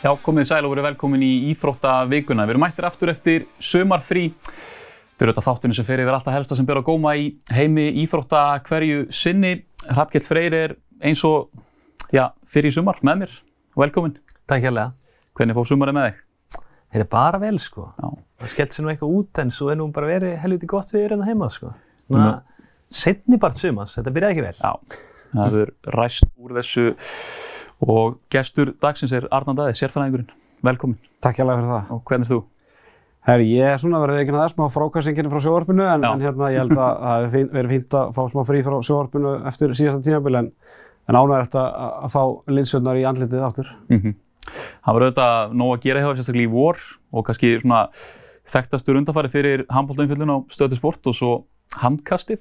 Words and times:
Já, 0.00 0.14
komið 0.24 0.46
sæl 0.48 0.64
og 0.64 0.70
verið 0.72 0.86
velkomin 0.86 1.20
í 1.20 1.50
Íþróttavíkuna. 1.50 2.46
Við 2.48 2.54
erum 2.54 2.62
mættir 2.64 2.86
aftur 2.88 3.10
eftir 3.12 3.42
sömarfrí. 3.60 4.30
Þetta 4.32 5.26
eru 5.26 5.34
þetta 5.34 5.44
þáttunni 5.44 5.76
sem 5.76 5.84
fer 5.84 6.00
yfir 6.00 6.16
alltaf 6.16 6.32
helsta 6.32 6.56
sem 6.56 6.64
ber 6.64 6.80
á 6.80 6.82
góma 6.86 7.12
í 7.20 7.26
heimi 7.52 7.84
Íþrótta 8.06 8.44
hverju 8.64 9.02
sinni. 9.12 9.58
Hrafkjell 9.90 10.24
Freyr 10.24 10.56
er 10.56 10.74
eins 11.04 11.20
og 11.28 11.52
já, 12.16 12.30
fyrir 12.48 12.72
í 12.72 12.78
sumar 12.78 13.02
með 13.04 13.26
mér. 13.26 13.36
Velkomin. 13.76 14.16
Takk 14.48 14.64
hérlega. 14.64 14.94
Hvernig 15.36 15.60
fóð 15.60 15.68
sumarið 15.74 15.98
með 15.98 16.08
þig? 16.08 16.24
Það 16.96 17.04
er 17.04 17.12
bara 17.18 17.42
vel 17.44 17.60
sko. 17.60 17.86
Já. 18.00 18.08
Það 18.40 18.54
skellt 18.54 18.78
sér 18.78 18.86
nú 18.86 18.94
eitthvað 18.94 19.14
út 19.20 19.42
en 19.44 19.52
svo 19.52 19.68
er 19.68 19.80
nú 19.82 19.90
bara 19.92 20.08
verið 20.14 20.40
helviti 20.40 20.70
gott 20.72 20.96
við 20.96 21.10
hérna 21.10 21.28
heima 21.28 21.52
sko. 21.52 21.74
Núna, 22.08 22.32
setni 22.88 23.36
part 23.36 23.60
sumans, 23.60 23.98
þetta 24.00 24.16
byrjaði 24.16 24.32
ekki 24.38 24.48
vel. 24.48 24.56
Já, 24.64 24.72
það 25.36 25.60
og 27.80 28.20
gestur 28.32 28.74
dagsins 28.82 29.12
er 29.16 29.28
Arnar 29.34 29.58
Daði, 29.58 29.76
sérfæðingurinn. 29.78 30.32
Velkomin. 30.66 30.98
Takk 31.24 31.40
hjá 31.40 31.46
fyrir 31.46 31.70
það. 31.70 31.92
Og 31.94 32.02
hvernig 32.08 32.26
er 32.26 32.32
þú? 32.34 32.40
Herri, 33.28 33.50
ég 33.52 33.74
er 33.74 33.80
svona 33.80 34.00
verið 34.00 34.22
ekki 34.22 34.32
að 34.32 34.38
það 34.40 34.52
smá 34.54 34.62
frákvæmsinginu 34.72 35.30
frá 35.32 35.42
sjóarpinu 35.44 35.84
en, 35.84 36.04
en 36.08 36.22
hérna 36.24 36.48
ég 36.54 36.62
held 36.62 36.72
að 36.72 37.02
það 37.02 37.24
hefur 37.26 37.50
verið 37.56 37.74
fínt 37.74 37.96
að 37.98 38.14
fá 38.16 38.20
smá 38.32 38.40
frí 38.48 38.62
frá 38.64 38.76
sjóarpinu 38.88 39.34
eftir 39.50 39.74
síðasta 39.76 40.04
tímabil 40.06 40.38
en, 40.40 40.48
en 41.04 41.18
ánægilegt 41.18 41.58
að, 41.60 41.68
að 42.06 42.14
fá 42.14 42.22
linsjöndar 42.56 43.00
í 43.00 43.06
andlitið 43.10 43.44
aftur. 43.44 43.72
Mm 43.92 44.16
Það 44.50 44.96
var 44.96 45.04
auðvitað 45.04 45.52
nóg 45.60 45.72
að 45.74 45.82
gera 45.84 46.00
hjá 46.00 46.08
þér, 46.08 46.18
sérstaklega 46.18 46.48
í 46.48 46.52
vor 46.54 46.78
og 47.12 47.26
kannski 47.26 47.50
svona 47.60 47.80
þekktastur 48.50 48.98
undanfæri 48.98 49.30
fyrir 49.30 49.64
handbóltaumfjöldun 49.70 50.32
á 50.32 50.36
stöðu 50.50 50.78
sport 50.78 51.10
og 51.10 51.16
svo 51.18 51.32
handkastið. 51.78 52.40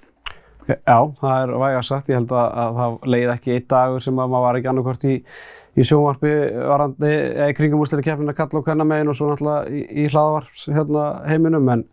Já, 0.70 0.98
það 1.20 1.42
er 1.44 1.54
væga 1.64 1.82
sagt. 1.86 2.10
Ég 2.12 2.20
held 2.20 2.34
að, 2.36 2.52
að 2.64 2.78
það 2.80 2.98
leið 3.14 3.34
ekki 3.34 3.56
einn 3.56 3.68
dagur 3.74 4.04
sem 4.06 4.22
að 4.22 4.32
maður 4.34 4.46
var 4.46 4.60
ekki 4.60 4.72
annarkvort 4.72 5.06
í, 5.10 5.16
í 5.80 5.86
sjónvarpi 5.88 6.34
varandi 6.70 7.12
eða 7.16 7.56
kringum 7.58 7.84
úrslitakeppnina 7.84 8.36
kalla 8.38 8.62
og 8.62 8.68
kanna 8.68 8.88
megin 8.88 9.12
og 9.12 9.18
svo 9.18 9.32
náttúrulega 9.32 9.74
í, 9.74 9.84
í 10.04 10.08
hlaðvarps 10.12 10.68
hérna, 10.76 11.08
heiminum 11.30 11.74
en, 11.74 11.84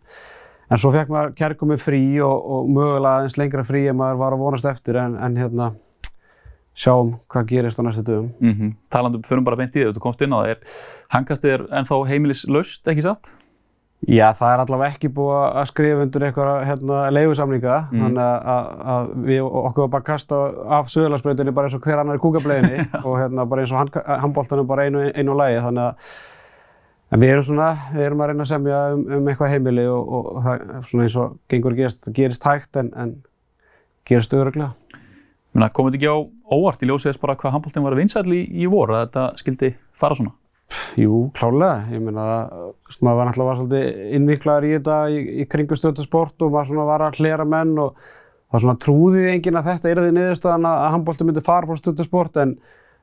en 0.69 0.81
svo 0.83 0.93
fekk 0.93 1.13
maður 1.13 1.33
kærkomi 1.41 1.79
frí 1.81 2.03
og, 2.25 2.37
og 2.37 2.69
mögulega 2.77 3.25
eins 3.25 3.37
lengra 3.41 3.65
frí 3.65 3.87
en 3.89 3.99
maður 4.01 4.21
var 4.21 4.37
að 4.37 4.45
vonast 4.45 4.69
eftir 4.69 5.01
en, 5.01 5.17
en 5.17 5.41
hérna 5.41 5.71
sjáum 6.77 7.15
hvað 7.31 7.49
gerist 7.49 7.81
á 7.81 7.83
næstu 7.87 8.05
dögum. 8.05 8.29
Mm 8.39 8.53
-hmm. 8.53 8.73
Talandum, 8.93 9.23
förum 9.25 9.43
bara 9.43 9.57
beint 9.57 9.75
í 9.75 9.81
þig, 9.81 9.95
þú 9.95 9.99
komst 9.99 10.21
inn 10.21 10.33
á 10.33 10.45
það. 10.45 10.57
Handkastið 11.09 11.51
er 11.53 11.61
ennþá 11.71 12.07
heimilislaust, 12.07 12.87
ekki 12.87 13.01
satt? 13.01 13.33
Já, 14.05 14.27
það 14.37 14.51
er 14.53 14.61
allavega 14.61 14.93
ekki 14.93 15.09
búið 15.09 15.37
að 15.57 15.63
skrifa 15.71 16.03
undir 16.05 16.23
eitthvað 16.27 16.59
hérna, 16.69 16.97
leigusamninga, 17.15 17.77
Mm. 17.91 18.01
þannig 18.03 18.27
að, 18.53 18.67
að, 18.93 19.07
við 19.25 19.39
okkur 19.47 19.81
var 19.81 19.89
bara 19.95 20.03
að 20.03 20.09
kasta 20.11 20.41
af 20.77 20.91
sögularsbreytinni 20.93 21.53
bara 21.57 21.65
eins 21.67 21.75
og 21.79 21.81
hver 21.87 22.01
annar 22.03 22.19
í 22.19 22.21
kúkableiðinni 22.21 22.85
og 23.07 23.15
hérna, 23.17 23.45
bara 23.49 23.63
eins 23.65 23.73
og 23.73 23.79
hand, 23.81 23.97
handbóltanum 24.21 24.67
bara 24.69 24.85
einu, 24.85 25.01
einu 25.17 25.33
lagi, 25.39 25.57
þannig 25.65 25.83
að 25.87 27.25
við 27.25 27.33
erum 27.33 27.47
svona, 27.49 27.71
við 27.95 28.05
erum 28.05 28.21
að 28.21 28.31
reyna 28.31 28.45
að 28.45 28.51
semja 28.53 28.83
um, 28.93 29.03
um 29.17 29.27
eitthvað 29.33 29.53
heimili 29.55 29.87
og, 29.89 30.13
og, 30.13 30.31
og 30.35 30.45
það 30.45 30.63
er 30.77 30.87
svona 30.91 31.07
eins 31.09 31.17
og 31.25 31.35
gengur 31.49 31.77
gerist, 31.81 32.09
gerist 32.13 32.47
hægt 32.47 32.79
en, 32.83 32.93
en 32.93 33.15
gerist 34.07 34.33
öðruglega. 34.37 34.75
Menna, 35.57 35.71
komið 35.73 35.97
þetta 35.97 36.03
ekki 36.03 36.13
á 36.13 36.17
óvart 36.53 36.83
í 36.85 36.89
ljósið 36.91 37.09
þess 37.15 37.23
bara 37.25 37.35
hvað 37.39 37.57
handbóltinn 37.57 37.87
var 37.87 37.97
vinsæll 37.97 38.27
í, 38.29 38.43
í 38.45 38.69
vor, 38.69 38.93
að 38.93 39.07
þetta 39.07 39.23
skildi 39.41 39.73
fara 39.97 40.19
svona? 40.19 40.35
Jú, 40.95 41.27
klálega. 41.35 41.87
Ég 41.91 42.01
meina, 42.03 42.23
maður 43.01 43.17
var 43.19 43.27
náttúrulega 43.27 43.49
var 43.49 43.59
svolítið 43.59 44.15
innviklaður 44.17 44.67
í 44.67 44.71
þetta 44.77 44.97
í, 45.11 45.19
í 45.41 45.45
kringu 45.51 45.77
stöðusport 45.77 46.45
og 46.45 46.53
maður 46.53 46.71
svona 46.71 46.87
var 46.87 47.05
að 47.07 47.19
hlera 47.21 47.45
menn 47.49 47.73
og 47.81 47.97
það 48.47 48.63
svona 48.63 48.81
trúði 48.83 49.23
enginn 49.33 49.59
að 49.59 49.69
þetta 49.71 49.91
er 49.91 50.01
því 50.03 50.11
niðurstaðan 50.15 50.67
að 50.69 50.83
handbólti 50.95 51.27
myndi 51.27 51.43
fara 51.45 51.67
frá 51.67 51.81
stöðusport 51.81 52.39
en, 52.43 52.53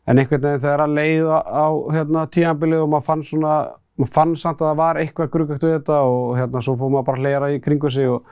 en 0.09 0.23
einhvern 0.23 0.47
veginn 0.47 0.65
þegar 0.65 0.85
að 0.87 0.97
leiða 0.99 1.41
á 1.45 1.67
hérna, 1.97 2.25
tímabilið 2.39 2.85
og 2.87 2.93
maður 2.95 3.09
fann 3.11 3.27
svona, 3.29 3.57
maður 3.99 4.15
fann 4.17 4.37
samt 4.41 4.63
að 4.63 4.71
það 4.71 4.81
var 4.81 5.03
eitthvað 5.03 5.33
gruggt 5.37 5.59
við 5.59 5.77
þetta 5.77 6.01
og 6.09 6.39
hérna 6.41 6.65
svo 6.65 6.79
fór 6.81 6.95
maður 6.95 7.09
bara 7.11 7.21
að 7.21 7.29
hlera 7.29 7.53
í 7.53 7.61
kringu 7.65 7.93
sig 7.93 8.09
og 8.09 8.25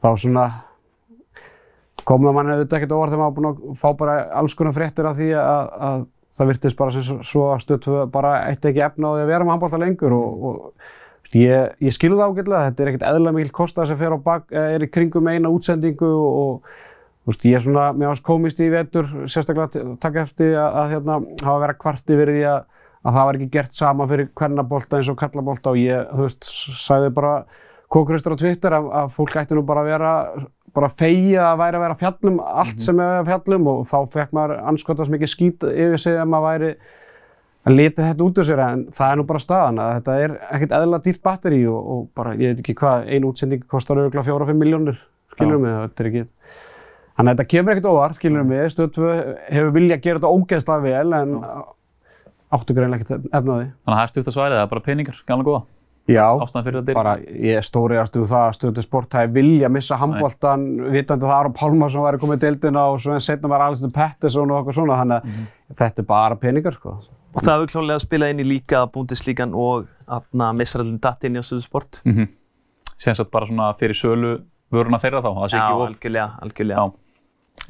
þá 0.00 0.10
svona 0.16 0.48
kom 2.08 2.24
það 2.24 2.34
manni 2.34 2.56
auðvitað 2.56 2.80
ekkert 2.80 2.96
óvart 2.96 3.12
þegar 3.12 3.22
maður 3.22 3.30
var 3.30 3.36
búinn 3.36 3.50
að 3.50 3.78
fá 3.78 3.88
bara 4.00 4.16
alls 4.40 4.56
konar 4.58 4.74
fréttir 4.74 5.06
af 5.06 5.18
því 5.18 5.30
að, 5.38 5.74
að 5.90 6.08
það 6.36 6.50
virtist 6.52 6.78
bara 6.78 6.94
sem 6.94 7.22
svo- 7.26 7.48
að 7.54 7.62
stöðtöfu 7.64 8.04
bara 8.14 8.34
eitt 8.50 8.64
ekki 8.70 8.82
efna 8.86 9.10
á 9.10 9.14
því 9.16 9.22
að 9.24 9.32
vera 9.32 9.46
með 9.46 9.54
handbólta 9.56 9.80
lengur 9.82 10.14
og, 10.16 10.44
og 10.50 11.34
ég, 11.34 11.72
ég 11.82 11.94
skilur 11.94 12.18
það 12.20 12.32
ágætlega, 12.34 12.68
þetta 12.70 12.82
er 12.84 12.90
ekkert 12.92 13.08
eðlilega 13.10 13.36
mikil 13.38 13.56
kostað 13.60 13.90
sem 13.90 13.98
fer 14.00 14.14
á 14.14 14.18
bak, 14.18 14.46
eh, 14.50 14.74
er 14.76 14.84
í 14.86 14.90
kringum 14.90 15.28
eina 15.30 15.52
útsendingu 15.52 16.10
og, 16.10 16.38
og 16.42 17.30
veist, 17.30 17.44
ég 17.46 17.58
er 17.58 17.64
svona, 17.64 17.88
mér 17.94 18.10
varst 18.12 18.26
komist 18.26 18.60
í 18.62 18.70
vetur, 18.72 19.06
sérstaklega 19.30 19.82
að 19.84 19.96
taka 20.02 20.24
eftir 20.26 20.54
að, 20.58 20.78
að 20.82 20.94
hérna, 20.96 21.18
hafa 21.46 21.64
verið 21.66 21.80
kvarti 21.84 22.18
verið 22.18 22.38
því 22.40 22.46
að, 22.50 22.62
að 23.00 23.18
það 23.18 23.26
var 23.28 23.38
ekki 23.38 23.50
gert 23.58 23.76
sama 23.76 24.06
fyrir 24.10 24.30
kvennabólta 24.40 24.98
eins 25.00 25.10
og 25.12 25.18
kallabólta 25.20 25.74
og 25.74 25.78
ég, 25.80 26.08
þú 26.14 26.26
veist, 26.26 26.50
sagði 26.80 27.12
bara 27.20 27.34
kókurustur 27.90 28.34
á 28.34 28.40
Twitter 28.42 28.76
að, 28.78 28.90
að 29.02 29.14
fólk 29.14 29.36
ætti 29.40 29.56
nú 29.58 29.62
bara 29.66 29.82
að 29.84 29.90
vera 29.90 30.10
bara 30.76 30.88
fegið 30.92 31.42
að 31.42 31.60
væri 31.60 31.78
að 31.78 31.84
vera 31.84 31.96
að 31.96 32.02
fjallum 32.04 32.40
allt 32.62 32.82
sem 32.84 33.02
er 33.02 33.20
að 33.20 33.28
fjallum 33.30 33.68
og 33.72 33.84
þá 33.90 33.98
fekk 34.14 34.34
maður 34.36 34.64
anskotast 34.72 35.12
mikið 35.12 35.32
skít 35.34 35.68
yfir 35.70 36.02
sig 36.02 36.18
ef 36.18 36.30
maður 36.30 36.46
væri 36.48 36.72
að 37.68 37.76
leta 37.76 38.06
þetta 38.08 38.24
út 38.24 38.40
úr 38.40 38.48
sér 38.48 38.62
en 38.64 38.86
það 38.96 39.12
er 39.12 39.20
nú 39.20 39.26
bara 39.28 39.44
staðan 39.44 39.80
að 39.84 39.92
þetta 39.98 40.18
er 40.24 40.36
ekkert 40.48 40.74
eðlilega 40.78 41.06
dýrt 41.06 41.22
batteri 41.26 41.60
og, 41.68 41.80
og 41.94 42.06
bara 42.16 42.34
ég 42.38 42.54
veit 42.54 42.62
ekki 42.62 42.76
hvað, 42.80 43.08
ein 43.12 43.26
útsending 43.28 43.66
kostar 43.68 44.00
auðvitað 44.00 44.30
4-5 44.30 44.60
miljónir, 44.62 45.02
skilur 45.34 45.60
mig, 45.60 45.76
þetta 45.84 46.04
er 46.04 46.10
ekki 46.12 46.26
Þannig 47.20 47.34
að 47.34 47.36
þetta 47.36 47.52
kemur 47.52 47.74
ekkert 47.74 47.90
óvart, 47.90 48.16
skilur 48.16 48.44
mig, 48.48 48.62
Stöð 48.72 48.86
2 48.96 49.08
hefur 49.52 49.74
viljað 49.74 49.98
að 49.98 50.04
gera 50.06 50.20
þetta 50.20 50.30
ógeðslega 50.32 50.84
vel 50.86 51.16
en 51.18 51.34
áttu 52.56 52.76
greinlega 52.78 53.04
ekkert 53.04 53.26
efnaði. 53.28 53.66
Þannig 53.68 53.90
að 53.90 53.98
það 53.98 54.04
er 54.06 54.12
stutt 54.14 54.30
að 54.30 54.36
sværið, 54.36 54.56
það 54.56 54.70
bara 54.70 54.84
peningar, 54.86 55.18
gamla 55.28 55.46
góða, 55.50 55.60
Já, 56.10 56.26
bara 56.94 57.14
ég 57.20 57.58
er 57.58 57.64
stóri 57.64 57.98
ástu 58.00 58.22
það 58.26 58.44
að 58.48 58.54
Stöð 58.56 58.74
2 58.78 58.84
Sport 58.86 59.16
hafi 59.18 59.30
vilja 59.34 59.68
að 59.68 59.74
missa 59.76 59.98
handbóltan, 60.00 60.66
vitandi 60.90 61.26
að 61.26 61.30
það 61.30 61.36
Aron 61.36 61.56
Pálmarsson 61.56 62.04
væri 62.04 62.20
komið 62.22 62.38
í 62.38 62.42
deildina 62.44 62.84
og 62.90 63.00
svo 63.02 63.14
en 63.14 63.24
setna 63.24 63.50
var 63.52 63.64
Alistair 63.66 63.92
Pettersson 63.94 64.50
og 64.50 64.60
eitthvað 64.60 64.78
svona, 64.78 64.98
þannig 65.00 65.18
að 65.20 65.80
þetta 65.80 66.02
er 66.02 66.08
bara 66.10 66.38
peningar, 66.40 66.76
sko. 66.76 66.94
Og 67.30 67.44
það 67.44 67.52
hefur 67.54 67.72
klálega 67.74 68.02
spilað 68.02 68.32
inn 68.34 68.42
í 68.42 68.46
líka 68.48 68.84
Búndislíkan 68.94 69.52
og 69.54 69.90
aðna 70.10 70.50
missarallin 70.58 71.00
datt 71.02 71.26
inn 71.28 71.38
í 71.38 71.44
Stöðu 71.46 71.66
Sport. 71.66 72.00
Mm 72.04 72.16
-hmm. 72.16 72.32
Sér 73.00 73.24
bara 73.30 73.46
svona 73.46 73.72
fyrir 73.72 73.94
sölu 73.94 74.40
vöruna 74.72 74.98
þeirra 74.98 75.22
þá, 75.22 75.30
það 75.34 75.50
sé 75.50 75.56
Já, 75.56 75.62
ekki 75.62 75.74
of. 75.74 75.88
algjörlega, 75.88 76.30
algjörlega. 76.42 76.80
Já, 76.80 76.92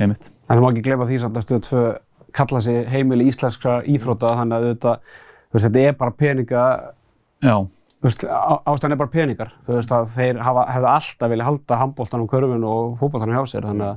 einmitt. 0.01 0.31
En 0.49 0.57
það 0.57 0.62
má 0.62 0.71
ekki 0.71 0.83
gleyma 0.83 1.05
því 1.07 1.19
samt 1.19 1.37
að 1.37 1.43
Stöð 1.43 1.61
2 1.61 1.95
kalla 2.33 2.61
sig 2.61 2.87
heimili 2.89 3.28
íslenskra 3.28 3.83
íþrótta, 3.84 4.37
þannig 4.39 4.57
að 4.57 4.65
þetta, 4.75 4.99
þú 5.53 5.59
þetta 5.59 5.78
er 5.78 5.93
bara 5.93 6.11
peninga 6.11 6.65
Já, 7.43 7.57
Þú 7.57 7.80
veist, 8.09 8.25
á- 8.25 8.62
ástæðan 8.65 8.93
er 8.93 8.97
bara 8.97 9.12
peningar. 9.12 9.53
Þú 9.66 9.77
veist 9.77 9.91
að 9.93 10.06
þeir 10.15 10.38
hafa, 10.41 10.66
hefðu 10.72 10.88
alltaf 10.88 11.31
viljað 11.31 11.49
halda 11.50 11.78
handbóltanum, 11.83 12.28
körfun 12.28 12.65
og 12.65 12.99
fótbóltanum 13.00 13.37
hjá 13.37 13.44
sér. 13.50 13.66
Þannig 13.69 13.87
að 13.91 13.97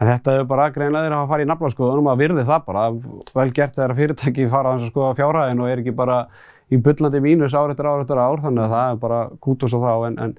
en 0.00 0.08
þetta 0.10 0.32
hefur 0.34 0.48
bara 0.50 0.70
greinlega 0.74 1.04
þeir 1.06 1.14
hafa 1.14 1.30
farið 1.30 1.44
í 1.46 1.50
nafnlaskoðunum 1.52 2.10
að 2.10 2.18
virði 2.18 2.44
það 2.48 2.64
bara. 2.66 2.90
Vel 3.34 3.50
gert 3.54 3.74
þegar 3.76 3.94
fyrirtæki 3.94 4.48
fara 4.50 4.74
að 4.74 4.88
skoða 4.90 5.14
fjárhæðin 5.20 5.60
og 5.62 5.68
er 5.70 5.78
ekki 5.84 5.94
bara 5.94 6.26
í 6.72 6.76
bullandi 6.82 7.20
mínus 7.22 7.54
ár 7.54 7.70
eftir 7.70 7.86
ár 7.86 8.02
eftir 8.02 8.18
ár. 8.18 8.42
Þannig 8.42 8.64
að 8.64 8.74
það 8.74 8.90
er 8.90 8.96
bara 9.06 9.28
kútus 9.38 9.74
á 9.74 9.78
þá 9.78 10.06
en, 10.08 10.18
en 10.18 10.34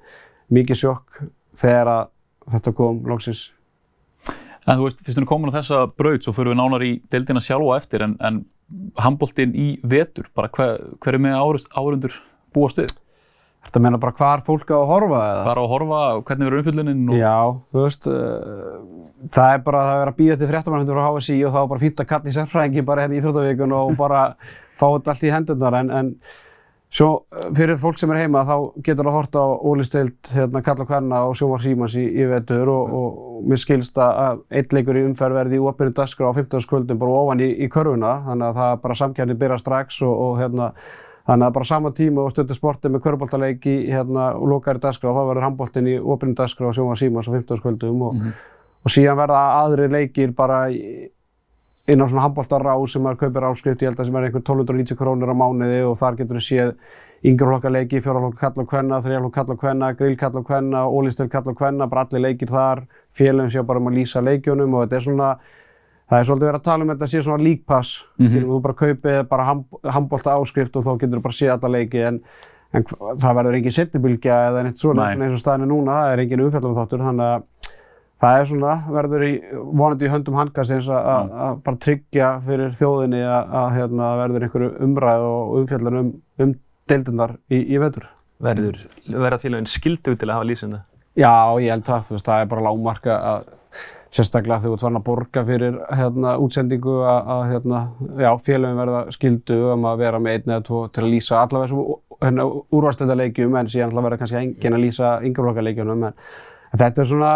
mikið 0.52 0.76
sjokk 0.76 1.22
þegar 1.56 1.86
að 1.86 2.04
þetta 2.52 2.74
kom 2.76 3.00
loksins. 3.08 3.52
en 4.66 4.76
þú 4.76 4.82
veist, 4.82 5.00
fyrst 5.06 5.18
við 5.22 5.26
komin 5.30 5.50
á 5.54 5.56
þessa 5.56 5.86
braut, 5.96 6.22
svo 6.22 6.32
fyrir 6.34 6.52
við 6.52 6.58
nánar 6.58 6.82
í 6.82 7.02
deildina 7.10 7.40
sjálfa 7.40 7.72
á 7.72 7.78
eftir, 7.78 8.02
en, 8.02 8.16
en 8.20 8.44
handbóltinn 8.98 9.54
í 9.54 9.80
vetur, 9.86 10.26
bara 10.34 10.50
hver, 10.50 10.96
hver 11.00 11.14
Þetta 13.66 13.80
meina 13.82 13.98
bara 14.00 14.14
hvar 14.16 14.42
fólk 14.46 14.70
á 14.70 14.78
að 14.78 14.86
horfa 14.92 15.20
eða? 15.26 15.44
Bara 15.48 15.62
að 15.66 15.72
horfa, 15.74 16.00
hvernig 16.28 16.46
verður 16.48 16.62
umfyllunin? 16.62 17.02
Og... 17.10 17.18
Já, 17.18 17.34
þú 17.74 17.82
veist, 17.82 18.06
uh, 18.06 18.80
það 19.34 19.52
er 19.56 19.62
bara 19.66 19.82
að 19.82 19.90
það 19.90 20.02
er 20.06 20.12
að 20.12 20.18
býða 20.22 20.38
til 20.40 20.50
fréttamannhendur 20.52 20.98
frá 21.00 21.06
HSI 21.18 21.38
og 21.48 21.54
þá 21.56 21.60
bara 21.74 21.82
fínt 21.82 22.02
að 22.04 22.10
kalla 22.14 22.30
í 22.30 22.34
sérfræðingi 22.36 22.84
bara 22.86 23.04
hérna 23.06 23.16
í 23.18 23.22
Íþróttavíkun 23.22 23.74
og 23.76 23.94
bara 23.98 24.24
fá 24.78 24.86
þetta 24.86 25.14
allt 25.14 25.24
í 25.26 25.32
hendurnar 25.34 25.78
en, 25.80 25.90
en 25.98 26.12
svo 26.96 27.08
uh, 27.34 27.48
fyrir 27.58 27.80
fólk 27.82 27.98
sem 27.98 28.12
er 28.14 28.20
heima 28.22 28.44
þá 28.46 28.54
getur 28.86 29.02
það 29.02 29.10
að 29.10 29.16
horta 29.18 29.42
á 29.42 29.48
ólisteild 29.66 30.30
hérna 30.36 30.62
Kalla 30.68 30.84
og 30.86 30.90
Kvenna 30.92 31.22
og 31.26 31.34
Sjómar 31.40 31.64
Símans 31.64 31.96
í, 31.98 32.04
í 32.06 32.28
vetur 32.30 32.70
og, 32.70 32.94
og 33.00 33.42
mér 33.50 33.60
skilst 33.64 33.98
að- 33.98 34.44
einn 34.54 34.70
leikur 34.78 35.00
í 35.00 35.02
umferð 35.08 35.40
verði 35.40 35.58
í 35.58 35.64
opinu 35.66 35.90
dagskrá 35.98 36.30
á 36.30 36.38
15. 36.38 36.62
kvöldum 36.70 37.02
bara 37.02 37.18
ofan 37.24 37.42
í, 37.42 37.50
í 37.66 37.68
körfuna 37.72 38.14
þannig 38.30 38.46
að 38.52 38.60
það 38.62 38.78
bara 38.86 38.98
samkjæmni 39.02 39.36
og, 41.26 41.32
og 41.32 41.32
Þannig 41.32 41.48
að 41.48 41.54
bara 41.56 41.66
sama 41.66 41.90
tíma 41.90 42.22
og 42.22 42.30
stöttu 42.30 42.54
sportið 42.54 42.92
með 42.94 43.02
köruboltaleik 43.02 43.66
í 43.66 43.76
hérna 43.90 44.28
og 44.38 44.46
lokaðri 44.46 44.84
dagskrá 44.84 45.10
og 45.10 45.16
þá 45.16 45.28
verður 45.32 45.46
handboltinn 45.48 45.88
í 45.90 45.96
opinu 45.98 46.36
dagskrá 46.38 46.70
á 46.70 46.76
sjóma 46.76 46.94
símas 46.94 47.26
á 47.26 47.34
15. 47.34 47.58
kvöldum 47.64 48.04
og, 48.06 48.20
og 48.86 48.94
síðan 48.94 49.18
verða 49.18 49.40
aðri 49.64 49.88
leikir 49.90 50.30
bara 50.38 50.68
inn 50.70 52.02
á 52.02 52.06
svona 52.06 52.28
handboltará 52.28 52.76
sem 52.86 53.02
maður 53.02 53.18
kaupir 53.24 53.46
áskrift, 53.46 53.82
ég 53.82 53.90
held 53.90 54.00
að 54.00 54.06
sem 54.06 54.16
er 54.16 54.28
einhver 54.28 54.42
1290 54.42 54.98
krónur 54.98 55.34
á 55.34 55.36
mánuði 55.38 55.82
og 55.86 55.98
þar 55.98 56.16
getur 56.20 56.38
við 56.38 56.46
séð 56.46 56.72
yngri 57.26 57.50
flokka 57.50 57.74
leiki, 57.74 58.00
fjóra 58.02 58.22
flokka 58.22 58.40
kalla 58.40 58.62
og 58.62 58.70
kvenna, 58.70 59.02
þrjá 59.02 59.18
flokka 59.18 59.40
kalla 59.40 59.54
og 59.54 59.60
kvenna, 59.60 59.92
grill 59.98 60.16
kalla 60.18 60.42
og 60.42 60.46
kvenna, 60.46 60.86
ólistel 60.86 61.30
kalla 61.30 61.54
og 61.54 61.58
kvenna, 61.58 61.86
bara 61.90 62.06
allir 62.06 62.22
leikir 62.22 62.50
þar, 62.50 62.86
félagum 63.14 63.50
séu 63.50 63.66
bara 63.66 63.82
um 63.82 63.90
að 63.90 63.98
lýsa 63.98 64.22
leikjunum 64.22 64.74
og 64.74 64.86
þetta 64.86 64.98
er 64.98 65.06
svona 65.06 65.30
það 66.10 66.18
er 66.20 66.28
svolítið 66.28 66.48
verið 66.50 66.60
að 66.60 66.66
tala 66.68 66.84
um 66.86 66.90
þetta 66.94 67.08
sé 67.12 67.22
svona 67.26 67.42
league 67.42 67.64
pass, 67.66 68.04
Mhm. 68.18 68.28
mm 68.28 68.44
þú 68.50 68.60
bara 68.62 68.74
kaupið 68.74 69.28
bara 69.28 69.44
handbólta 69.96 70.36
áskrift 70.38 70.76
og 70.76 70.84
þá 70.84 70.92
getur 71.00 71.18
þú 71.18 71.22
bara 71.22 71.38
séð 71.40 71.52
alla 71.56 71.72
leiki 71.78 72.02
en, 72.06 72.20
en 72.72 72.84
það 72.84 73.34
verður 73.40 73.56
engin 73.58 73.76
setjubilgja 73.78 74.36
eða 74.50 74.62
neitt 74.64 74.78
svona, 74.78 75.10
eins 75.16 75.32
og 75.34 75.42
staðin 75.42 75.62
er 75.66 75.70
núna, 75.72 75.92
það 76.02 76.12
er 76.12 76.18
engin 76.26 76.44
umfjallan 76.46 76.76
þáttur 76.78 77.04
þannig 77.06 77.26
að 77.26 77.42
það 78.22 78.40
er 78.40 78.46
svona, 78.48 78.74
verður 78.96 79.22
í, 79.26 79.32
vonandi 79.76 80.06
í 80.06 80.12
höndum 80.12 80.36
handkastins 80.40 80.86
að 80.88 81.08
að- 81.14 81.32
að 81.46 81.62
bara 81.66 81.76
tryggja 81.76 82.28
fyrir 82.46 82.70
þjóðinni 82.72 83.20
að, 83.26 83.50
að 83.60 83.68
hérna, 83.76 84.06
verður 84.22 84.46
einhverju 84.46 84.70
umræð 84.86 85.26
og 85.26 85.56
umfjallan 85.60 85.98
um, 86.00 86.12
um 86.38 86.54
deildindar 86.88 87.36
í, 87.50 87.58
í 87.74 87.78
vetur. 87.82 88.06
Verður, 88.40 88.78
verða 89.10 89.38
félagin 89.42 89.66
skildu 89.68 90.14
til 90.16 90.28
að 90.28 90.34
hafa 90.38 90.44
lýsinda? 90.48 90.80
Já, 91.16 91.32
ég 91.60 91.70
held 91.72 91.84
það, 91.84 92.02
þú 92.08 92.12
veist, 92.16 92.26
það 92.28 92.40
er 92.40 92.46
bara 92.54 92.64
lágmarka 92.66 93.14
að 93.20 93.46
sérstaklega 94.14 94.60
þegar 94.62 94.70
þú 94.70 94.76
ert 94.76 94.84
farin 94.86 94.98
að 95.00 95.04
borga 95.06 95.42
fyrir 95.44 95.78
hérna, 95.98 96.36
útsendingu 96.40 96.94
að, 97.04 97.30
að 97.34 97.42
hérna, 97.50 97.80
félagin 98.46 98.78
verða 98.80 99.00
skildu 99.16 99.56
um 99.74 99.84
að 99.90 99.98
vera 100.04 100.20
með 100.22 100.36
einn 100.38 100.52
eða 100.54 100.64
tvo 100.68 100.82
til 100.94 101.02
að 101.04 101.10
lýsa 101.12 101.40
allavega 101.42 101.66
þessum 101.66 102.22
hérna, 102.22 102.46
úrvarsleitaleikjum 102.78 103.58
en 103.60 103.66
síðan 103.72 103.90
alltaf 103.90 104.06
verða 104.06 104.20
kannski 104.22 104.38
engin 104.40 104.76
að 104.78 104.84
lýsa 104.86 105.10
yngjaflokkaleikjunum 105.26 106.06
en, 106.08 106.16
en 106.72 106.80
þetta 106.84 107.02
er 107.04 107.10
svona, 107.10 107.32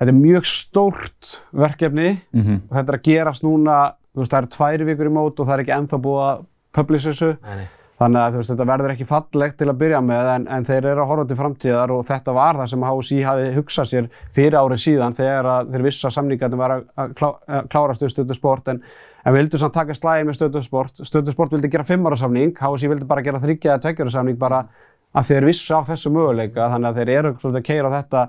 þetta 0.00 0.14
er 0.14 0.20
mjög 0.22 0.48
stórt 0.48 1.34
verkefni 1.52 2.08
Mhm. 2.32 2.60
og 2.70 2.76
þetta 2.78 2.92
er 2.94 2.98
að 3.00 3.06
gerast 3.10 3.44
núna, 3.44 3.78
þú 4.14 4.22
veist, 4.24 4.32
það 4.32 4.42
eru 4.42 4.52
tværi 4.56 4.88
vikur 4.92 5.10
í 5.10 5.14
mót 5.18 5.40
og 5.40 5.46
það 5.48 5.54
er 5.58 5.64
ekki 5.66 5.76
ennþá 5.80 6.00
búið 6.06 6.24
að 6.30 6.44
publish 6.74 7.06
þessu 7.10 7.32
Nei, 7.42 7.56
nei. 7.64 7.68
Þannig 7.94 8.18
að 8.20 8.36
veist, 8.40 8.50
þetta 8.50 8.66
verður 8.66 8.92
ekki 8.94 9.06
fallegt 9.06 9.56
til 9.60 9.68
að 9.70 9.76
byrja 9.78 10.00
með 10.02 10.28
en, 10.32 10.46
en 10.50 10.64
þeir 10.66 10.88
eru 10.90 11.02
að 11.04 11.10
horfa 11.12 11.24
til 11.30 11.36
framtíðar 11.38 11.92
og 11.94 12.00
þetta 12.08 12.32
var 12.34 12.58
það 12.58 12.70
sem 12.72 12.86
HSI 12.88 13.18
hafi 13.22 13.50
hugsað 13.54 13.90
sér 13.90 14.08
fyrir 14.34 14.56
árið 14.58 14.80
síðan 14.82 15.14
þegar 15.14 15.50
þeir 15.68 15.84
vissu 15.86 16.08
að 16.08 16.16
samningarnir 16.16 16.58
var 16.58 16.74
að, 16.74 17.12
klá, 17.20 17.28
klárast 17.70 18.02
við 18.02 18.10
stöðu 18.16 18.38
sport 18.38 18.72
en, 18.72 18.80
en 19.22 19.36
vildu 19.36 19.60
samt 19.62 19.76
taka 19.78 19.94
slægin 19.94 20.26
með 20.26 20.40
stöðu 20.40 20.64
sport. 20.66 21.04
Stöðu 21.06 21.36
sport 21.36 21.54
vildi 21.54 21.70
gera 21.70 21.86
fimm 21.86 22.10
ára 22.10 22.18
samning, 22.18 22.56
HSI 22.58 22.90
vildi 22.90 23.06
bara 23.14 23.22
gera 23.22 23.42
þryggja 23.44 23.76
eða 23.76 23.84
tveggjara 23.86 24.16
samning 24.16 24.42
bara 24.42 24.64
að 25.14 25.30
þeir 25.30 25.48
vissu 25.52 25.78
af 25.78 25.86
þessu 25.92 26.10
möguleika 26.10 26.66
þannig 26.72 26.90
að 26.90 26.98
þeir 26.98 27.14
eru 27.14 27.34
svolítið 27.38 27.62
að 27.62 27.68
keira 27.68 27.94
þetta 27.94 28.24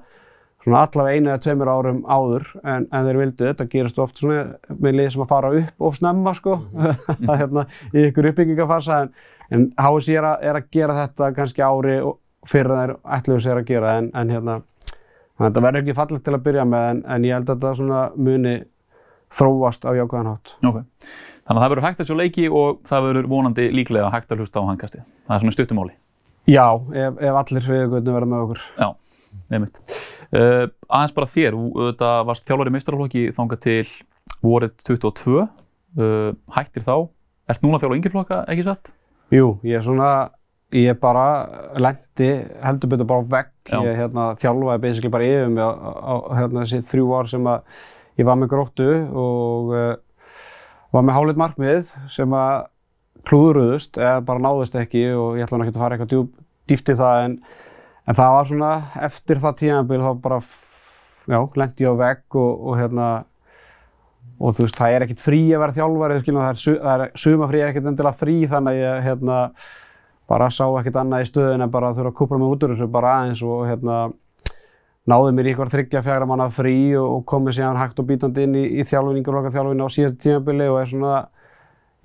svona 0.66 0.82
allavega 0.86 1.18
einu 1.18 1.32
eða 1.32 1.42
tveimur 1.44 1.70
árum 1.70 2.02
áður 2.06 2.46
en, 2.64 2.86
en 2.90 3.08
þeir 3.08 3.20
vildu, 3.22 3.48
þetta 3.50 3.68
gerist 3.70 4.02
oft 4.02 4.22
svona 4.22 4.44
með 4.70 5.00
lið 5.00 5.10
sem 5.14 5.24
að 5.26 5.32
fara 5.32 5.52
upp 5.60 5.88
of 5.88 5.98
snemma 5.98 6.34
sko, 6.38 6.60
að 6.78 7.34
hérna 7.42 7.66
í 7.92 8.06
ykkur 8.10 8.30
uppbyggingafasa 8.32 9.02
en, 9.06 9.12
en 9.54 9.68
HSI 9.78 10.16
er, 10.20 10.30
er 10.42 10.60
að 10.62 10.70
gera 10.74 10.96
þetta 11.02 11.34
kannski 11.36 11.66
ári 11.66 11.98
fyrir 12.46 12.72
að 12.72 12.82
þeir 12.82 12.96
ætluðu 13.18 13.44
sér 13.46 13.62
að 13.62 13.70
gera 13.70 13.98
en, 14.00 14.10
en 14.14 14.32
hérna 14.34 14.56
þannig 15.36 15.42
að 15.42 15.50
þetta 15.50 15.66
verður 15.66 15.82
ekki 15.82 15.98
fallegt 15.98 16.26
til 16.26 16.36
að 16.38 16.46
byrja 16.48 16.66
með 16.70 16.88
en, 16.94 17.04
en 17.16 17.28
ég 17.28 17.38
held 17.38 17.50
að 17.50 17.56
þetta 17.56 17.76
svona 17.80 18.02
muni 18.16 18.56
þróast 19.36 19.86
á 19.86 19.92
jákvæðan 19.98 20.32
hátt. 20.32 20.56
Ok. 20.64 20.82
Þannig 21.46 21.60
að 21.60 21.64
það 21.64 21.72
verður 21.74 21.86
hægt 21.86 22.02
að 22.02 22.10
sjá 22.10 22.18
leiki 22.20 22.46
og 22.50 22.82
það 22.90 23.08
verður 23.10 23.30
vonandi 23.30 23.66
líklega 23.74 24.12
hægt 24.14 24.32
að 24.32 24.42
hlusta 24.42 24.62
á 24.64 24.70
handkasti. 24.70 25.02
Það 25.28 25.36
er 25.36 25.44
svona 25.44 25.56
stuttumáli. 25.56 25.96
Já, 26.46 26.66
ef, 26.94 27.20
ef 27.26 27.40
allir 27.42 27.66
hriðugötnum 27.66 28.18
verða 28.18 28.30
með 28.32 28.46
okkur. 28.46 28.64
Já, 28.78 28.88
nefnitt. 29.54 29.80
Uh, 30.30 30.66
aðeins 30.88 31.16
bara 31.18 31.32
þér, 31.36 31.58
auðvitað 31.58 32.20
varst 32.30 32.46
þjálfari 32.50 32.74
meistaraflokki 32.76 33.24
þangað 33.36 33.64
til 33.66 33.88
vorið 34.46 34.76
22, 34.86 35.42
uh, 35.42 36.30
hættir 36.58 36.86
þá. 36.86 36.96
Ert 37.50 37.66
núna 37.66 37.82
þjálfari 37.82 38.02
yngjaflokka, 38.02 38.44
ekki 38.54 38.68
satt? 38.68 38.94
Jú, 39.33 39.56
ég 39.66 39.80
er 39.80 39.86
svona, 39.86 40.12
ég 40.75 40.98
bara 41.01 41.25
lendi 41.81 42.30
heldur 42.62 42.92
betur 42.92 43.10
bara 43.10 43.27
vegg. 43.31 43.51
Já. 43.66 43.80
Ég 43.81 43.98
hérna, 43.98 44.30
þjálfaði 44.38 44.83
basically 44.83 45.13
bara 45.13 45.30
yfir 45.30 45.51
mig 45.54 45.66
á, 45.66 45.72
á 45.74 46.13
hérna, 46.38 46.66
þessi 46.66 46.86
þrjú 46.92 47.13
ár 47.18 47.31
sem 47.31 47.50
að 47.50 47.83
ég 48.19 48.27
var 48.27 48.39
með 48.39 48.51
gróttu 48.54 48.89
og 49.18 49.74
uh, 49.74 49.94
var 50.95 51.06
með 51.06 51.18
háleit 51.18 51.39
markmið 51.42 51.92
sem 52.13 52.36
að 52.38 52.68
klúðruðust 53.25 53.98
eða 54.00 54.22
bara 54.27 54.44
náðust 54.44 54.77
ekki 54.80 55.07
og 55.18 55.39
ég 55.39 55.48
ætla 55.48 55.60
nú 55.60 55.66
ekki 55.66 55.75
að 55.75 55.81
fara 55.81 55.98
eitthvað 55.98 56.12
djúp, 56.13 56.33
dýft 56.69 56.92
í 56.94 56.98
það 57.00 57.22
en, 57.25 57.38
en 58.06 58.18
það 58.19 58.36
var 58.36 58.50
svona 58.51 58.72
eftir 59.07 59.42
það 59.42 59.57
tímabil 59.62 60.01
þá 60.04 60.12
bara 60.27 60.39
já, 61.25 61.39
lendi 61.62 61.88
ég 61.88 61.95
á 61.98 62.01
vegg 62.04 62.38
og, 62.38 62.51
og 62.69 62.77
hérna 62.80 63.10
og 64.40 64.56
þú 64.56 64.66
veist, 64.66 64.78
það 64.78 64.94
er 64.96 65.06
ekkert 65.06 65.24
frí 65.24 65.42
að 65.56 65.64
vera 65.64 65.76
þjálfari, 65.78 66.20
skilur, 66.22 66.44
það 66.44 66.52
er, 66.52 66.84
það 66.84 67.04
er 67.06 67.24
sumafrí 67.24 67.62
er 67.62 67.72
ekkert 67.72 67.90
endilega 67.92 68.20
frí 68.20 68.36
þannig 68.52 68.76
að 68.76 68.82
ég 68.82 69.06
hérna 69.06 69.40
bara 70.30 70.50
sá 70.52 70.66
ekkert 70.66 71.00
annað 71.02 71.24
í 71.24 71.30
stöðun 71.30 71.66
en 71.66 71.74
bara 71.74 71.94
þurfa 71.96 72.12
að 72.12 72.18
kúpla 72.20 72.40
mig 72.42 72.52
út 72.52 72.66
úr 72.66 72.74
þessu 72.74 72.88
bara 72.92 73.14
aðeins 73.20 73.44
og 73.46 73.66
hérna 73.70 74.00
náði 75.06 75.36
mér 75.38 75.48
í 75.48 75.54
eitthvað 75.54 75.74
þryggja 75.76 76.02
fjagra 76.06 76.28
manna 76.30 76.48
frí 76.54 76.78
og, 76.98 77.22
komið 77.30 77.60
síðan 77.60 77.80
hægt 77.80 78.02
og 78.02 78.08
bítandi 78.10 78.46
inn 78.48 78.58
í, 78.58 78.64
í 78.82 78.86
þjálfin, 78.88 79.20
yngjurloka 79.22 79.54
þjálfin 79.54 79.86
á 79.86 79.88
síðasta 79.94 80.22
tímabili 80.24 80.70
og 80.72 80.80
er 80.82 80.90
svona 80.90 81.20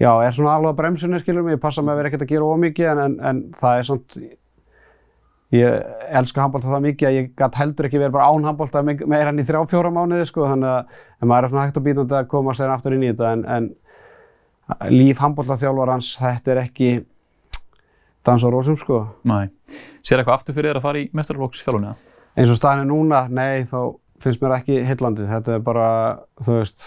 já, 0.01 0.11
er 0.13 0.37
svona 0.37 0.59
alveg 0.59 0.75
að 0.75 0.81
bremsunni, 0.83 1.21
skilur 1.23 1.47
mig, 1.47 1.57
ég 1.57 1.63
passa 1.63 1.83
mig 1.83 1.95
að 1.95 2.03
vera 2.03 2.13
ekkert 2.13 2.27
að 2.27 2.35
gera 2.35 2.51
ómikið 2.53 2.91
en, 2.93 3.03
en, 3.07 3.17
en 3.31 3.43
það 3.57 3.81
er 3.81 3.89
svona 3.89 4.29
ég 5.55 6.09
elska 6.21 6.45
handbólta 6.45 6.71
það 6.71 6.85
mikið 6.87 7.09
að 7.09 7.17
ég 7.17 7.31
gætt 7.39 7.59
heldur 7.59 7.89
ekki 7.89 8.01
verið 8.01 8.17
bara 8.17 8.29
án 8.31 8.47
handbólta 8.47 8.83
meira 8.87 9.33
enn 9.33 9.43
í 9.43 9.47
þrjá, 9.47 9.65
fjóra 9.71 9.91
mánuði 9.95 10.29
sko, 10.29 10.47
þannig 10.47 10.75
að 10.77 11.31
maður 11.31 11.47
er 11.49 11.53
svona 11.55 11.65
hægt 11.67 11.81
og 11.81 11.87
bítandi 11.87 12.19
að 12.19 12.29
koma 12.31 12.55
sér 12.55 12.75
aftur 12.75 12.95
inn 12.95 13.07
í 13.07 13.11
þetta 13.11 13.33
en, 13.35 13.47
en 13.57 13.71
líf 14.95 15.23
handbólta 15.23 15.59
þjálfarans, 15.59 16.13
þetta 16.21 16.55
er 16.55 16.63
ekki 16.63 16.91
dans 18.27 18.45
á 18.45 18.49
rósum 18.53 18.79
sko. 18.79 19.03
Nei. 19.27 19.51
Sér 20.05 20.21
eitthvað 20.21 20.37
aftur 20.39 20.57
fyrir 20.57 20.71
þér 20.71 20.81
að 20.81 20.87
fara 20.87 21.03
í 21.03 21.09
meistaraflokksþjálfunni? 21.17 21.95
Eins 22.39 22.53
og 22.53 22.59
staðin 22.59 22.85
er 22.85 22.91
núna, 22.91 23.25
nei, 23.33 23.67
þá 23.67 23.97
finnst 24.23 24.43
mér 24.43 24.57
ekki 24.61 24.83
heillandi. 24.87 25.27
Þetta 25.31 25.57
er 25.57 25.65
bara, 25.65 25.87
þú 26.45 26.59
veist, 26.61 26.85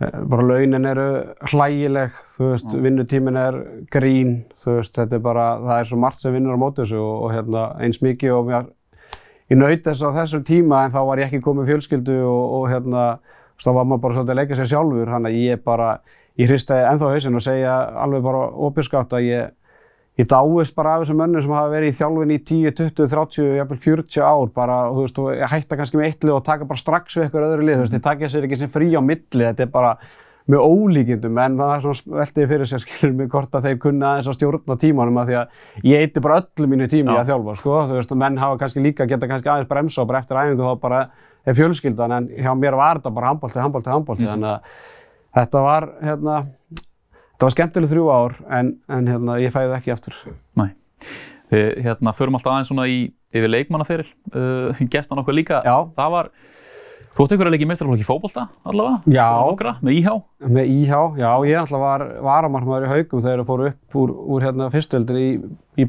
bara 0.00 0.44
launin 0.48 0.88
eru 0.88 1.06
hlægileg, 1.50 2.14
þú 2.32 2.46
veist, 2.54 2.74
vinnutímin 2.84 3.36
er 3.36 3.56
grín, 3.92 4.30
þú 4.56 4.78
veist, 4.78 4.94
þetta 4.96 5.18
er 5.18 5.24
bara, 5.24 5.46
það 5.60 5.74
er 5.76 5.90
svo 5.90 5.98
margt 6.00 6.22
sem 6.22 6.32
vinnur 6.32 6.56
á 6.56 6.62
móti 6.62 6.80
þessu 6.80 7.00
og, 7.02 7.26
og 7.26 7.34
hérna, 7.34 7.64
eins 7.84 8.00
mikið 8.00 8.32
og 8.38 8.48
mér, 8.48 8.70
ég 9.52 9.60
naut 9.60 9.84
þess 9.84 10.06
á 10.08 10.16
þessum 10.22 10.46
tíma 10.48 10.86
en 10.86 10.94
þá 10.94 11.00
var 11.10 11.20
ég 11.20 11.28
ekki 11.28 11.42
komið 11.44 11.72
fjölskyldu 11.74 12.16
og, 12.24 12.56
og 12.56 12.64
hérna, 12.72 13.04
þú 13.20 13.60
veist, 13.60 13.68
þá 13.68 13.76
var 13.76 13.90
maður 13.90 14.02
bara 14.06 14.16
svolítið 14.16 14.34
að 14.34 14.40
leika 14.40 14.60
sér 14.60 14.70
sjálfur, 14.72 15.12
þannig 15.12 15.36
að 15.36 15.44
ég 15.50 15.64
bara, 15.68 15.90
ég 16.40 16.48
hristaði 16.48 16.88
ennþá 16.94 17.12
hausinn 17.12 17.40
og 17.42 17.44
segja 17.44 17.76
alveg 18.06 18.24
bara 18.24 18.42
óbjörskátt 18.56 19.16
að 19.18 19.28
ég, 19.28 19.54
ég 20.20 20.28
dáist 20.28 20.74
bara 20.76 20.96
af 20.96 21.04
þessum 21.04 21.20
mönnum 21.20 21.44
sem 21.44 21.52
hafa 21.54 21.72
verið 21.72 21.92
í 21.92 21.96
þjálfin 21.96 22.32
í 22.34 22.40
10, 22.40 22.72
20, 22.80 23.12
30, 23.12 23.52
jafnvel 23.60 23.78
40 23.84 24.24
ár 24.26 24.50
bara, 24.56 24.80
þú 24.92 25.04
veist, 25.04 25.20
og 25.22 25.44
hætta 25.52 25.78
kannski 25.78 26.00
með 26.00 26.10
eitt 26.10 26.26
lið 26.26 26.34
og 26.36 26.42
taka 26.48 26.66
bara 26.68 26.82
strax 26.82 27.16
við 27.16 27.26
eitthvað 27.26 27.46
öðru 27.46 27.68
lið, 27.68 27.78
þú 27.78 27.86
veist, 27.86 27.94
þeir 27.94 28.04
taka 28.08 28.32
sér 28.32 28.48
ekki 28.48 28.58
sem 28.60 28.72
frí 28.74 28.90
á 28.92 29.00
milli, 29.00 29.46
þetta 29.46 29.64
er 29.64 29.72
bara 29.72 29.94
með 30.50 30.64
ólíkindum, 30.66 31.38
en 31.38 31.56
það 31.60 31.72
er 31.72 31.82
svona 31.84 32.20
veltið 32.20 32.50
fyrir 32.50 32.70
sér, 32.70 32.82
skilur 32.84 33.16
mig, 33.16 33.30
hvort 33.32 33.56
að 33.56 33.68
þeir 33.68 33.80
kunna 33.86 34.12
aðeins 34.12 34.30
að 34.32 34.38
stjórna 34.38 34.78
tímanum 34.82 35.20
að 35.22 35.30
því 35.30 35.38
að 35.40 35.90
ég 35.92 36.04
eitti 36.04 36.24
bara 36.26 36.40
öllu 36.42 36.70
mínu 36.72 36.90
tími 36.90 37.14
Já. 37.14 37.20
að 37.22 37.32
þjálfa, 37.32 37.56
sko, 37.62 37.80
þú 37.88 37.98
veist, 38.00 38.14
og 38.14 38.22
menn 38.24 38.40
hafa 38.40 38.60
kannski 38.64 38.84
líka, 38.84 39.08
geta 39.08 39.30
kannski 39.30 39.52
aðeins 39.52 39.70
bremsa 39.70 40.02
og 40.02 40.10
bara 40.10 40.24
eftir 40.24 40.40
æfingu 40.40 40.66
þá 40.66 40.82
bara 40.82 41.02
er 41.46 41.56
fjölskyldan, 41.56 42.16
en 42.16 42.30
hjá 42.34 42.50
mér 42.58 42.76
var 42.80 42.98
þetta 42.98 43.14
bara 43.14 43.30
handbólti, 43.30 43.62
handbólti, 43.62 43.92
handbólti, 43.94 44.26
þannig 44.26 44.56
að 44.56 44.80
þetta 45.38 45.62
var, 45.68 45.86
hérna, 46.02 46.40
þetta 47.40 47.48
var 47.48 47.54
skemmtileg 47.54 47.88
þrjú 47.88 48.08
ár, 48.12 48.34
en, 48.52 48.70
en 48.92 49.06
hérna, 49.08 49.34
ég 49.40 49.52
fæði 49.54 49.70
það 49.70 49.76
ekki 49.78 49.92
aftur. 49.94 50.16
Nei. 50.60 50.66
Við 51.48 51.68
hérna, 51.86 52.12
förum 52.12 52.36
alltaf 52.36 52.52
aðeins 52.52 52.68
svona 52.68 52.84
í 52.84 52.98
yfir 53.32 53.48
leikmannaferil. 53.48 54.10
Uh, 54.34 54.82
gestan 54.92 55.22
okkar 55.22 55.38
líka. 55.38 55.62
Já. 55.64 55.88
Það 55.96 56.12
var, 56.12 56.28
þú 57.16 57.24
átti 57.24 57.38
einhverja 57.38 57.54
leikið 57.54 57.64
í 57.64 57.70
meistaraflokki 57.70 58.04
í 58.04 58.08
fótbolta 58.10 58.44
allavega? 58.68 59.14
Já. 59.16 59.24
Okra, 59.48 59.72
með 59.80 59.96
íhá? 60.02 60.12
Með 60.44 60.74
IH, 60.74 60.92
já, 61.22 61.30
ég 61.48 61.62
alltaf 61.62 61.82
var 61.86 62.04
varamarkmaður 62.28 62.86
í 62.86 62.92
haugum 62.92 63.24
þegar 63.24 63.40
það 63.40 63.48
fóru 63.54 63.70
upp 63.70 63.98
úr, 64.02 64.12
úr 64.36 64.46
hérna 64.46 64.68
fyrstöldinni 64.76 65.24
í, 65.24 65.32
í 65.80 65.88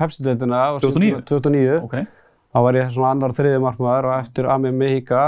Pepsi-deildina 0.00 0.64
á 0.64 0.68
2009? 0.80 1.20
2009. 1.28 1.76
Ok. 1.84 2.00
Þá 2.50 2.64
var 2.64 2.80
ég 2.80 2.88
svona 2.96 3.12
annar 3.12 3.36
þriði 3.36 3.60
markmaður 3.68 4.08
og 4.08 4.16
eftir 4.16 4.48
Amir 4.48 4.72
Mihika. 4.74 5.26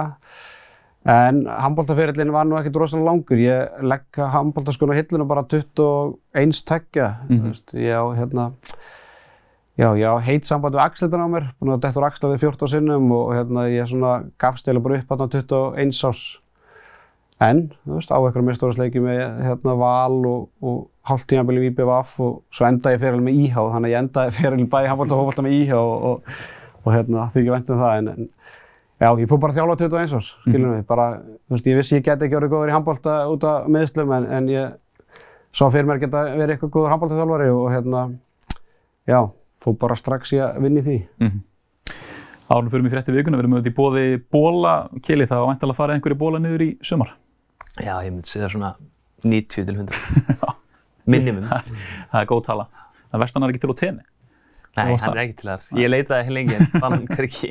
En 1.03 1.43
handbóltaferillin 1.51 2.31
var 2.31 2.47
nú 2.47 2.55
ekkert 2.59 2.79
rosalega 2.79 3.09
langur. 3.09 3.41
Ég 3.43 3.81
legg 3.83 4.19
handbóltaskona 4.35 4.95
hillinu 4.95 5.27
bara 5.27 5.43
21 5.43 6.63
tveggja. 6.67 7.17
Mhm. 7.29 7.35
Mm 7.35 7.51
-hmm. 7.51 7.79
Ég 7.79 7.91
á 7.91 8.05
hérna, 8.15 8.53
já, 9.79 9.97
ég 9.97 10.07
á 10.07 10.17
heit 10.23 10.47
samband 10.47 10.75
við 10.75 10.85
Axletan 10.85 11.21
á 11.21 11.29
mér. 11.29 11.45
Búin 11.61 11.75
að 11.75 11.81
dettur 11.81 12.05
Axla 12.05 12.29
við 12.29 12.39
14 12.39 12.69
sinnum 12.69 13.13
og 13.13 13.35
hérna 13.35 13.69
ég 13.69 13.87
svona 13.87 14.25
gafst 14.39 14.69
eða 14.69 14.83
bara 14.83 14.99
upp 14.99 15.09
hérna 15.11 15.29
21 15.29 16.05
árs. 16.05 16.39
En, 17.41 17.73
þú 17.87 17.95
veist, 17.95 18.11
á 18.11 18.19
einhverjum 18.23 18.49
meðstórasleiki 18.51 19.01
með 19.01 19.43
hérna 19.43 19.75
Val 19.79 20.27
og, 20.27 20.49
og 20.63 20.89
hálft 21.03 21.27
tímabili 21.27 21.67
í 21.67 21.75
BVF 21.75 22.21
og 22.21 22.43
svo 22.55 22.67
endaði 22.67 23.01
feril 23.03 23.21
með 23.21 23.35
IH, 23.35 23.57
þannig 23.57 23.89
að 23.89 23.95
ég 23.95 23.99
endaði 23.99 24.31
feril 24.31 24.67
bæði 24.67 24.91
handbólta 24.91 25.15
og 25.15 25.23
hófbólta 25.23 25.43
með 25.43 25.57
IH 25.57 25.73
og, 25.75 26.05
og, 26.11 26.37
og 26.85 26.93
hérna, 26.95 27.27
því 27.33 27.43
ekki 27.43 27.55
vænt 27.57 27.71
um 27.71 27.83
það. 27.83 27.97
En, 27.97 28.09
en 28.09 28.29
já, 29.03 29.09
ég 29.19 29.29
fór 29.31 29.41
bara 29.43 29.55
að 29.55 29.59
þjálfa 29.59 29.77
21 29.83 30.17
árs, 30.19 30.31
skilur 30.47 30.69
mig, 30.71 30.87
bara, 30.89 31.07
þú 31.49 31.57
veist, 31.57 31.69
ég 31.71 31.79
vissi 31.81 31.99
ég 31.99 32.05
geti 32.07 32.29
ekki 32.29 32.39
orðið 32.39 32.53
góður 32.55 32.73
í 32.73 32.77
handbólta 32.77 33.17
út 33.33 33.47
af 33.49 33.71
meðslum 33.75 34.13
en, 34.17 34.29
en 34.39 34.51
ég 34.53 34.77
sá 35.53 35.65
fyrir 35.67 35.89
mér 35.89 36.03
geta 36.03 36.25
verið 36.31 36.55
eitthvað 36.55 36.75
góður 36.77 36.95
handbóltaþjálfari 36.95 37.49
og 37.53 37.67
hérna, 37.75 38.05
já, 39.11 39.19
fór 39.63 39.79
bara 39.83 39.99
strax 39.99 40.37
í 40.37 40.41
að 40.43 40.63
vinna 40.65 40.83
í 40.83 40.87
því. 40.87 40.99
Mm 41.19 41.33
-hmm. 41.33 41.49
Árnum 42.53 42.71
fyrir 42.71 42.83
mig 42.85 42.93
frétti 42.93 43.13
vikuna, 43.13 43.37
við 43.37 43.45
erum 43.45 43.55
auðvitað 43.57 43.73
í 43.73 43.77
bóði 43.77 44.07
bóla 44.31 44.89
kili, 45.03 45.27
það 45.27 45.41
var 45.41 45.53
væntalega 45.53 45.73
að 45.73 45.77
fara 45.77 45.95
einhverju 45.95 46.19
bóla 46.19 46.39
niður 46.39 46.63
í 46.63 46.71
sumar. 46.83 47.15
Já, 47.81 48.05
ég 48.05 48.13
myndi 48.13 48.29
segja 48.29 48.49
svona 48.49 48.75
90 49.25 49.65
til 49.65 49.75
100. 49.75 49.95
Minimum. 51.13 51.47
Það 51.47 52.21
er 52.21 52.27
góð 52.29 52.43
tala. 52.47 52.67
Það 53.11 53.23
vestan 53.25 53.43
er 53.43 53.53
ekki 53.53 53.63
til 53.63 53.73
á 53.73 53.77
tenni. 53.81 54.05
Nei, 54.73 54.87
hann 54.87 55.01
það? 55.03 55.13
er 55.13 55.21
ekki 55.27 55.37
til 55.37 55.49
þar. 55.51 55.65
Ég 55.77 55.91
leitaði 55.91 56.27
hér 56.27 56.35
lengi 56.39 56.57
en 56.57 56.69
fann 56.73 56.95
hann 56.95 57.09
hverki. 57.11 57.51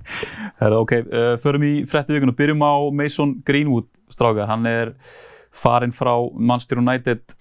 Herra, 0.62 0.78
ok, 0.80 0.94
uh, 1.04 1.34
förum 1.42 1.66
í 1.68 1.72
frettu 1.90 2.16
vikuna. 2.16 2.34
Byrjum 2.38 2.64
á 2.64 2.74
Mason 2.96 3.34
Greenwood, 3.44 3.90
strákar. 4.12 4.48
Hann 4.48 4.64
er 4.70 4.94
farinn 5.54 5.92
frá 5.92 6.14
Manchester 6.32 6.80
United. 6.80 7.36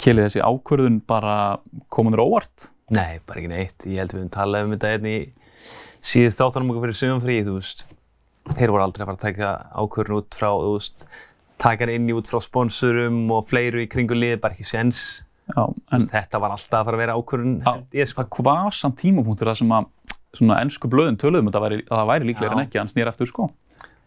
Kili 0.00 0.24
þessi 0.24 0.40
ákvörðun 0.40 1.02
bara 1.10 1.58
komunur 1.92 2.24
óvart. 2.24 2.70
Nei, 2.94 3.20
bara 3.28 3.42
ekki 3.42 3.52
neitt. 3.52 3.84
Ég 3.84 4.00
held 4.00 4.14
við 4.14 4.22
höfum 4.22 4.34
talað 4.38 4.64
um 4.64 4.74
þetta 4.76 4.92
hérna 4.94 5.12
í 5.12 5.20
síðust 6.08 6.40
þáttunum 6.40 6.72
okkur 6.72 6.86
fyrir 6.86 7.00
sumumfrí, 7.02 7.38
þú 7.44 7.58
veist. 7.58 7.84
Þeir 8.48 8.72
voru 8.72 8.84
aldrei 8.86 9.04
að 9.04 9.10
fara 9.10 9.18
að 9.18 9.24
taka 9.26 9.50
ákvörðun 9.76 10.22
út 10.22 10.38
frá, 10.38 10.48
þú 10.56 10.74
veist, 10.78 11.08
taka 11.60 11.84
hann 11.84 11.92
inn 11.98 12.08
í 12.08 12.16
út 12.16 12.30
frá 12.30 12.40
sponsorum 12.40 13.26
og 13.34 13.48
fleiru 13.50 13.82
í 13.84 13.90
kringu 13.92 14.16
liði, 14.16 14.38
bara 14.40 14.56
ekki 14.56 14.68
sens. 14.70 15.02
Já, 15.48 15.62
en 15.96 16.06
Þetta 16.10 16.40
var 16.42 16.54
alltaf 16.54 16.80
að 16.80 16.88
fara 16.88 16.98
að 16.98 17.02
vera 17.02 17.14
ákvörðun, 17.16 17.54
held 17.64 17.96
ég 17.96 18.10
sko. 18.10 18.26
það 18.28 18.48
var 18.48 18.76
samt 18.76 18.98
tímapunktur 19.00 19.48
það 19.48 19.60
sem 19.62 19.72
að 19.78 19.86
svona 20.36 20.58
ennsku 20.62 20.90
blöðin 20.92 21.16
töluðum 21.20 21.48
að 21.48 21.56
það 21.56 21.64
væri, 21.64 21.78
að 21.86 21.94
það 21.96 22.10
væri 22.10 22.28
líklega 22.28 22.56
en 22.56 22.64
ekki, 22.64 22.80
hann 22.82 22.90
snýr 22.92 23.10
eftir 23.10 23.30
sko. 23.30 23.48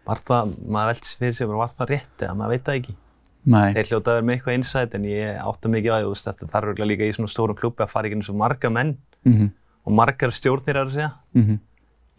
Var 0.06 0.22
það, 0.28 0.52
maður 0.66 0.92
veldi 0.92 1.10
sér 1.10 1.22
fyrir 1.22 1.38
sig, 1.38 1.50
bara 1.50 1.62
var 1.62 1.74
það 1.78 1.90
rétt 1.92 2.26
eða 2.26 2.36
maður 2.38 2.54
veit 2.54 2.68
það 2.68 2.80
ekki. 2.82 2.96
Nei, 3.42 3.74
Þeir 3.74 3.88
hljótaði 3.90 4.12
að 4.12 4.20
vera 4.20 4.28
með 4.28 4.36
eitthvað 4.36 4.58
insight 4.60 4.96
en 4.98 5.06
ég 5.10 5.40
átta 5.42 5.72
mikið 5.74 5.92
á 5.92 5.98
því, 5.98 6.10
veist, 6.12 6.28
þetta 6.30 6.50
þarf 6.52 6.82
líka 6.86 7.08
í 7.08 7.16
svona 7.16 7.32
stórum 7.32 7.58
klubbi 7.58 7.86
að 7.86 7.94
fara 7.96 8.12
eins 8.12 8.30
og 8.30 8.38
marga 8.38 8.70
menn 8.70 8.92
mhm, 9.26 9.48
og 9.82 9.96
margar 9.98 10.34
stjórnir 10.36 10.78
að 10.78 10.94
segja. 10.94 11.10
mhm, 11.34 11.58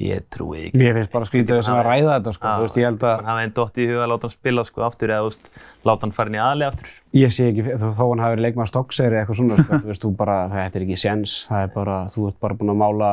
Ég 0.02 0.24
trúi 0.32 0.64
ekki. 0.66 0.78
Mér 0.80 0.96
finnst 0.98 1.12
bara 1.12 1.26
skrítið 1.28 1.58
þess 1.60 1.70
að 1.70 1.80
ræða 1.86 2.14
þetta, 2.16 2.32
sko. 2.36 2.52
Þú 2.58 2.64
veist, 2.66 2.78
ég 2.80 2.86
held 2.88 3.04
að 3.06 3.12
Hann 3.20 3.28
hafi 3.30 3.44
einn 3.46 3.54
dótt 3.58 3.78
í 3.78 3.86
huga 3.90 4.02
að 4.02 4.10
láta 4.12 4.28
hann 4.28 4.34
spila 4.34 4.64
sko 4.66 4.84
aftur 4.86 5.12
eða, 5.12 5.22
þú 5.22 5.30
veist, 5.30 5.50
láta 5.88 6.06
hann 6.06 6.14
fara 6.16 6.32
inn 6.32 6.38
í 6.38 6.42
aðli 6.42 6.66
aftur. 6.68 6.94
ég 7.20 7.34
sé 7.36 7.48
ekki, 7.52 7.66
þó 7.78 7.86
þó 7.92 8.02
hann 8.08 8.24
hafi 8.24 8.34
verið 8.36 8.46
leikmaður 8.48 8.72
stokkseri 8.72 9.20
eitthvað 9.20 9.38
svona, 9.38 9.60
sko. 9.62 9.80
Þú 9.84 9.92
veist, 9.92 10.06
þú 10.06 10.12
bara, 10.18 10.36
þetta 10.56 10.80
er 10.80 10.86
ekki 10.88 10.98
séns. 11.04 11.36
Það 11.50 11.66
er 11.68 11.72
bara, 11.76 11.98
þú 12.12 12.26
ert 12.32 12.40
bara 12.42 12.58
búinn 12.58 12.74
að 12.74 12.82
mála, 12.82 13.10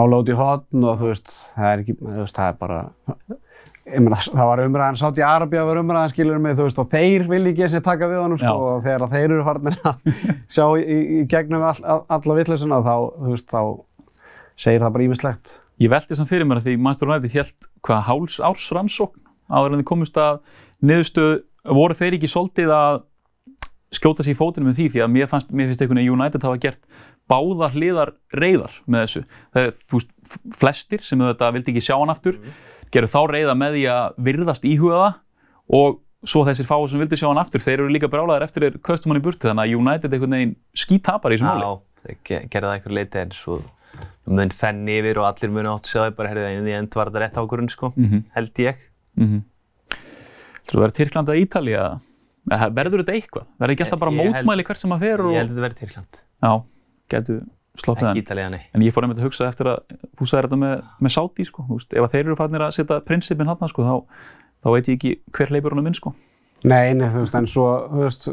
mála 0.00 0.22
út 0.22 0.32
í 0.32 0.38
hotn 0.38 0.88
og 0.88 1.00
þú 1.02 1.12
veist, 1.12 1.32
það 1.58 1.70
er 1.74 1.84
ekki, 1.84 1.98
þú 2.00 2.18
veist, 2.22 2.38
það 2.40 2.52
er 2.52 2.58
bara, 2.62 2.80
ég 3.92 4.04
meina, 4.06 4.20
það 4.22 4.50
var 4.52 4.64
umræðan, 4.64 5.00
sátt 5.02 5.20
í 5.20 5.26
Arabia 5.26 5.64
var 5.68 5.82
umræðan, 5.82 6.12
skilur 6.14 6.40
mig, 6.40 6.56
þú 6.56 6.68
veist, 6.68 6.80
og 6.80 6.92
þeir 6.92 7.26
vil 7.28 7.42
ekki 7.50 7.68
og 7.68 7.84
taka 7.84 8.08
við 8.08 8.22
honum, 8.22 8.40
sko, 8.40 8.54
og 8.76 8.84
þegar 8.86 9.08
þeir 9.12 9.26
eru 9.26 9.46
farin 9.48 9.72
að 9.72 10.12
sjá 10.54 10.66
í, 10.78 10.84
í, 10.86 10.98
í 11.18 11.24
gegnum 11.28 11.66
all, 11.66 11.80
all, 11.82 12.04
alla 12.16 12.38
vittleysuna, 12.38 12.78
þá, 12.86 12.94
þú 13.18 13.34
veist, 13.34 13.50
þá 13.50 13.60
segir 14.62 14.84
það 14.84 14.94
bara 14.96 15.06
ímislegt. 15.08 15.58
Ég 15.80 15.92
velti 15.92 16.18
samt 16.18 16.30
fyrir 16.30 16.46
mér 16.48 16.60
að 16.60 16.68
því 16.68 16.74
Manchester 16.80 17.08
United 17.08 17.32
hélt 17.36 17.70
hvað 17.86 18.04
háls 18.08 18.36
árs 18.44 18.66
rannsókn 18.76 19.22
áður 19.52 19.74
en 19.74 19.82
þið 19.82 19.88
komust 19.88 20.20
að 20.20 20.42
niðurstöðu, 20.82 21.40
voru 21.72 21.96
þeir 21.96 22.18
ekki 22.18 22.30
svolítið 22.30 22.74
að 22.74 23.00
skjóta 23.92 24.24
sér 24.24 24.34
í 24.34 24.38
fótinu 24.38 24.68
með 24.68 24.78
því 24.78 24.86
því 24.94 25.02
að 25.04 25.10
mér, 25.12 25.28
fannst, 25.30 25.50
mér 25.52 25.68
finnst 25.68 25.82
einhvern 25.84 26.00
veginn 26.00 26.14
United 26.16 26.46
hafa 26.46 26.60
gert 26.62 26.86
báðar 27.30 27.74
hliðar 27.76 28.14
reyðar 28.32 28.78
með 28.88 29.04
þessu. 29.04 29.22
Það 29.52 29.66
er, 29.66 29.74
þú 29.82 29.98
veist, 29.98 30.14
flestir 30.62 31.04
sem 31.06 31.24
þetta 31.26 31.50
vildi 31.56 31.74
ekki 31.74 31.84
sjá 31.84 31.94
hann 31.98 32.12
aftur, 32.12 32.38
gerðu 32.94 33.12
þá 33.12 33.20
reyða 33.30 33.58
með 33.58 33.76
því 33.76 33.84
að 33.92 34.16
virðast 34.28 34.66
íhuga 34.68 35.02
það 35.02 35.20
og 35.78 36.00
svo 36.32 36.44
þessir 36.46 36.68
fáið 36.68 36.88
sem 36.92 37.02
vildi 37.02 37.20
sjá 37.20 37.28
hann 37.28 37.42
aftur, 37.42 37.64
þeir 37.64 37.78
eru 37.80 37.92
líka 37.92 38.10
brálaðir 38.10 38.46
eftir 38.46 38.66
þeir 38.66 38.80
köstum 38.88 39.12
hann 39.12 39.20
í 39.20 39.24
burtu, 39.26 39.48
þannig 39.48 39.68
að 39.68 39.76
United 39.76 40.16
einhvern 40.16 40.36
veginn 40.38 40.56
skítapar 40.78 41.34
í 41.34 41.38
þessu 41.38 41.48
máli. 41.50 41.68
Já, 41.68 42.42
gerði 42.48 42.66
það 42.66 42.74
einhver 42.76 42.96
leiti 42.96 43.22
en 43.22 43.36
svo 43.36 43.60
mun 44.26 44.50
fenn 44.54 44.84
yfir 44.88 45.18
og 45.18 45.26
allir 45.32 45.50
mun 45.50 45.66
áttu 45.72 45.90
segja 45.90 46.14
bara, 46.16 46.28
herrið, 46.30 46.58
en 46.60 46.66
í 46.70 46.74
end 46.78 46.94
var 46.94 47.10
þetta 47.10 47.22
rétt 47.24 47.40
ákvörðun, 47.42 47.70
sko, 47.70 47.92
Mhm. 47.96 48.24
held 48.36 48.54
ég. 48.62 48.76
Mm 49.18 49.42
Þú 50.70 50.78
verður 50.78 50.94
Tyrkland 50.96 51.28
eða 51.28 51.42
Ítalía? 51.42 51.86
Eða 52.52 52.68
Verður 52.74 53.02
þetta 53.02 53.14
eitthvað? 53.18 53.46
Verður 53.60 53.72
ekki 53.74 53.84
alltaf 53.84 53.98
bara 54.02 54.12
mótmæli 54.14 54.64
hvert 54.66 54.78
sem 54.82 54.94
að 54.94 55.00
fer 55.02 55.20
og... 55.22 55.32
Ég 55.34 55.40
held 55.42 55.50
þetta 55.52 55.64
verið 55.66 55.80
Tyrkland, 55.82 56.20
Já, 56.42 56.52
getur 57.12 57.40
sloppið 57.82 58.02
ekki 58.02 58.06
hann. 58.12 58.20
Ítalía, 58.22 58.50
nei. 58.54 58.62
En 58.74 58.84
ég 58.86 58.94
fór 58.94 59.02
einmitt 59.06 59.18
að 59.20 59.26
hugsa 59.26 59.48
eftir 59.48 59.68
að 59.72 59.96
þú 60.18 60.28
sagðir 60.30 60.48
þetta 60.48 60.60
með, 60.62 60.82
með 61.06 61.14
Saudi, 61.16 61.44
sko. 61.48 61.64
Þú 61.68 61.78
veist, 61.80 61.92
ef 61.98 62.06
að 62.06 62.14
þeir 62.14 62.24
eru 62.26 62.36
farnir 62.38 62.64
að 62.66 62.74
setja 62.78 63.00
prinsipin 63.06 63.50
hann, 63.50 63.68
sko, 63.72 63.82
þá, 63.82 63.94
þá 64.62 64.68
veit 64.76 64.90
ég 64.92 64.96
ekki 64.98 65.12
hver 65.38 65.52
leipur 65.56 65.74
hann 65.74 65.82
er 65.82 65.86
minn, 65.88 65.98
sko. 65.98 66.14
Nei, 66.62 66.92
nei, 66.94 67.08
þú 67.10 67.22
veist, 67.24 67.34
en 67.42 67.46
svo, 67.50 67.66
þú 67.90 68.02
veist, 68.06 68.28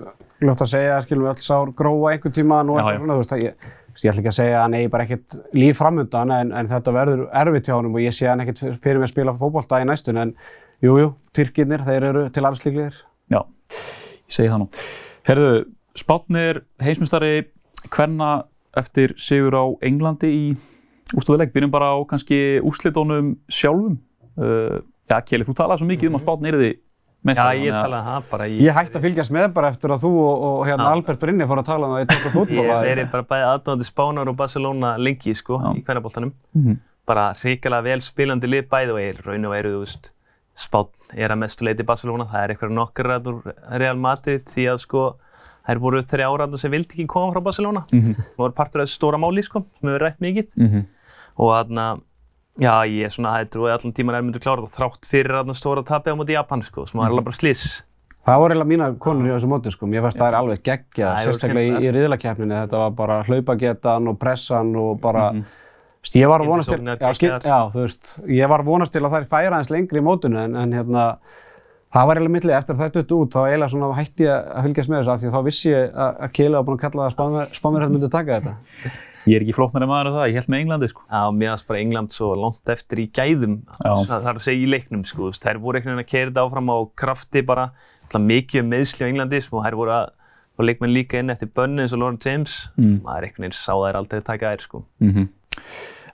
ljótt 0.46 0.64
að 0.66 0.72
segja, 0.74 1.02
skilum 1.06 1.26
við 1.26 1.34
öll 1.34 1.46
sár 1.50 1.72
gróa 1.74 2.14
einhvern 2.14 2.36
tíma 2.36 2.62
og 2.62 2.78
Já, 2.78 2.86
já. 2.94 3.00
svona, 3.02 3.16
þú 3.18 3.24
veist, 3.24 3.34
að 3.34 3.44
ég, 3.48 3.70
ég 4.06 4.12
ætla 4.12 4.22
ekki 4.22 4.32
að 4.32 4.38
segja 4.38 4.58
að 4.58 4.64
hann 4.64 4.78
eigi 4.78 4.92
bara 4.94 5.06
ekkert 5.06 5.36
líf 5.58 5.80
framöndan 5.80 6.32
en, 6.36 6.52
en 6.56 6.70
þetta 6.72 6.94
verður 6.96 7.26
erfitt 7.42 7.70
hjá 7.70 7.76
honum 7.76 7.98
og 7.98 8.04
ég 8.04 8.16
sé 8.16 8.30
hann 8.30 8.44
ekkert 8.44 8.62
fyrir 8.84 9.02
mig 9.02 9.10
að 9.10 9.14
spila 9.14 9.36
fótbolta 9.38 9.82
í 9.82 9.88
næstun 9.90 10.22
en 10.22 10.34
jú, 10.84 10.96
jú, 11.02 11.12
Tyrkirnir, 11.36 11.84
þeir 11.88 12.08
eru 12.12 12.26
til 12.34 12.46
alls 12.48 12.64
líklegir. 12.66 13.02
Já, 13.30 13.42
ég 13.44 14.36
segi 14.36 14.52
það 14.52 14.64
nú. 14.64 14.70
Herðu, 15.28 15.54
Spátnir 16.00 16.62
heimsmyndstari 16.80 17.50
hvenna 17.92 18.30
eftir 18.78 19.16
sigur 19.20 19.58
á 19.58 19.66
Englandi 19.86 20.30
í 20.32 20.44
úrstöðuleik. 21.18 21.52
Byrjum 21.54 21.74
bara 21.74 21.92
á 21.92 21.98
kannski 22.08 22.60
úrslitónum 22.64 23.34
sjálfum. 23.52 23.98
Uh, 24.40 24.80
já, 25.10 25.18
Kjeli, 25.26 25.48
þú 25.48 25.58
talaði 25.58 25.82
svo 25.82 25.90
mikið 25.90 26.12
um 26.12 26.20
að 26.20 26.24
Spátnir 26.24 26.56
er 26.56 26.64
þið 26.64 26.78
Já, 27.20 27.52
ég 27.60 27.74
talaði 27.76 28.06
það 28.08 28.28
bara 28.32 28.46
í... 28.48 28.60
Ég 28.64 28.76
hætti 28.78 28.96
að 28.96 29.04
fylgjast 29.04 29.34
með 29.36 29.48
bara 29.54 29.70
eftir 29.74 29.92
að 29.92 30.06
þú 30.06 30.12
og, 30.24 30.44
og 30.50 30.62
hérna 30.70 30.86
Já. 30.86 30.92
Albert 30.96 31.20
Brynni 31.20 31.48
fór 31.50 31.60
að 31.60 31.66
tala 31.68 31.88
um 31.90 31.96
það 31.98 32.04
í 32.06 32.08
tóka 32.14 32.32
fútból. 32.32 32.64
Ég 32.64 32.86
verið 32.86 33.10
bara 33.12 33.26
bæði 33.34 33.48
aðdóðandi 33.50 33.88
Spánar 33.90 34.32
og 34.32 34.38
Barcelona 34.40 34.92
lengi, 34.98 35.34
sko, 35.36 35.60
Já. 35.60 35.74
í 35.76 35.84
hvernaboltanum. 35.84 36.32
Mhm. 36.56 36.78
Bara 37.10 37.26
hrikalega 37.42 37.84
vel 37.90 38.00
spilandi 38.06 38.48
lið 38.48 38.70
bæði 38.72 38.96
og 38.96 39.02
er 39.04 39.20
raun 39.26 39.50
og 39.50 39.52
veru, 39.56 39.74
þú 39.76 39.84
veist, 39.84 40.12
Spán 40.60 40.88
er 41.16 41.32
að 41.34 41.42
mestu 41.44 41.66
leiti 41.68 41.86
Barcelona. 41.88 42.28
Það 42.32 42.44
er 42.44 42.54
eitthvað 42.56 42.76
nokkar 42.76 43.12
úr 43.20 43.54
Real 43.80 44.00
Madrid 44.00 44.46
því 44.48 44.66
að, 44.74 44.80
sko, 44.84 45.04
þær 45.68 45.80
voru 45.84 46.02
þrjá 46.04 46.28
ára 46.32 46.48
sem 46.60 46.72
vildi 46.72 46.96
ekki 46.96 47.08
koma 47.08 47.34
frá 47.36 47.44
Barcelona. 47.44 47.84
Mhm. 47.92 48.16
Það 48.16 48.44
voru 48.46 48.56
partur 48.56 48.82
af 48.82 48.88
stóra 48.88 49.20
máli, 49.20 49.44
sko, 49.44 49.66
sem 49.80 49.90
hefur 49.90 50.06
rætt 50.08 50.20
mikið. 50.24 50.56
Mhm. 50.56 50.86
Og 51.40 51.52
þarna, 51.56 52.02
já, 52.58 52.74
ég 52.90 53.14
svona 53.14 53.36
hefði 53.38 53.52
trúið 53.56 53.76
allan 53.76 53.96
tíman 54.00 54.18
er 54.18 54.26
myndið 54.26 54.46
klára 54.46 54.66
þetta 54.66 54.80
þrátt 54.80 55.12
fyrir 55.12 55.38
þarna 55.38 55.56
stóra 55.60 55.86
tapið 55.86 56.16
á 56.16 56.20
móti 56.20 56.36
Japan, 56.36 56.66
sko, 56.66 56.88
sem 56.90 57.00
var 57.02 57.14
alveg 57.14 57.30
bara 57.30 57.40
sliss. 57.40 57.84
Það 58.30 58.42
voru 58.42 58.54
eiginlega 58.54 58.70
mínar 58.70 58.98
konur 59.02 59.30
í 59.30 59.32
þessu 59.32 59.50
móti, 59.50 59.72
sko. 59.74 59.88
Mér 59.90 60.04
fannst 60.06 60.20
það 60.20 60.28
er 60.28 60.38
alveg 60.40 60.64
geggjað, 60.66 61.10
Það 61.10 61.20
er 61.20 61.28
sérstaklega 61.30 61.66
í, 61.66 61.86
í 61.88 61.94
riðlakeppninni. 61.96 62.58
Þetta 62.66 62.82
var 62.84 62.96
bara 62.98 63.20
hlaupagetan 63.30 64.12
og 64.12 64.20
pressan 64.22 64.74
og 64.78 65.00
bara... 65.02 65.32
Mhm. 65.34 65.58
Þú 66.00 66.08
veist, 66.08 66.16
Ég 66.16 66.30
var 66.32 66.40
að 66.40 66.48
vonast 66.48 66.70
til, 66.72 66.80
já, 66.88 67.10
skil, 67.18 67.30
já, 67.44 67.58
þú 67.74 67.82
veist, 67.84 68.10
ég 68.32 68.48
var 68.48 68.62
að 68.64 68.70
vonast 68.72 68.94
til 68.96 69.02
að 69.04 69.16
þær 69.18 69.26
færa 69.34 69.50
aðeins 69.58 69.72
lengri 69.74 70.00
í 70.00 70.04
mótinu 70.06 70.40
en, 70.40 70.54
en 70.56 70.72
hérna, 70.78 71.02
það 71.92 72.08
var 72.08 72.22
eiginlega 72.22 72.36
millið 72.38 72.56
eftir 72.56 72.76
að 72.76 72.80
það 72.80 72.94
duttu 72.96 73.18
út, 73.20 73.34
þá 73.36 73.40
eiginlega 73.50 73.74
svona 73.74 73.90
hætti 73.98 74.24
ég 74.24 74.48
að 74.54 74.70
fylgjast 74.70 74.94
með 74.94 75.02
þessu 75.02 75.12
af 75.12 75.20
því 75.20 75.28
að 75.28 75.36
þá 75.36 75.44
vissi 75.50 75.74
ég 75.74 75.92
að, 75.92 76.14
að 76.24 76.32
Kela 76.38 76.62
var 76.62 76.68
búinn 76.70 76.80
að 76.80 76.86
kalla 76.86 77.10
það 77.10 77.52
spámir 77.60 77.84
hérna 77.84 77.98
myndi 77.98 78.12
taka 78.16 78.40
þetta. 78.40 78.94
Ég 79.30 79.36
er 79.38 79.44
ekki 79.46 79.54
flóknari 79.58 79.88
maður 79.90 80.10
en 80.10 80.16
það, 80.18 80.28
ég 80.32 80.38
held 80.40 80.50
með 80.54 80.62
Englandi, 80.64 80.90
sko. 80.90 81.04
Já, 81.06 81.22
mér 81.38 81.52
finnst 81.54 81.68
bara 81.70 81.80
England 81.84 82.14
svo 82.16 82.30
langt 82.40 82.72
eftir 82.74 83.02
í 83.04 83.08
gæðum, 83.14 83.58
það 83.84 84.14
er 84.18 84.30
að 84.34 84.40
segja 84.46 84.64
í 84.64 84.70
leiknum, 84.74 85.04
sko, 85.06 85.30
þær 85.38 85.60
voru 85.62 85.80
einhvern 85.80 86.00
veginn 86.00 86.06
að 86.06 86.10
keira 86.14 86.32
þetta 86.32 86.46
áfram 86.48 86.72
á 86.74 86.78
krafti 87.04 87.44
bara, 87.46 87.68
mikið 88.16 88.64
um 88.64 88.72
meðsli 88.74 89.06
á 89.06 89.10
Englandi, 89.12 89.42
og 89.52 89.66
þær 89.68 89.78
voru 89.84 89.94
að, 90.00 90.10
leikmenn 90.66 90.92
líka 90.96 91.20
inn 91.22 91.30
eftir 91.32 91.52
bönni 91.56 91.86
eins 91.86 91.94
og 91.96 92.02
Lauren 92.02 92.18
James, 92.26 92.58
Mm. 92.76 92.98
maður 93.06 93.28
einhvern 93.30 93.46
veginn 93.46 93.60
sá 93.60 93.74
þær 93.78 94.00
aldrei 94.02 94.24
taka 94.26 94.50
þær, 94.56 94.62
sko. 94.66 94.84
Mhm. 95.00 95.30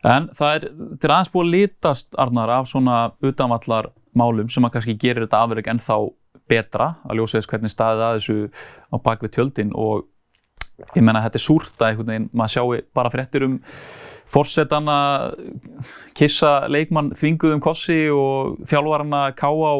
En 0.05 0.27
það 0.37 0.55
er, 0.55 0.65
er 1.01 1.13
aðeins 1.15 1.31
búið 1.33 1.45
að 1.47 1.53
litast, 1.55 2.11
Arnar, 2.21 2.49
af 2.59 2.67
svona 2.69 2.97
utanvallar 3.25 3.87
málum 4.15 4.51
sem 4.51 4.63
að 4.67 4.73
kannski 4.75 4.97
gerir 5.01 5.25
þetta 5.25 5.39
afverk 5.41 5.65
ennþá 5.71 5.97
betra 6.47 6.95
að 7.09 7.17
ljósa 7.17 7.39
þess 7.39 7.49
hvernig 7.49 7.73
staðið 7.73 8.03
að 8.05 8.17
þessu 8.19 8.35
á 8.93 8.95
bakvið 9.01 9.31
tjöldin 9.33 9.71
og 9.73 10.05
ég 10.95 11.03
menna 11.03 11.23
þetta 11.23 11.39
er 11.39 11.45
súrt 11.45 11.79
að 11.79 11.89
einhvern 11.89 12.11
veginn, 12.11 12.29
maður 12.35 12.53
sjáu 12.55 12.79
bara 12.97 13.11
fréttir 13.13 13.45
um 13.47 13.59
forsetan 14.29 14.89
að 14.89 15.35
kissa 16.17 16.55
leikmann 16.71 17.13
þvinguðum 17.17 17.61
kossi 17.63 18.05
og 18.11 18.57
þjálfarana 18.67 19.27
ká 19.37 19.49
á 19.51 19.73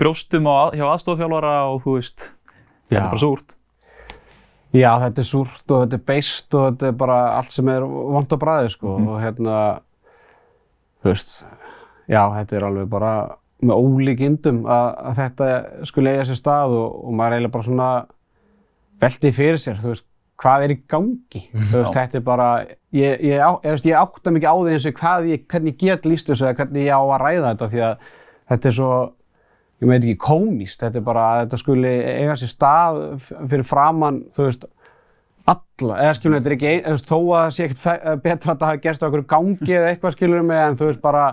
brjóstum 0.00 0.48
á, 0.48 0.72
hjá 0.76 0.86
aðstofþjálfara 0.88 1.56
og 1.70 1.82
þú 1.84 1.96
veist, 1.98 2.30
þetta 2.88 3.02
er 3.02 3.10
bara 3.12 3.22
súrt. 3.22 3.56
Já, 4.70 4.90
þetta 5.02 5.22
er 5.22 5.26
súrt 5.26 5.72
og 5.74 5.82
þetta 5.82 5.98
er 5.98 6.04
beist 6.06 6.54
og 6.54 6.66
þetta 6.68 6.88
er 6.88 6.98
bara 7.00 7.18
allt 7.36 7.54
sem 7.54 7.70
er 7.72 7.84
vond 7.84 8.32
á 8.32 8.36
bræði, 8.40 8.72
sko, 8.76 8.94
og 9.00 9.18
hérna, 9.20 9.56
þú 11.02 11.10
veist, 11.10 11.34
já, 12.06 12.22
þetta 12.36 12.58
er 12.58 12.68
alveg 12.68 12.92
bara 12.92 13.14
með 13.60 13.82
ólíkindum 13.82 14.62
að, 14.70 14.86
að 15.10 15.18
þetta 15.18 15.48
skulle 15.88 16.14
eiga 16.14 16.28
sér 16.28 16.38
stað 16.38 16.76
og, 16.78 16.94
og 17.04 17.16
maður 17.18 17.36
eiginlega 17.36 17.56
bara 17.56 17.66
svona 17.66 17.90
velti 19.00 19.32
fyrir 19.36 19.60
sér, 19.60 19.80
þú 19.82 19.92
veist, 19.92 20.06
hvað 20.40 20.62
er 20.64 20.72
í 20.72 20.78
gangi, 20.88 21.40
veist, 21.52 21.92
þetta 21.94 22.16
er 22.20 22.24
bara, 22.24 22.48
ég, 22.96 23.20
ég, 23.28 23.38
ég, 23.64 23.84
ég 23.90 23.96
átta 24.00 24.32
mikið 24.32 24.48
á 24.48 24.56
því 24.56 24.74
eins 24.76 24.86
og 24.88 25.00
hvernig 25.02 25.72
ég 25.74 25.78
get 25.82 26.06
líst 26.08 26.30
þessu 26.32 26.46
eða 26.48 26.56
hvernig 26.62 26.86
ég 26.88 26.96
á 26.96 27.02
að 27.04 27.20
ræða 27.24 27.50
þetta 27.54 27.68
því 27.74 27.82
að 27.90 28.06
þetta 28.50 28.70
er 28.70 28.76
svo, 28.78 28.90
ég 29.80 29.88
veit 29.92 29.98
ekki, 30.04 30.16
komíst, 30.24 30.80
þetta 30.84 31.00
er 31.02 31.04
bara 31.10 31.26
að 31.34 31.40
þetta 31.44 31.60
skuli 31.60 31.92
eiga 32.24 32.36
sér 32.40 32.52
stað 32.54 33.00
fyrir 33.50 33.66
framann, 33.68 34.22
þú 34.32 34.46
veist, 34.48 34.64
alla, 35.50 35.96
eða 36.04 36.16
skilur 36.18 36.38
þetta 36.38 36.50
er 36.50 36.56
ekki, 36.56 36.72
þú 36.86 36.96
veist, 36.96 37.08
þó 37.10 37.16
að 37.20 37.40
það 37.44 37.54
sé 37.56 37.64
ekkert 37.68 37.82
fe- 37.84 38.16
betra 38.24 38.52
að 38.54 38.60
það 38.60 38.68
hafi 38.72 38.82
gerst 38.86 39.02
á 39.02 39.06
einhverju 39.08 39.28
gangi 39.34 39.76
eða 39.76 39.92
eitthvað 39.92 40.16
skilur 40.16 40.44
mig, 40.46 40.60
en 40.66 40.76
þú 40.80 40.88
veist 40.90 41.00
bara, 41.04 41.24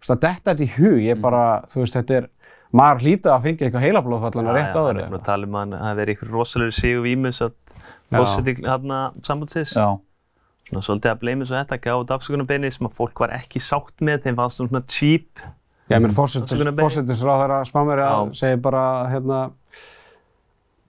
þú 0.00 0.04
veist, 0.04 0.14
að 0.16 0.22
detta 0.26 0.50
þetta 0.54 0.64
í 0.66 0.70
hug, 0.76 0.96
ég 1.04 1.20
bara, 1.24 1.42
þú 1.70 1.82
veist, 1.84 1.96
þetta 1.98 2.16
er, 2.20 2.28
maður 2.72 3.00
hlýta 3.04 3.32
að 3.34 3.42
fengja 3.48 3.66
eitthvað 3.66 3.84
heilablóðfallana 3.86 4.52
rétt 4.54 4.74
Já, 4.74 4.80
áður. 4.80 4.98
er 5.00 5.08
búinn 5.10 5.20
að 5.20 5.24
tala 5.26 5.46
um 5.48 5.56
að 5.60 5.72
hafi 5.80 5.98
verið 6.00 6.14
ykkur 6.16 6.30
rosalega 6.36 6.76
sigur 6.76 7.02
vímus 7.06 7.40
að 7.42 7.52
Já. 7.74 8.18
fórseti 8.18 8.54
hérna 8.62 9.00
sambandsins. 9.26 9.74
Já, 9.76 9.88
Svona 10.70 10.82
svolítið 10.86 11.10
að 11.10 11.18
bleymi 11.24 11.46
svo 11.48 11.56
þetta, 11.58 11.78
gáði 11.82 12.12
afsökunarbeini 12.14 12.68
sem 12.70 12.86
að 12.86 12.92
fólk 12.94 13.18
var 13.24 13.32
ekki 13.34 13.58
sátt 13.58 13.96
með, 14.06 14.20
þeim 14.22 14.36
fannst 14.38 14.60
svona 14.62 14.80
cheap. 14.86 15.40
Já, 15.90 15.98
mér 15.98 16.12
Afsökunarbeiðni. 16.14 16.84
fórsetisráð 16.84 17.66
spámeri 17.66 18.04
að 18.06 18.30
Já. 18.30 18.34
segja 18.38 18.60
bara, 18.62 18.84
hérna, 19.10 19.40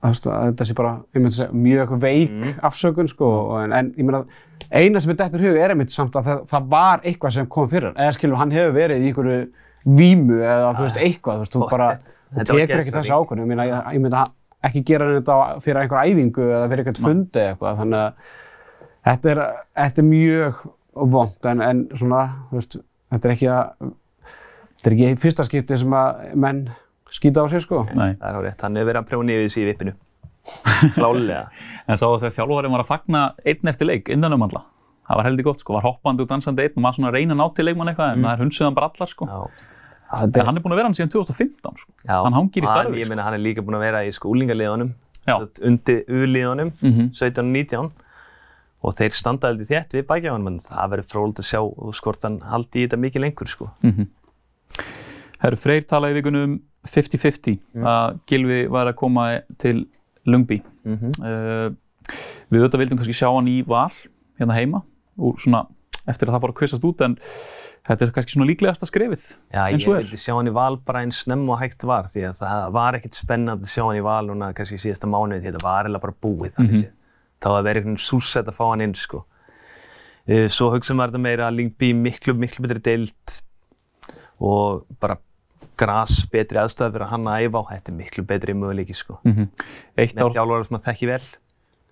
að 0.04 0.20
að 0.30 0.46
þetta 0.52 0.66
sé 0.70 0.76
bara, 0.78 0.92
ég 1.16 1.22
myndi 1.24 1.36
segja, 1.38 1.52
mjög 1.54 1.96
veik 2.02 2.30
Mm. 2.32 2.54
afsökun, 2.70 3.10
sko, 3.10 3.58
en, 3.64 3.74
en 3.74 3.92
ég 3.98 4.06
meina, 4.06 4.24
eina 4.72 5.02
sem 5.02 5.12
er 5.12 5.16
dættur 5.16 5.40
hug 5.46 5.58
er 5.58 5.70
einmitt 5.74 5.92
samt 5.94 6.14
að 6.14 6.24
það, 6.30 6.46
það 6.54 6.70
var 6.70 7.00
eitthvað 7.04 7.34
sem 7.34 7.48
kom 7.48 7.70
fyrir 7.70 7.94
eða 7.96 8.14
skilur, 8.14 8.38
hann 8.38 8.52
hefur 8.52 8.74
verið 8.78 9.02
í 9.02 9.10
einhverju 9.12 9.52
vímu 9.86 10.38
eða, 10.42 10.74
þú 10.78 10.86
veist, 10.86 11.00
eitthvað, 11.02 11.40
þú 11.40 11.46
veist, 11.46 11.56
þú 11.56 11.70
bara, 11.72 11.88
þú 12.36 12.46
tekur 12.52 12.84
ekki 12.84 12.96
þessi 12.98 13.16
ákvörðun, 13.16 13.44
ég 13.44 13.50
meina, 13.50 13.66
ég, 13.70 14.06
að 14.12 14.70
ekki 14.70 14.84
gera 14.86 15.08
þetta 15.16 15.38
fyrir 15.66 15.82
einhver 15.82 16.12
æfingu 16.12 16.46
eða 16.46 16.68
fyrir 16.70 16.84
eitthvað 16.84 17.08
fundi 17.08 17.42
eða 17.42 17.56
eitthvað, 17.56 17.80
þannig 17.82 18.04
að 18.04 18.38
þetta 19.08 19.34
er, 19.34 19.42
þetta 19.82 20.04
er 20.04 20.08
mjög 20.12 20.62
vond, 21.16 21.50
en, 21.52 21.66
en 21.66 21.82
svona, 21.98 22.22
þú 22.52 22.60
veist, 22.60 22.78
þetta 23.16 23.30
er 23.30 23.36
ekki 23.36 23.50
að, 23.56 23.90
þetta 24.78 24.92
er 24.92 24.98
ekki 24.98 25.22
fyrsta 25.26 25.48
skipti 25.48 25.82
sem 25.82 25.98
að 25.98 26.24
menn 26.46 26.64
skýta 27.12 27.44
á 27.44 27.46
sig, 27.52 27.66
sko. 27.66 27.82
nei. 27.92 28.14
Það 28.22 28.28
er 28.30 28.38
á 28.38 28.42
rétt, 28.46 28.62
hann 28.64 28.78
hefur 28.78 28.92
verið 28.92 29.02
að 29.02 29.10
prjóna 29.10 29.36
yfir 29.36 29.50
þessi 29.50 29.64
í 29.64 29.68
vippinu. 29.72 29.96
Klálega. 30.96 31.42
En 31.88 32.00
sá 32.00 32.06
þegar 32.06 32.38
þjálfarinn 32.38 32.76
var 32.76 32.84
að 32.86 32.92
fagna 32.92 33.24
einn 33.44 33.72
eftir 33.72 33.90
leik 33.90 34.14
innan 34.14 34.38
um 34.38 34.46
alla. 34.48 34.64
Það 35.10 35.20
var 35.20 35.28
heldur 35.28 35.48
gott 35.50 35.62
sko, 35.62 35.76
var 35.76 35.84
hoppandi 35.86 36.24
og 36.24 36.30
dansandi 36.30 36.64
einn 36.64 36.78
og 36.78 36.86
maður 36.86 37.00
svona 37.00 37.10
að 37.12 37.18
reyna 37.18 37.36
að 37.36 37.42
ná 37.42 37.46
til 37.58 37.66
leikmann 37.68 37.92
eitthvað 37.92 38.14
en 38.14 38.26
það 38.26 38.32
er 38.32 38.44
hunsuð 38.46 38.68
hann 38.68 38.78
bara 38.78 38.90
allar 38.92 39.12
sko. 39.12 39.28
Já. 39.28 39.71
En 40.12 40.46
hann 40.46 40.58
er 40.58 40.62
búinn 40.62 40.74
að 40.76 40.80
vera 40.82 40.90
hann 40.90 40.94
síðan 40.98 41.12
2015 41.14 41.78
sko. 41.78 41.92
Já. 42.08 42.18
Hann 42.24 42.34
hangir 42.34 42.64
í 42.64 42.68
Hann- 42.68 42.86
starfi, 42.86 42.98
Ég 43.00 43.06
sko. 43.06 43.10
meina, 43.14 43.24
hann 43.24 43.34
er 43.34 43.40
líka 43.40 43.62
búinn 43.64 43.78
að 43.80 43.86
vera 43.86 44.00
í 44.04 44.12
skúlingaliðunum, 44.12 44.94
Já. 45.28 45.36
undir 45.64 46.04
U-liðunum, 46.10 46.72
Mhm. 46.82 47.12
17 47.16 47.46
og 47.46 47.52
19. 47.54 47.92
Og 48.84 48.96
þeir 48.98 49.14
standa 49.14 49.48
heldur 49.48 49.68
þétt 49.70 49.94
við 49.94 50.04
bækja 50.10 50.32
hann, 50.32 50.44
menn 50.44 50.60
það 50.60 50.90
verður 50.90 51.10
fróld 51.12 51.36
að 51.38 51.46
sjá 51.46 51.62
hvort 52.02 52.22
hann 52.24 52.40
haldi 52.42 52.82
í 52.84 52.88
þetta 52.88 53.00
mikið 53.00 53.22
lengur, 53.22 53.48
sko. 53.48 53.70
Mm 53.84 54.08
Herru 55.42 55.58
Freyr 55.58 55.82
talaði 55.90 56.14
í 56.14 56.22
vikunum 56.22 56.60
50-50 56.88 57.60
að 57.82 58.20
Gilvi 58.30 58.68
var 58.70 58.88
að 58.92 58.96
koma 58.96 59.42
til 59.58 59.88
Lungby. 60.26 60.62
Mm 60.86 60.98
-hmm. 60.98 61.14
Uh, 61.22 61.70
við 62.52 62.62
auðvitað 62.62 62.80
vildum 62.82 62.98
kannski 62.98 63.14
sjá 63.18 63.30
hann 63.34 63.48
í 63.48 63.62
val 63.66 63.90
hérna 64.40 64.54
heima 64.54 64.84
úr 65.18 65.38
svona 65.40 65.66
eftir 66.08 66.28
að 66.30 66.34
það 66.36 66.42
fór 66.46 66.52
að 66.54 66.58
kvistast 66.62 66.86
út 66.88 67.02
en 67.06 67.18
þetta 67.88 68.06
er 68.08 68.12
kannski 68.16 68.34
svona 68.36 68.48
líklegasta 68.50 68.88
skrefið. 68.90 69.26
Já, 69.54 69.62
eins 69.70 69.84
ég 69.86 69.90
og 69.90 69.96
er. 69.98 70.04
vildi 70.06 70.18
sjá 70.22 70.34
hann 70.38 70.48
í 70.50 70.54
val 70.54 70.78
bara 70.78 71.02
eins 71.06 71.22
snemm 71.26 71.50
og 71.50 71.60
hægt 71.62 71.84
var 71.84 72.10
því 72.10 72.24
að 72.30 72.40
það 72.42 72.72
var 72.78 72.98
ekkert 73.00 73.18
spennandi 73.20 73.66
að 73.68 73.74
sjá 73.74 73.84
hann 73.88 74.00
í 74.00 74.06
val 74.06 74.26
núna 74.30 74.52
kannski 74.58 74.78
síðasta 74.82 75.10
mánuði 75.10 75.42
því 75.44 75.52
þetta 75.52 75.64
var 75.66 75.86
eiginlega 75.86 76.02
bara 76.08 76.18
búið 76.22 76.56
þannig 76.58 76.72
Mhm. 76.72 76.82
séð. 76.82 76.92
Það 77.42 77.52
var 77.52 77.60
að 77.62 77.68
vera 77.70 77.80
einhvern 77.82 77.98
súsett 77.98 78.48
að 78.48 78.58
fá 78.58 78.66
hann 78.70 78.82
inn 78.82 78.94
sko. 78.94 79.26
Uh, 80.30 80.48
Svo 80.48 80.70
hugsaðum 80.70 80.98
maður 81.02 81.12
þetta 81.16 81.22
meira 81.26 81.48
að 81.50 81.56
Lingby 81.58 81.94
miklu, 81.98 82.34
miklu 82.38 82.62
betri 82.68 82.82
deild 82.86 83.42
og 84.42 84.86
bara 85.02 85.18
gras 85.82 86.26
betri 86.30 86.60
aðstæði 86.62 86.94
fyrir 86.94 87.10
hann 87.10 87.26
að 87.30 87.48
æfa 87.48 87.62
á. 87.62 87.64
Þetta 87.74 87.90
er 87.92 87.98
miklu 87.98 88.24
betri 88.30 88.54
möguleiki 88.54 88.94
sko. 88.98 89.18
Mm 89.26 89.48
Eitt 89.98 90.14
Með 90.16 90.28
ár, 90.28 90.36
þjálfara 90.38 90.66
sem 90.68 90.78
að 90.78 90.86
þekki 90.86 91.08
vel. 91.10 91.26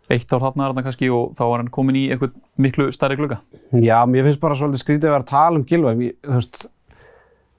Eitt 0.09 0.33
ár 0.33 0.41
er 0.41 0.57
þarna 0.57 0.83
kannski 0.85 1.09
og 1.13 1.35
þá 1.37 1.43
var 1.45 1.61
hann 1.61 1.71
komin 1.73 1.99
í 1.99 2.07
eitthvað 2.09 2.35
miklu 2.61 2.89
stærri 2.95 3.17
glugga. 3.19 3.39
Já, 3.71 4.01
mér 4.09 4.25
finnst 4.27 4.41
bara 4.41 4.57
svolítið 4.57 4.83
skrítið 4.83 5.09
að 5.09 5.15
vera 5.15 5.25
að 5.25 5.31
tala 5.31 5.59
um 5.59 5.65
Gilva. 5.69 5.93
Þú 5.95 6.35
veist, 6.35 6.63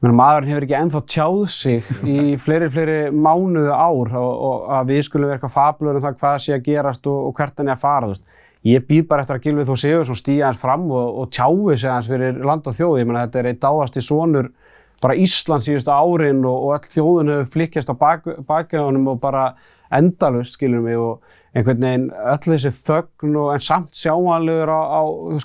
maðurinn 0.01 0.51
hefur 0.51 0.67
ekki 0.67 0.79
ennþá 0.81 1.03
tjáð 1.15 1.45
sig 1.55 1.93
í 2.09 2.17
fleiri, 2.45 2.71
fleiri 2.73 2.99
mánuðu 3.15 3.71
ár 3.75 4.17
og, 4.19 4.33
og 4.49 4.67
að 4.81 4.93
við 4.95 5.07
skulum 5.07 5.31
vera 5.31 5.39
eitthvað 5.39 5.57
fabulur 5.57 6.01
um 6.01 6.05
það 6.07 6.19
hvað 6.23 6.43
sé 6.47 6.57
að 6.57 6.67
gerast 6.67 7.11
og, 7.11 7.23
og 7.29 7.39
hvert 7.39 7.63
hann 7.63 7.71
er 7.71 7.79
að 7.79 7.85
fara. 7.85 8.13
Ég 8.67 8.85
býð 8.85 9.07
bara 9.09 9.25
eftir 9.25 9.39
að 9.39 9.47
Gilvi 9.47 9.69
þó 9.69 9.77
séu 9.81 10.01
svona 10.05 10.21
stíja 10.21 10.49
hans 10.51 10.61
fram 10.61 10.91
og, 10.93 11.23
og 11.23 11.31
tjái 11.33 11.79
sig 11.81 11.89
hans 11.89 12.11
fyrir 12.11 12.43
land 12.45 12.67
og 12.69 12.77
þjóð. 12.77 12.99
Ég 13.01 13.09
meina 13.09 13.23
þetta 13.25 13.41
er 13.41 13.53
einn 13.53 13.63
dáasti 13.63 14.03
sonur 14.05 14.51
bara 15.01 15.17
Ísland 15.17 15.65
síðustu 15.65 15.93
árin 15.93 16.43
og, 16.45 16.75
öll 16.75 16.91
þjóðun 16.93 17.33
hefur 17.33 17.53
flikkjast 17.55 17.93
á 17.93 17.97
bak, 17.97 18.27
bakið 18.49 18.85
honum 18.85 19.15
og 19.15 19.21
bara 19.23 19.55
endalust, 19.97 20.57
skiljum 20.57 20.87
við, 20.87 21.03
og 21.03 21.39
einhvern 21.57 21.83
veginn 21.83 22.07
öll 22.15 22.39
þessi 22.45 22.71
þögn 22.87 23.37
og 23.41 23.53
en 23.57 23.65
samt 23.65 23.99
sjáanlegur 23.99 24.71
á, 24.71 24.81
á 24.87 25.01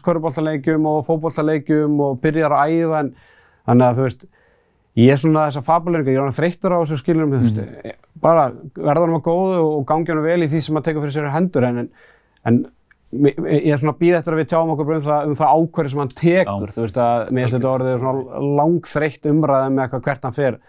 körubóltaleikjum 0.06 0.86
og 0.90 1.06
fótbóltaleikjum 1.08 1.98
og 2.06 2.20
byrjar 2.22 2.54
að 2.54 2.76
æfa 2.76 3.02
en 3.02 3.12
þannig 3.66 3.88
að 3.88 3.98
þú 3.98 4.06
veist, 4.06 4.26
ég 5.02 5.12
er 5.12 5.22
svona 5.22 5.48
þessa 5.50 5.66
fabuleiringa, 5.66 6.14
ég 6.14 6.22
er 6.22 6.28
hann 6.28 6.38
þreyttur 6.38 6.78
á 6.78 6.80
þessu 6.84 7.02
skiljum 7.02 7.34
við, 7.34 7.48
þú 7.48 7.66
veist, 7.66 7.98
bara 8.22 8.46
verða 8.78 9.08
hann 9.08 9.18
að 9.18 9.26
góðu 9.26 9.66
og 9.66 9.86
gangi 9.90 10.14
hann 10.14 10.24
vel 10.28 10.46
í 10.46 10.52
því 10.52 10.64
sem 10.68 10.80
að 10.80 10.88
teka 10.90 11.04
fyrir 11.04 11.16
sér 11.18 11.34
hendur 11.34 11.68
en, 11.68 11.90
en, 12.46 12.62
ég 13.16 13.72
er 13.74 13.82
svona 13.82 13.96
að 13.96 14.02
býða 14.04 14.22
eftir 14.22 14.36
að 14.36 14.42
við 14.44 14.50
tjáum 14.54 14.74
okkur 14.76 14.96
um 14.96 15.04
það, 15.10 15.28
um 15.28 15.38
það 15.42 15.60
ákverði 15.60 15.94
sem 15.94 16.04
hann 16.04 16.16
tekur, 16.22 16.70
Já. 16.70 16.76
þú 16.78 16.86
veist 16.86 17.02
að 17.02 17.28
mér 17.32 17.46
finnst 17.46 17.58
þetta 17.58 17.74
orðið 17.74 18.00
svona 18.06 18.48
langþreytt 18.62 19.30
umræða 19.34 19.70
með 19.74 19.86
eitthvað 19.86 20.08
hvert 20.10 20.28
hann 20.30 20.38
fer 20.38 20.60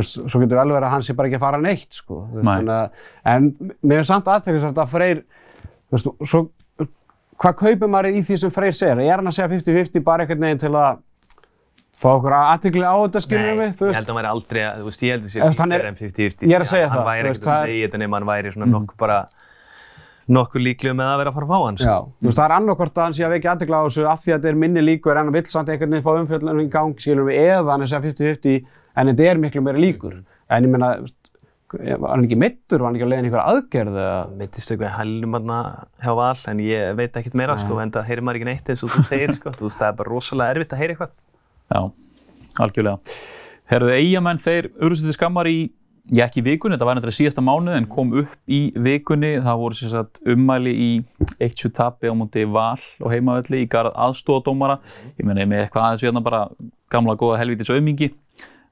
veist, 0.00 0.18
svo 0.28 0.40
getur 0.42 0.58
vel 0.58 0.68
verið 0.74 0.88
að 0.88 0.94
hann 0.96 1.02
sé 1.06 1.14
bara 1.14 1.28
ekki 1.30 1.38
að 1.38 1.44
fara 1.46 1.58
neitt 1.62 1.92
sko. 1.94 2.20
Veist, 2.34 2.44
Nei. 2.44 2.88
en 3.34 3.50
mér 3.82 3.98
er 4.02 4.08
samt 4.08 4.26
aðteklisvægt 4.26 4.80
að 4.82 4.88
Freyr 4.94 5.20
þú 5.22 5.96
veist, 5.98 6.08
svo, 6.30 6.40
hvað 7.38 7.56
kaupir 7.62 7.88
maður 7.92 8.14
í 8.18 8.22
því 8.26 8.38
sem 8.44 8.50
Freyr 8.54 8.74
segir? 8.74 8.98
Er 9.04 9.16
hann 9.20 9.26
að 9.30 9.36
segja 9.38 9.50
50-50 9.54 10.02
bara 10.04 10.24
einhvern 10.24 10.40
veginn 10.48 10.58
til 10.64 10.72
að 10.74 10.98
fá 11.94 12.08
okkur 12.10 12.34
aðtekli 12.34 12.82
á 12.82 12.94
þetta 13.06 13.20
skiljum 13.22 13.60
við? 13.62 13.72
Þú 13.78 13.84
ég 13.84 13.90
veist? 13.90 13.96
held 14.00 14.08
að 14.08 14.10
hann 14.10 14.18
væri 14.18 14.32
aldrei, 14.34 14.60
að- 14.66 14.78
þú 14.82 14.84
veist, 14.90 15.02
ég 15.06 15.12
held 15.14 15.22
að 15.22 15.28
það 15.30 15.54
sé 15.54 15.60
hann 15.62 15.72
er- 15.72 15.78
líklega 15.78 15.92
en 15.94 16.00
50-50. 16.02 16.48
ég 16.50 16.54
er 16.58 16.64
að 16.64 16.70
segja 16.74 16.88
Hann 16.90 16.98
það, 16.98 17.06
væri 17.10 17.28
þú 17.28 17.30
ekkert 17.34 17.48
að 17.54 17.64
segja 17.68 17.86
þetta 17.88 17.98
nema 18.02 18.16
hann 18.18 18.26
væri 18.32 18.52
svona 18.56 18.66
nokkuð 18.74 18.96
bara, 18.98 19.18
nokkuð 20.34 20.62
líklega 20.64 20.94
með 20.98 21.08
að 21.12 21.18
vera 21.20 21.30
að 21.30 21.34
fara 21.38 21.46
að 21.46 21.52
fá 21.54 21.58
hann, 21.64 21.76
sko. 21.78 21.86
Já, 21.86 21.98
þú 22.18 22.26
veist, 22.28 22.38
það 22.38 22.44
er 22.48 22.54
annarkort 22.58 22.94
að 22.98 23.04
hann 23.04 23.12
sé 23.14 23.24
að 23.26 23.32
vekja 23.36 23.50
aðtekla 23.54 23.76
á 23.78 23.84
þessu 23.86 24.06
af 24.10 24.20
því 24.24 24.30
að 24.34 24.38
þetta 24.40 24.48
er 24.48 24.58
minni 24.64 24.80
líkur 24.82 25.12
en 25.14 25.22
hann 25.28 25.32
vill 25.36 25.44
samt 25.54 25.68
einhvern 25.68 25.90
veginn 25.94 26.06
fá 26.06 26.12
umfjöldunum 26.18 26.62
í 26.64 26.70
gang 26.72 26.94
skiljum 26.98 27.28
við 27.28 27.38
eða 27.44 27.70
hann 27.74 27.84
er 27.84 27.86
að 27.86 27.92
segja 27.92 28.06
50-50 28.08 28.64
en 28.94 29.10
þetta 29.10 29.28
er 29.30 29.42
miklu 29.42 29.62
meira 29.64 29.82
líkur. 29.82 30.22
En 30.52 30.66
ég 30.66 30.72
meina, 30.74 30.94
var 31.74 32.14
hann 32.14 32.26
ekki 32.26 32.38
mittur, 32.38 32.82
var 32.82 32.90
hann 32.90 32.98
ekki 32.98 33.06
að 33.06 33.12
leiðin 33.12 33.28
einhver 33.28 33.44
aðgerð 33.44 33.94
eða? 33.98 34.18
Mittist 34.38 34.72
eitthvað 34.74 34.96
hælum 34.98 35.38
hann 35.38 35.52
hjá 36.04 36.12
Val, 36.18 36.34
en 36.52 36.58
ég 36.62 36.98
veit 36.98 37.16
ekkert 37.20 37.38
meira, 37.40 37.56
sko, 37.58 37.78
en 37.82 37.94
það 37.94 38.08
heyrir 38.10 38.26
maður 38.26 38.40
ekki 38.40 38.50
neitt 38.50 38.68
eins 38.70 38.84
og 38.84 38.92
þú 38.94 39.06
segir, 39.08 39.32
sko. 39.38 39.54
Þú 39.54 39.68
veist, 39.68 39.80
það 39.80 39.88
er 39.88 39.96
bara 40.00 40.12
rosalega 40.12 40.54
erfitt 40.54 40.74
að 40.74 40.82
heyra 40.82 40.94
eitthvað. 40.94 41.22
Já, 41.74 41.80
algjörlega. 42.64 43.16
Herruðu 43.72 43.96
eigamenn, 43.96 44.42
þeir 44.44 44.70
urðustu 44.76 45.08
til 45.08 45.16
skammar 45.16 45.48
í, 45.50 45.58
já 46.12 46.26
ekki 46.26 46.42
í 46.42 46.46
vikunni, 46.50 46.76
þetta 46.76 46.88
var 46.90 46.98
nefnilega 46.98 47.16
síðasta 47.16 47.42
mánuð 47.44 47.78
en 47.78 47.88
kom 47.90 48.12
upp 48.20 48.34
í 48.44 48.60
vikunni. 48.84 49.32
Það 49.42 49.62
voru 49.62 49.78
sagt 49.78 50.20
ummæli 50.34 50.74
í 50.76 50.90
1-7 51.40 51.72
tapi 51.74 52.12
á 52.12 52.14
múti 52.14 52.44
val 52.44 52.76
og 53.00 53.08
heimavelli 53.14 53.64
í 53.64 53.70
garð 53.72 53.96
aðstóðadómara. 54.04 54.76
Ég 55.16 55.24
meni 55.24 55.48
með 55.48 55.64
eitthvað 55.64 55.88
aðeins 55.88 56.04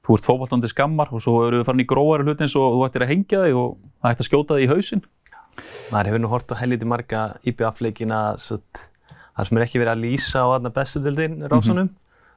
Þú 0.03 0.17
ert 0.17 0.27
fókbaltandi 0.27 0.67
skammar 0.67 1.11
og 1.15 1.21
svo 1.23 1.45
eru 1.47 1.61
við 1.61 1.67
farin 1.69 1.83
í 1.83 1.87
gróðari 1.87 2.25
hluti 2.27 2.43
eins 2.43 2.55
og 2.59 2.73
þú 2.75 2.85
ættir 2.89 3.05
að 3.05 3.11
hengja 3.13 3.43
þig 3.45 3.59
og 3.59 3.69
það 4.03 4.09
ætti 4.09 4.23
að 4.23 4.27
skjóta 4.27 4.57
þig 4.57 4.65
í 4.65 4.71
hausinn. 4.73 5.03
Maður 5.93 6.09
hefur 6.09 6.23
nú 6.23 6.31
hort 6.33 6.51
á 6.51 6.55
helviti 6.59 6.89
marga 6.89 7.21
IBF-leikina, 7.47 8.21
þar 8.35 9.49
sem 9.49 9.59
er 9.59 9.65
ekki 9.67 9.79
verið 9.79 9.93
að 9.93 10.03
lýsa 10.03 10.43
á 10.43 10.47
þarna 10.55 10.73
bestu 10.75 11.03
dildin 11.05 11.37
rásunum. 11.47 11.93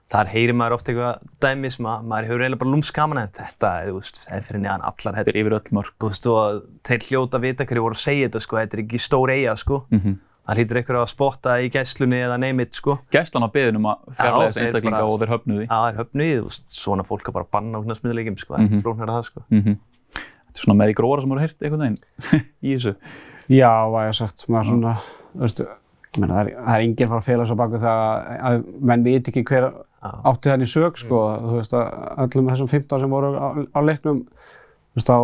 Þar 0.06 0.30
heyrir 0.30 0.54
maður 0.54 0.76
oft 0.76 0.86
eitthvað 0.92 1.24
dæmi 1.42 1.70
sem 1.74 1.88
að 1.90 2.04
maður 2.06 2.28
hefur 2.28 2.42
eiginlega 2.44 2.60
bara 2.60 2.72
lúms 2.76 2.92
gaman 2.94 3.22
að 3.24 3.32
þetta, 3.40 3.70
þú 3.88 3.94
veist, 3.96 4.20
það 4.22 4.36
er 4.36 4.44
fyrir 4.46 4.62
neðan 4.62 4.84
allar 4.86 5.16
Þetta 5.16 5.32
er 5.32 5.38
yfir 5.40 5.56
öll 5.56 5.72
mörg. 5.74 5.96
Þú 5.98 6.10
veist, 6.12 6.28
og 6.30 6.60
þeir 6.86 7.06
hljóta 7.08 7.40
vita 7.42 7.66
hverju 7.66 7.82
voru 7.88 7.98
að 7.98 8.04
segja 8.04 8.28
þetta, 8.28 8.42
sko, 8.44 8.60
þetta 8.60 8.78
er 8.78 8.82
ekki 8.84 9.00
stór 9.02 9.32
eiga, 9.34 9.56
sko. 9.58 9.80
Mm 9.90 10.20
Það 10.46 10.58
hlýtur 10.60 10.78
einhver 10.78 10.96
að 11.00 11.08
spotta 11.10 11.54
í 11.58 11.68
gæslunni 11.74 12.18
eða 12.22 12.36
neymit, 12.38 12.74
sko. 12.78 12.98
Gæslan 13.10 13.42
á 13.42 13.50
beðin 13.50 13.76
um 13.80 13.88
að 13.90 13.96
fjarlæga 14.14 14.52
þeir 14.54 14.62
einstaklinga 14.66 15.00
bara- 15.00 15.10
og 15.10 15.18
þeir 15.20 15.32
höfnuði. 15.34 15.64
Já, 15.66 15.74
það 15.74 15.88
er 15.90 15.98
höfnuð, 16.00 16.36
þú 16.38 16.44
veist, 16.46 16.68
svona 16.76 17.02
fólk 17.08 17.26
að 17.26 17.32
bara 17.34 17.48
banna 17.56 17.78
á 17.78 17.80
hérna 17.82 17.96
smiðleikim, 17.98 18.38
sko, 18.38 18.54
það 18.54 18.58
er 18.58 18.62
Mhm. 18.62 18.72
ekki 18.76 18.82
flóknar 18.86 19.08
að 19.10 19.16
það, 19.18 19.24
sko. 19.30 19.42
Mm 19.50 19.76
Þetta 20.56 20.62
er 20.62 20.62
svona 20.64 20.78
með 20.80 20.90
í 20.92 20.94
gróðara 20.96 21.20
sem 21.20 21.28
voru 21.30 21.40
heyrt 21.40 21.58
einhvern 21.60 21.82
veginn 21.84 21.98
í 22.64 22.70
þessu. 22.76 22.92
Já, 23.50 23.72
hvað 23.90 24.02
ég 24.02 24.06
hef 24.06 24.14
sagt, 24.16 24.46
maður 24.48 24.70
svona, 24.70 24.92
þú 25.36 25.42
veist, 25.44 25.58
ég 25.60 26.20
meina, 26.22 26.32
það 26.32 26.46
er, 26.46 26.54
það 26.56 26.74
er 26.76 26.84
enginn 26.86 27.08
fara 27.10 27.20
að 27.20 27.26
fela 27.26 27.44
svo 27.50 27.56
baku 27.60 27.80
það 27.82 28.40
að, 28.40 28.64
menn 28.80 29.04
veit 29.04 29.28
ekki 29.28 29.42
hver 29.44 29.66
Já. 29.66 30.10
átti 30.24 30.48
þannig 30.54 30.70
sög, 30.72 30.96
sko, 31.02 31.18
þú 31.42 31.58
veist, 31.58 31.72
að 31.76 31.86
öllum 32.24 32.48
þessum 32.54 32.70
15 32.72 33.00
sem 33.00 33.10
voru 33.10 33.34
á, 33.36 33.48
á 33.76 33.80
leiknum, 33.84 34.22
þú 34.94 34.96
veist, 34.96 35.10
á, 35.12 35.18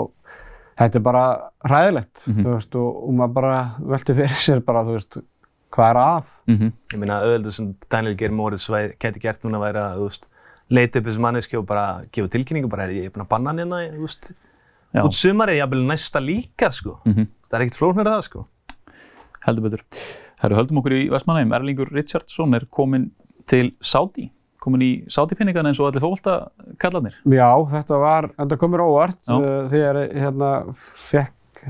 þetta 0.79 0.97
er 0.97 1.01
bara 1.05 1.25
hræðilegt, 1.69 2.27
Mhm. 2.29 2.43
þú 2.45 2.55
veist, 2.57 2.75
og, 2.77 3.09
og 3.09 3.15
maður 3.15 3.33
bara 3.35 3.75
velti 3.81 4.15
fyrir 4.15 4.39
sér 4.47 4.65
bara, 4.65 4.83
þú 4.85 4.97
veist, 4.97 5.19
hvað 5.73 5.91
er 5.91 5.97
að? 6.03 6.25
Mm 6.49 6.73
Ég 6.93 6.99
meina, 6.99 7.21
auðvitað 7.23 7.53
sem 7.53 7.75
Daniel 7.91 8.15
Geir 8.17 8.31
Moritz 8.33 8.69
gæti 8.69 9.21
gert 9.21 9.43
núna 9.45 9.61
væri 9.61 9.81
að, 9.83 9.97
þú 9.99 10.09
veist, 10.09 10.27
leita 10.71 10.99
upp 10.99 11.05
þessu 11.07 11.21
manneski 11.21 11.59
og 11.59 11.67
bara 11.67 12.05
gefa 12.13 12.29
tilkynningu, 12.29 12.69
bara 12.69 12.85
er 12.85 12.91
ég 12.97 13.11
búinn 13.13 13.27
að 13.27 13.29
banna 13.29 13.51
hann 13.51 13.59
hérna, 13.59 13.83
þú 13.93 14.01
veist, 14.07 14.33
Já. 14.95 15.03
út 15.05 15.13
sumarið, 15.17 15.59
jafnvel 15.63 15.87
næsta 15.89 16.21
líka, 16.21 16.71
sko. 16.73 16.99
Mhm. 17.07 17.27
Það 17.51 17.61
er 17.61 17.65
ekkert 17.67 17.81
flóknar 17.81 18.07
að 18.07 18.17
það, 18.17 18.23
sko. 18.29 18.47
heldur 19.47 19.63
betur. 19.71 19.81
Herru, 20.43 20.55
höldum 20.57 20.79
okkur 20.83 20.93
í 20.95 21.11
Vestmannheim. 21.11 21.53
Erlingur 21.53 21.91
Richardson 21.93 22.55
er 22.55 22.61
kominn 22.71 23.11
til 23.47 23.73
Saudi. 23.81 24.31
Komin 24.63 24.85
í 24.87 24.91
sátipinningana 25.11 25.73
eins 25.73 25.81
og 25.83 25.91
allir 25.91 26.05
fólta 26.05 26.37
kallarnir. 26.83 27.17
Já, 27.29 27.51
þetta 27.73 27.99
var, 28.03 28.31
þetta 28.39 28.59
kom 28.61 28.75
mér 28.75 28.85
óvart 28.87 29.19
Já. 29.27 29.35
uh, 29.37 29.59
þegar 29.73 30.01
ég 30.05 30.15
hérna 30.23 30.53
fekk, 31.11 31.65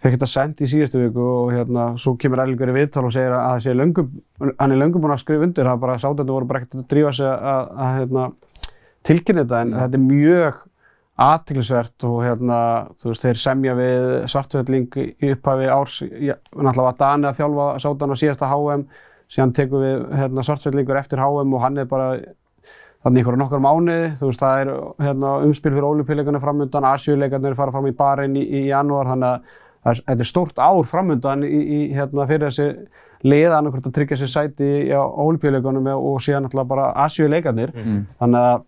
fekk 0.00 0.16
þetta 0.16 0.30
sendt 0.32 0.64
í 0.64 0.70
síðustu 0.70 1.02
viku 1.04 1.26
og 1.26 1.52
hérna 1.54 1.90
svo 2.00 2.16
kemur 2.20 2.44
Erlingur 2.44 2.72
í 2.72 2.78
viðtal 2.80 3.06
og 3.08 3.14
segir 3.14 3.36
að 3.36 3.46
það 3.46 3.62
sé 3.66 3.76
löngum, 3.76 4.10
hann 4.48 4.74
er 4.74 4.80
löngum 4.80 5.04
búinn 5.04 5.16
að 5.16 5.22
skrifa 5.24 5.48
undir, 5.48 5.70
það 5.70 5.84
bara 5.84 6.00
sátendur 6.00 6.38
voru 6.38 6.50
bara 6.50 6.62
ekkert 6.62 6.82
að 6.82 6.90
drífa 6.94 7.14
sig 7.20 7.30
að, 7.30 7.70
að 7.84 7.94
hérna, 8.00 8.26
tilkynna 9.08 9.46
þetta 9.46 9.62
en 9.64 9.78
þetta 9.80 10.00
er 10.00 10.06
mjög 10.08 10.66
athyglisvert 11.20 12.06
og 12.08 12.22
hérna, 12.24 12.58
þú 13.00 13.10
veist, 13.10 13.24
þeir 13.26 13.40
semja 13.42 13.76
við 13.76 14.06
svartfelling 14.32 14.86
í 15.04 15.32
upphafi 15.34 15.68
árs, 15.68 15.98
náttúrulega 16.06 16.86
var 16.86 16.98
Dani 17.00 17.28
að 17.28 17.40
þjálfa 17.42 17.66
sátan 17.84 18.14
á 18.14 18.20
síðasta 18.22 18.48
HM, 18.48 18.86
síðan 19.30 19.54
tekum 19.56 19.84
við 19.84 20.04
hérna, 20.18 20.44
svartfellingur 20.46 20.98
eftir 21.00 21.22
HM 21.22 21.56
og 21.56 21.64
hann 21.64 21.78
er 21.78 21.90
bara 21.90 22.12
þannig 23.00 23.22
einhverja 23.22 23.40
nokkar 23.40 23.62
mánuði, 23.64 24.08
þú 24.20 24.28
veist, 24.28 24.42
það 24.42 24.62
er 24.62 24.70
hérna, 25.06 25.34
umspil 25.46 25.72
fyrir 25.72 25.88
ólupíleikarnir 25.88 26.42
framöndan, 26.42 26.86
Asjuleikarnir 26.90 27.56
fara 27.56 27.72
fram 27.72 27.88
í 27.88 27.94
Bahrein 27.96 28.34
í, 28.36 28.42
í 28.44 28.64
janúar, 28.68 29.08
þannig 29.08 29.54
að 29.80 30.02
þetta 30.02 30.16
er 30.26 30.28
stórt 30.28 30.60
ár 30.60 30.82
framöndan 30.88 31.46
í, 31.46 31.60
í, 31.60 31.78
hérna, 31.96 32.26
fyrir 32.28 32.50
þessi 32.50 32.66
lið 33.24 33.54
annarkvæmt 33.56 33.88
að 33.88 33.94
tryggja 33.96 34.18
sér 34.20 34.32
sæti 34.32 34.68
á 34.92 35.00
ólupíleikunum 35.00 35.88
og 35.94 36.20
síðan 36.24 36.44
náttúrulega 36.44 36.72
bara 36.74 36.90
Asjuleikarnir, 37.06 37.72
þannig 38.20 38.50
að 38.50 38.66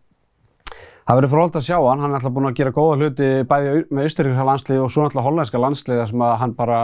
það 1.02 1.18
verður 1.18 1.32
frólægt 1.34 1.58
að 1.60 1.66
sjá 1.66 1.76
hann, 1.82 2.00
hann 2.00 2.10
er 2.12 2.18
alltaf 2.20 2.32
búinn 2.32 2.48
að 2.48 2.58
gera 2.60 2.72
góða 2.76 2.96
hluti 3.00 3.28
bæði 3.50 3.84
með 3.90 4.08
austuríkska 4.08 4.48
landslið 4.48 4.82
og 4.84 4.92
svo 4.92 5.04
náttúrulega 5.04 5.28
hollandska 5.28 5.60
landslið 5.60 6.00
þar 6.00 6.10
sem 6.12 6.24
að 6.24 6.34
hann 6.40 6.54
bara, 6.56 6.80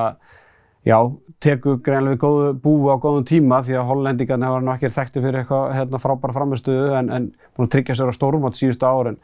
já, 0.86 0.98
tekur 1.42 1.80
greinlega 1.84 2.14
við 2.14 2.22
góðu 2.22 2.52
búi 2.62 2.94
á 2.94 2.96
góðum 3.02 3.26
tíma 3.28 3.60
því 3.64 3.76
að 3.80 3.90
hollendingarnir 3.90 4.50
hefur 4.50 4.64
nú 4.66 4.72
ekki 4.74 4.92
þekkti 4.94 5.24
fyrir 5.24 5.42
eitthvað 5.42 5.74
hérna, 5.76 6.00
frábæra 6.02 6.36
framistuðu 6.36 6.94
en, 6.98 7.10
en 7.14 7.28
búinn 7.56 7.68
að 7.68 7.74
tryggja 7.76 7.98
sér 7.98 8.12
á 8.12 8.18
stórmátt 8.18 8.58
síðustu 8.58 8.88
árin. 8.88 9.20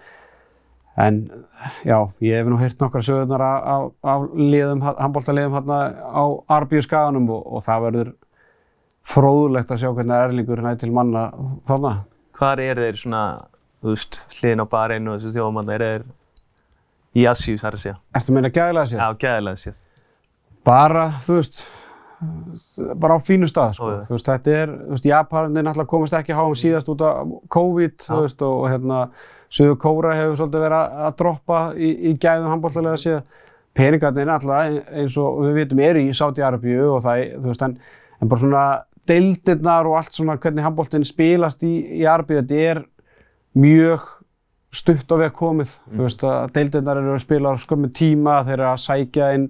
En 0.95 1.25
já, 1.83 1.97
ég 2.23 2.39
hef 2.39 2.51
nú 2.51 2.59
heyrt 2.61 2.79
nokkra 2.79 3.03
sögurnar 3.03 3.43
af, 3.43 3.65
af, 3.67 3.87
af 4.13 4.27
liðum, 4.39 4.85
handbóltaliðum 4.87 5.57
hérna 5.59 5.79
á 6.07 6.25
Arbíu 6.55 6.83
skaganum 6.87 7.27
og, 7.35 7.49
og 7.51 7.65
það 7.67 7.87
verður 7.89 8.13
fróðlegt 9.05 9.73
að 9.75 9.83
sjá 9.83 9.91
hvernig 9.91 10.29
Erlingur 10.29 10.63
næði 10.63 10.85
til 10.85 10.93
manna 10.95 11.25
þarna. 11.67 11.97
Hvar 12.39 12.63
er 12.63 12.79
þeir 12.83 13.01
svona, 13.01 13.25
þú 13.83 13.97
veist, 13.97 14.21
hliðin 14.39 14.63
á 14.63 14.67
barinn 14.71 15.11
og 15.11 15.19
þessu 15.19 15.35
þjóðum 15.35 15.75
er 15.75 15.85
þeir 15.89 16.07
í 17.15 17.27
það 17.27 17.67
er 17.69 17.77
að 17.77 17.83
segja? 17.83 17.97
Ertu 18.15 18.33
að 18.33 18.39
meina 18.39 18.55
gæðilega 18.55 18.91
sér? 18.91 19.03
Já, 19.03 19.19
gæðilega 19.27 19.61
séð. 19.65 19.83
Bara, 20.65 21.07
þú 21.25 21.39
veist, 21.39 21.63
bara 23.01 23.17
á 23.17 23.21
fínu 23.21 23.49
stað, 23.51 23.77
sko. 23.77 23.93
Þú 24.09 24.17
veist, 24.17 24.29
þetta 24.31 24.59
er, 24.63 24.75
þú 24.81 24.97
veist, 24.97 25.09
Japanin 25.09 25.67
náttúrulega 25.67 25.91
komist 25.91 26.17
ekki 26.19 26.35
að 26.35 26.41
háum 26.41 26.59
síðast 26.59 26.91
út 26.93 27.05
af 27.05 27.35
COVID, 27.57 27.97
þú 28.07 28.21
veist, 28.23 28.45
og, 28.47 28.69
hérna, 28.73 29.01
Suður 29.55 29.77
Kóra 29.83 30.15
hefur 30.19 30.39
svolítið 30.41 30.65
verið 30.65 30.79
að, 31.05 31.13
droppa 31.21 31.59
í, 31.77 31.91
í 32.11 32.15
gæðum 32.19 32.51
handbóltalega 32.55 33.03
séð. 33.03 33.21
Peningarnir 33.75 34.27
náttúrulega, 34.31 34.83
eins 35.03 35.15
og 35.19 35.41
við 35.43 35.57
vitum, 35.61 35.81
eru 35.83 36.03
í 36.03 36.11
Sáti-Arabíu 36.15 36.89
og 36.95 37.01
það, 37.05 37.23
þú 37.43 37.51
veist, 37.51 37.65
en, 37.67 37.77
en 38.23 38.31
bara 38.31 38.43
svona 38.45 38.65
deildirnar 39.11 39.89
og 39.91 39.97
allt 39.99 40.15
svona 40.15 40.37
hvernig 40.41 40.65
handbóltinn 40.65 41.07
spilast 41.07 41.65
í, 41.67 41.73
í 42.01 42.05
Arabíu, 42.07 42.41
þetta 42.41 42.61
er 42.71 42.83
mjög 43.59 44.07
stutt 44.75 45.11
á 45.11 45.17
veg 45.23 45.35
komið. 45.35 45.75
Þú 45.91 46.07
veist 46.07 46.25
að 46.27 46.55
deildirnar 46.55 47.03
eru 47.03 47.15
að 47.15 47.25
spila 47.27 47.55
á 47.55 47.63
skömmu 47.63 47.91
tíma, 47.95 48.41
þeir 48.47 48.57
eru 48.57 48.69
að 48.71 48.83
sækja 48.87 49.31
inn 49.39 49.49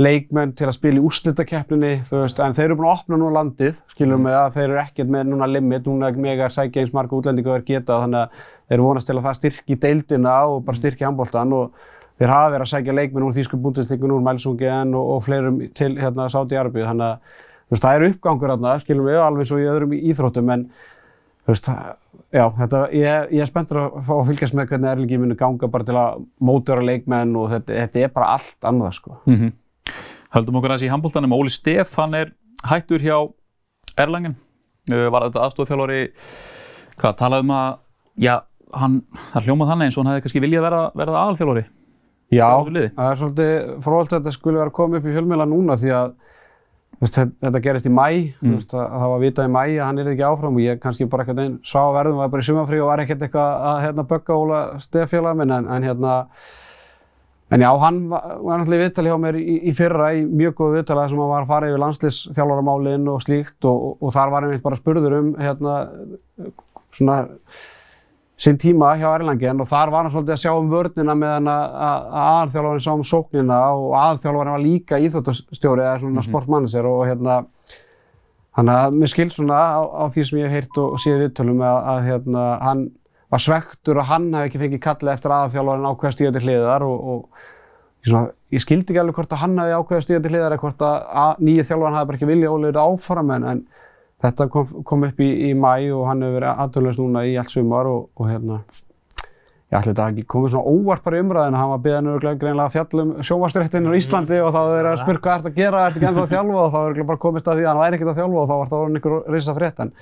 leikmenn 0.00 0.54
til 0.56 0.66
að 0.70 0.76
spila 0.78 1.00
í 1.00 1.04
úrslitakeppninni, 1.04 1.92
þú 2.06 2.22
veist, 2.22 2.38
en 2.40 2.54
þeir 2.56 2.70
eru 2.70 2.76
búin 2.78 2.88
að 2.88 2.94
opna 2.94 3.18
núna 3.20 3.36
landið, 3.36 3.80
skilur 3.92 4.20
með 4.24 4.36
að 4.38 4.54
þeir 4.54 4.64
eru 4.64 4.78
ekkert 4.80 5.10
með 5.12 5.26
núna 5.28 5.48
limit, 5.50 5.88
núna 5.88 6.08
mega 6.16 6.46
að 6.46 6.54
sækja 6.56 6.84
eins 6.84 6.94
marga 6.96 7.18
útlendinga 7.18 7.52
og 7.52 7.58
þeir 7.58 7.66
geta, 7.68 7.98
þannig 8.00 8.22
að 8.22 8.46
þeir 8.46 8.76
eru 8.78 8.86
vonast 8.86 9.10
til 9.10 9.16
að 9.18 9.26
það 9.26 9.38
styrki 9.40 9.78
deildina 9.82 10.36
og 10.48 10.62
bara 10.64 10.80
styrki 10.80 11.04
handbóltan 11.04 11.52
og 11.58 11.82
þeir 12.16 12.32
hafa 12.32 12.52
verið 12.54 12.64
að 12.64 12.72
sækja 12.72 12.96
leikmenn 12.96 13.26
úr 13.26 13.36
Þýsku 13.36 13.60
búndisleikunum, 13.60 14.16
úr 14.22 14.26
Mælsungen 14.30 14.96
og, 14.96 15.10
og 15.16 15.24
fleirum 15.26 15.60
til 15.76 15.92
hérna 16.00 16.30
Sáti-Arabíu, 16.32 16.86
þannig 16.88 17.10
að 17.10 17.42
þú 17.42 17.76
veist, 17.76 17.84
það 17.84 17.98
eru 17.98 18.12
uppgangur 18.14 18.54
þarna, 18.54 18.76
skilur 18.80 19.10
við, 19.10 19.20
alveg 19.20 19.50
svo 19.50 19.60
í 19.60 19.68
öðrum 19.68 19.96
íþróttum, 19.98 20.52
en 20.56 20.68
þú 21.42 21.52
veist, 21.52 21.68
já, 22.32 22.44
þetta, 22.62 22.84
ég, 22.96 23.32
ég 23.36 23.44
er 23.44 23.50
spenntur 23.50 23.82
að 23.82 23.96
fá 24.08 24.12
að 24.16 24.28
fylgjast 24.30 24.56
með 24.56 24.72
hvernig 24.72 24.92
Erlingi 24.92 25.20
muni 25.20 25.36
ganga 25.40 25.68
bara 25.72 25.88
til 25.88 25.98
að 26.00 26.22
mótvera 26.40 26.84
leikmenn 26.86 27.34
og 27.36 27.50
þetta, 27.52 27.76
þetta 27.80 28.06
er 28.06 28.14
bara 28.14 28.36
allt 28.38 28.70
annað, 28.72 28.96
sko. 29.00 29.18
Mm 29.28 29.52
Höldum 30.32 30.56
okkur 30.60 30.72
aðeins 30.72 30.86
í 30.86 30.90
handbóltanum. 30.92 31.34
Óli 31.36 31.52
Steff, 31.52 31.96
hann 32.00 32.14
er 32.16 32.32
hættur 32.70 33.02
hjá 33.04 33.16
Erlangen. 34.00 34.36
Uh, 34.90 35.06
var 35.14 35.28
þetta 35.28 35.44
aðstofþjálfari, 35.46 36.00
hvað, 36.98 37.14
talaði 37.20 37.44
um 37.46 37.52
að, 37.54 37.68
já, 38.24 38.34
hann, 38.74 38.96
það 39.34 39.46
hljómað 39.46 39.68
þannig 39.72 39.86
eins 39.90 39.96
og 39.98 40.02
hann 40.02 40.10
hefði 40.12 40.24
kannski 40.24 40.42
viljað 40.42 40.64
verða, 40.66 40.82
verða 40.98 41.20
aðalþjálfari. 41.22 41.64
Já, 42.32 42.48
það 42.96 43.08
er 43.12 43.18
svolítið 43.20 43.52
fróðalt 43.84 44.12
að 44.16 44.18
þetta 44.22 44.32
skulle 44.38 44.58
vera 44.62 44.72
koma 44.74 44.98
upp 44.98 45.06
í 45.06 45.12
fjölmiðla 45.14 45.46
núna 45.52 45.76
því 45.76 45.90
að 45.98 46.14
veist, 47.02 47.18
þetta- 47.42 47.60
gerist 47.66 47.86
í 47.86 47.92
mæ, 47.92 48.06
Mm. 48.40 48.56
að, 48.56 48.72
það 48.72 49.08
var 49.12 49.20
vitað 49.20 49.44
í 49.48 49.52
mæ 49.52 49.62
að 49.68 49.84
hann 49.84 49.98
er 49.98 50.10
ekki 50.14 50.24
áfram 50.26 50.56
og 50.56 50.64
ég 50.64 50.80
kannski 50.80 51.08
bara 51.12 51.22
ekkert 51.26 51.38
einn 51.44 51.58
sá 51.62 51.78
verðum, 51.92 52.16
var 52.16 52.28
bara 52.32 52.42
í 52.42 52.48
sumafrí 52.48 52.80
og 52.80 52.88
var 52.88 52.98
ekkert 53.04 53.22
eitthvað 53.22 53.66
að 53.70 53.80
hérna, 53.84 54.06
bögga 54.08 54.34
Óla 54.38 54.60
Steffjöla 54.80 55.34
minn 55.36 55.50
en, 55.52 55.68
en 55.68 55.82
hérna 55.82 56.16
En 57.52 57.60
já, 57.60 57.68
hann 57.82 57.98
var, 58.08 58.22
náttúrulega 58.40 58.80
í 58.80 58.84
viðtali 58.86 59.10
hjá 59.12 59.18
mér 59.20 59.36
í, 59.36 59.56
í 59.68 59.72
fyrra 59.76 60.08
í 60.16 60.22
mjög 60.24 60.54
góðu 60.56 60.78
viðtali 60.78 61.04
sem 61.10 61.20
hann 61.20 61.32
var 61.34 61.44
að 61.44 61.50
fara 61.52 61.68
yfir 61.68 61.82
landsliðsþjálfaramálin 61.82 63.10
og 63.12 63.20
slíkt 63.24 63.68
og, 63.68 63.82
og, 63.90 63.94
og 64.00 64.14
þar 64.14 64.32
var 64.32 64.46
einmitt 64.46 64.64
bara 64.64 64.78
spurður 64.80 65.18
um 65.18 65.30
hérna, 65.36 65.76
svona 66.96 67.18
sinn 68.42 68.58
tíma 68.58 68.94
hjá 68.98 69.06
Erlangen 69.14 69.60
og 69.62 69.68
þar 69.70 69.92
var 69.92 70.06
hann 70.06 70.14
svolítið 70.14 70.34
að 70.34 70.40
sjá 70.42 70.52
um 70.56 70.70
vörnina 70.72 71.14
meðan 71.14 71.50
að 71.52 71.62
að- 71.62 72.06
að 72.08 72.30
aðalþjálfarinn 72.30 72.86
sá 72.86 72.92
um 72.92 73.04
sóknina 73.06 73.58
og 73.76 73.92
aðalþjálfarinn 74.00 74.56
var 74.56 74.64
líka 74.64 74.98
íþróttastjóri 74.98 75.84
eða 75.84 76.00
svona 76.00 76.10
mm. 76.10 76.18
-hmm. 76.18 76.28
sportmannisir 76.30 76.88
og 76.88 77.04
hérna 77.06 77.36
þannig 78.56 78.74
að 78.80 78.96
mér 78.98 79.12
skil 79.12 79.30
svona 79.30 79.60
á, 79.78 79.80
á 79.84 80.04
því 80.08 80.24
sem 80.24 80.38
ég 80.38 80.48
hef 80.48 80.52
heyrt 80.56 80.78
og, 80.78 80.92
og 80.92 80.98
séð 80.98 81.22
viðtölum 81.22 81.62
að, 81.62 81.78
að 81.92 82.02
hérna, 82.08 82.42
hann 82.60 82.82
var 83.32 83.42
svektur 83.42 84.00
að 84.02 84.08
hann 84.10 84.28
hefði 84.36 84.50
ekki 84.50 84.62
fengið 84.62 84.84
kallið 84.86 85.14
eftir 85.14 85.34
aðalþjálfarinn 85.36 85.90
ákveða 85.90 86.16
stíða 86.16 86.32
til 86.36 86.44
hliðar 86.46 86.84
og, 86.84 87.10
og 87.12 87.44
ég, 88.02 88.10
svona, 88.10 88.24
ég 88.52 88.64
skildi 88.64 88.92
ekki 88.92 89.02
alveg 89.02 89.18
hvort 89.20 89.32
að 89.32 89.42
hann 89.46 89.58
hefði 89.62 89.78
ákveða 89.80 90.06
stíða 90.06 90.22
til 90.22 90.32
hliðar 90.34 90.56
eða 90.56 90.62
hvort 90.66 90.86
að, 90.88 90.96
að 91.24 91.42
nýja 91.48 91.66
þjálfarinn 91.70 91.98
hefði 91.98 92.10
bara 92.10 92.20
ekki 92.20 92.30
viljað 92.32 92.56
ólega 92.58 92.86
áfram 92.86 93.34
en, 93.36 93.48
en 93.52 93.66
þetta 94.22 94.48
kom, 94.52 94.78
kom 94.88 95.08
upp 95.08 95.20
í, 95.24 95.30
í 95.48 95.52
mæ 95.58 95.74
og 95.96 96.06
hann 96.10 96.24
hefur 96.26 96.38
verið 96.38 96.64
aðtöluðs 96.66 97.00
núna 97.00 97.26
í 97.26 97.36
allt 97.40 97.54
sumar 97.54 97.88
og, 97.90 98.08
og 98.20 98.28
hérna 98.30 98.62
ég 99.72 99.78
ætla 99.78 99.94
þetta 99.94 100.04
hafi 100.04 100.20
ekki 100.20 100.28
komið 100.28 100.52
svona 100.52 100.72
óvart 100.76 101.04
bara 101.06 101.16
í 101.16 101.22
umræðinu 101.24 101.56
hann 101.56 101.70
var 101.70 101.78
beðan 101.86 102.10
örgulega 102.12 102.40
greinlega 102.42 102.66
að 102.68 102.74
fjalla 102.74 103.04
um 103.06 103.12
sjónvarsréttinu 103.24 103.94
í 103.94 104.00
Íslandi 104.02 104.40
og 104.44 104.50
þá 104.52 104.58
var 104.58 104.74
þeir 104.74 104.88
að 104.90 104.98
spyrja 105.00 105.22
hvað 105.24 105.38
ert 105.38 105.48
að 105.48 105.56
gera, 105.56 105.84
ennþá 105.88 106.24
að 106.26 106.34
þjálfa 106.34 106.58
og 106.60 106.66
þá 106.66 106.76
var 106.76 106.90
örgulega 106.90 107.08
bara 107.08 107.22
komist 107.22 107.48
að 107.48 107.56
því 107.56 107.64
að 107.64 107.70
hann 107.70 107.80
væri 107.80 107.98
ekkert 107.98 108.12
að 108.12 108.20
þjálfa 108.20 108.42
og 108.42 108.50
þá 108.50 108.52
var 108.58 108.68
það 108.72 108.82
orðin 108.82 109.00
einhver 109.00 109.32
risa 109.32 109.54
frétt 109.56 109.80
en, 109.80 109.94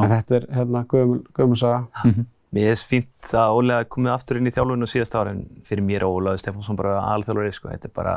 en 0.00 0.08
þetta 0.16 0.36
er 0.40 0.48
hérna 0.56 0.82
gömul, 0.90 1.20
gömul 1.38 1.60
saga. 1.62 2.08
Mér 2.48 2.70
finnst 2.70 2.86
fínt 2.88 3.32
að 3.36 3.58
hafi 3.68 3.88
komið 3.92 4.10
aftur 4.14 4.38
inn 4.40 4.48
í 4.48 4.52
þjálfunum 4.54 4.88
síðast 4.88 5.16
ára 5.20 5.34
en 5.34 5.42
fyrir 5.68 5.84
mér 5.84 6.06
og 6.06 6.14
Ólaður 6.16 6.38
Stefánsson 6.40 6.78
bara 6.78 6.94
alþjálfari 7.12 7.50
sko. 7.52 7.68
Þetta 7.74 7.90
er 7.90 7.92
bara 7.98 8.14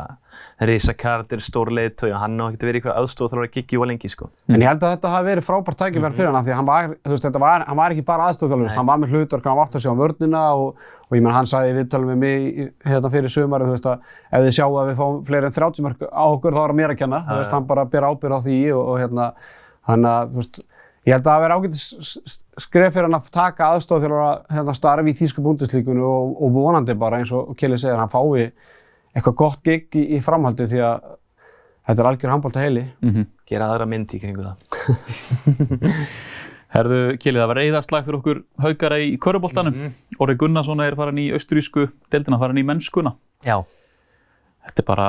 risa 0.69 0.93
karakter, 0.95 1.41
stór 1.43 1.67
leiðtói 1.75 2.13
og 2.13 2.21
hann 2.21 2.37
á 2.39 2.47
að 2.47 2.63
vera 2.63 2.79
eitthvað 2.79 3.01
aðstofþjálfari 3.01 3.49
að 3.49 3.57
giggi 3.57 3.81
og 3.81 3.89
lengi 3.91 4.11
sko. 4.13 4.29
En 4.47 4.63
ég 4.63 4.71
held 4.71 4.85
að 4.87 4.95
þetta 4.95 5.11
hafi 5.11 5.27
verið 5.27 5.47
frábært 5.49 5.81
tækifæri 5.83 6.19
fyrir 6.21 6.31
hann 6.31 6.47
því 6.47 6.55
hann 6.61 6.69
var, 6.71 6.95
veist, 7.11 7.27
þetta 7.27 7.43
var, 7.43 7.67
hann 7.67 7.79
var 7.81 7.97
ekki 7.97 8.07
bara 8.07 8.31
aðstofþjálfur, 8.31 8.73
hann 8.79 8.89
var 8.93 9.03
með 9.03 9.15
hlutverk, 9.17 9.51
hann 9.51 9.63
átt 9.65 9.75
að 9.75 9.83
sjá 9.83 9.91
um 9.91 9.99
vörnina 9.99 10.47
og, 10.55 10.89
og 11.09 11.19
ég 11.19 11.27
menn 11.27 11.35
hann 11.35 11.51
sagði 11.51 11.75
í 11.75 11.79
viðtölum 11.81 12.13
við 12.13 12.21
mig 12.23 12.73
hérna 12.87 13.11
fyrir 13.11 13.35
sumari, 13.35 13.67
þú 13.67 13.75
veist, 13.75 13.91
að 13.91 14.15
ef 14.31 14.47
þið 14.47 14.57
sjáu 14.61 14.71
að 14.79 14.93
við 14.93 15.01
fáum 15.03 15.23
fleiri 15.27 15.51
en 15.51 15.59
30 15.59 15.87
mörg 15.89 16.07
á 16.07 16.23
okkur 16.23 16.55
þá 16.55 16.61
er 16.63 16.71
það 16.71 16.79
mér 16.79 16.95
að 16.95 17.01
kenna, 17.03 17.23
þú 17.27 17.41
veist, 17.41 17.55
hann 17.57 17.67
bara 17.67 17.87
ber 17.91 18.07
ábyrgð 18.07 18.39
á 18.39 18.45
því 18.47 18.59
og, 18.77 18.83
og 18.93 19.01
hérna, 19.01 19.31
hann 19.91 20.07
að, 20.07 20.31
þú 20.31 20.43
veist, 20.45 20.61
ég 21.07 21.15
held 21.15 21.25
að 21.25 21.31
það 21.31 21.43
verið 21.45 21.55
ágætis 21.57 22.35
skref 22.61 22.93
fyrir 22.93 23.07
hann 23.07 23.17
að 23.17 23.31
taka 23.33 23.71
aðstofþjálfara 23.75 24.57
hérna 24.57 24.75
starfi 24.77 25.13
í 25.13 25.17
þýsku 25.21 25.45
búndislíkunu 25.45 26.05
og, 26.05 26.35
og 26.43 26.53
vonandi 26.55 26.95
bara 26.99 27.21
eins 27.21 27.31
og 27.33 27.55
Kelly 27.57 27.79
segir, 27.81 27.97
hann 27.97 28.11
fái 28.11 28.51
eitthvað 29.15 29.39
gott 29.39 29.63
gig 29.65 29.97
í, 29.97 30.05
í 30.17 30.21
framhaldi 30.23 30.69
því 30.71 30.83
að 30.87 31.09
þetta 31.87 32.03
er 32.03 32.09
algjör 32.11 32.35
handbólta 32.35 32.65
heili. 32.65 32.85
Mm 33.03 33.29
Gera 33.51 33.65
aðra 33.67 33.83
mynd 33.89 34.13
í 34.15 34.19
kringu 34.21 34.45
það. 34.45 34.61
Herðu, 36.71 36.99
Kili, 37.19 37.35
það 37.41 37.49
var 37.49 37.57
reyðarslag 37.59 38.05
fyrir 38.05 38.17
okkur 38.21 38.37
haugara 38.63 38.99
í 39.03 39.09
köruboltanum. 39.19 39.75
Mm 39.75 40.21
Orri 40.23 40.37
Gunnarsson 40.39 40.83
er 40.85 40.95
farin 40.95 41.19
í 41.19 41.27
austurísku 41.35 41.89
deildina, 42.13 42.39
farin 42.39 42.61
í 42.61 42.63
mennskuna. 42.63 43.17
Já. 43.43 43.57
Þetta 44.69 44.83
er 44.83 44.87
bara, 44.87 45.07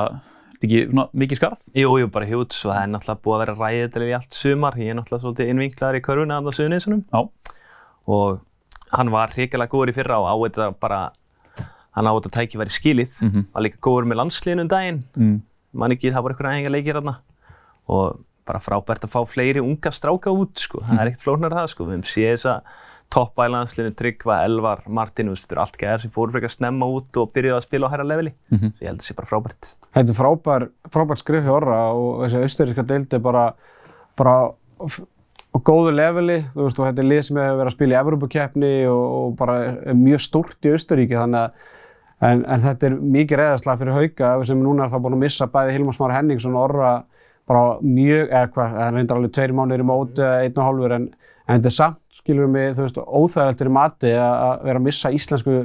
þetta 0.63 0.69
ekki 0.69 0.93
svona 0.93 1.05
mikið 1.23 1.39
skarð? 1.41 1.65
Jú, 1.77 1.91
jú, 2.01 2.09
bara 2.15 2.29
hjút, 2.29 2.55
það 2.55 2.79
er 2.79 2.91
náttúrulega 2.93 3.23
búið 3.27 3.35
að 3.35 3.43
vera 3.43 3.55
ræðilega 3.59 4.13
í 4.13 4.17
allt 4.17 4.39
sumar. 4.39 4.79
Ég 4.79 4.93
er 4.93 4.99
náttúrulega 4.99 5.25
svolítið 5.27 5.53
innvinklaður 5.53 5.99
í 5.99 6.03
körfuna 6.07 6.39
af 6.39 6.47
það 6.49 6.57
suðunisunum. 6.59 7.03
Já. 7.13 7.59
Og 8.13 8.41
hann 8.93 9.13
var 9.13 9.35
hrikalega 9.37 9.73
góður 9.73 9.93
í 9.93 9.97
fyrra 9.97 10.21
og 10.23 10.29
á 10.31 10.35
þetta 10.47 10.69
bara, 10.83 11.01
hann 11.97 12.09
á 12.09 12.13
þetta 12.13 12.35
tækifæri 12.39 12.77
skilið. 12.77 13.17
Mhm. 13.27 13.47
Var 13.53 13.67
líka 13.67 13.83
góður 13.83 14.09
með 14.11 14.21
landsliðinu 14.23 14.67
um 14.67 14.73
daginn. 14.73 15.03
Mm. 15.17 15.43
Man 15.73 15.91
ekki, 15.91 16.13
það 16.13 16.23
var 16.23 16.35
einhverja 16.35 16.57
æfinga 16.59 16.75
leikir 16.77 16.99
hérna. 17.01 17.17
Og 17.89 18.21
bara 18.47 18.59
frábært 18.59 19.07
að 19.07 19.13
fá 19.15 19.21
fleiri 19.27 19.63
unga 19.63 19.91
stráka 19.91 20.31
út, 20.31 20.59
sko. 20.59 20.83
Það 20.83 21.01
er 21.01 21.11
ekkert 21.11 21.25
flóknar 21.25 21.55
það, 21.57 21.69
sko. 21.73 21.87
Við 21.87 21.97
höfum 21.97 22.09
séð 22.11 22.33
þessa 22.35 22.55
toppa 23.13 23.47
í 23.47 23.53
landsliðinu, 23.53 23.95
Tryggva, 23.99 24.39
Elvar, 24.47 24.83
Martin, 24.89 25.29
þú 25.29 25.37
veist, 25.37 25.45
þetta 25.47 25.57
eru 25.57 25.63
allt 25.67 25.79
gæðar 25.83 26.03
sem 26.05 26.15
fóru 26.15 26.35
frekar 26.35 26.53
snemma 26.53 26.89
út 26.89 27.21
og 27.21 27.33
byrjuðu 27.37 27.59
að 27.59 27.67
spila 27.67 27.89
á 27.89 27.93
hæra 27.93 28.07
leveli. 28.09 28.33
Mhm. 28.53 28.73
Ég 28.81 28.89
held 28.89 28.99
að 28.99 29.03
það 29.03 29.09
sé 29.09 29.17
bara 29.19 29.31
frábært. 29.33 29.73
Þetta 29.93 30.15
er 30.15 30.21
frábær, 30.21 30.69
frábært 30.89 31.23
skrif 31.23 31.45
hjá 31.45 31.55
Orra 31.57 31.81
og 31.93 32.23
þessi 32.25 32.43
austuríska 32.43 32.87
deild 32.89 33.13
er 33.13 33.23
bara, 33.25 33.45
bara 34.17 34.37
á 35.53 35.59
góðu 35.61 35.93
leveli, 35.93 36.39
þú 36.55 36.65
veist, 36.65 36.81
og 36.81 36.89
þetta 36.89 37.05
er 37.05 37.11
lið 37.11 37.23
sem 37.29 37.37
hefur 37.37 37.61
verið 37.61 37.71
að 37.71 37.77
spila 37.77 37.95
í 37.95 38.01
Evrópukeppni 38.01 38.73
og, 38.89 39.05
og 39.19 39.37
bara 39.37 39.57
er 39.93 39.99
mjög 39.99 40.25
stórt 40.25 40.65
í 40.65 40.73
Austuríki, 40.73 41.19
þannig 41.19 41.43
að 41.45 41.71
en, 42.23 42.45
en 42.47 42.63
þetta 42.63 42.89
er 42.89 42.97
mikið 43.17 43.41
reyðarslag 43.41 43.81
fyrir 43.81 43.99
Hauka 43.99 44.31
sem 44.49 44.63
núna 44.63 44.87
er 44.87 44.93
það 44.93 45.05
búin 45.05 45.17
að 45.19 45.25
missa 45.25 45.49
bæði 45.53 45.75
Hilmar 45.77 45.97
Smári 45.97 46.17
Henningsson 46.17 46.57
og 46.57 46.65
Orra 46.69 46.93
bara 47.51 47.65
mjög, 47.83 48.29
eða 48.31 48.51
hvað, 48.55 48.77
það 48.79 48.97
reyndar 48.97 49.19
alveg 49.19 49.35
tveir 49.37 49.55
mánuðir 49.59 49.83
í 49.83 49.89
móti 49.89 50.23
eða 50.23 50.45
einn 50.47 50.61
og 50.61 50.69
hálfur 50.69 50.95
en, 50.97 51.09
en 51.43 51.57
þetta 51.59 51.73
er 51.73 51.77
samt, 51.77 52.02
skilur 52.13 52.51
mig, 52.51 52.75
þú 52.77 52.87
veist, 52.87 52.99
óþægilegt 53.01 53.63
fyrir 53.63 53.73
mati 53.73 54.13
að 54.13 54.67
vera 54.67 54.81
að 54.81 54.87
missa 54.87 55.13
íslensku 55.15 55.57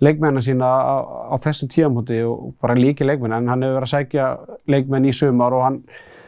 leikmennina 0.00 0.42
sína 0.44 0.66
á, 0.68 0.96
á 1.32 1.34
þessu 1.40 1.68
tíamóti 1.72 2.18
og 2.26 2.52
bara 2.60 2.76
líki 2.76 3.06
leikmenn 3.06 3.32
en 3.36 3.48
hann 3.48 3.64
hefur 3.64 3.78
verið 3.78 3.88
að 3.88 3.94
sækja 3.94 4.26
leikmenn 4.72 5.08
í 5.08 5.14
sumar 5.16 5.56
og 5.56 5.64
hann 5.64 5.78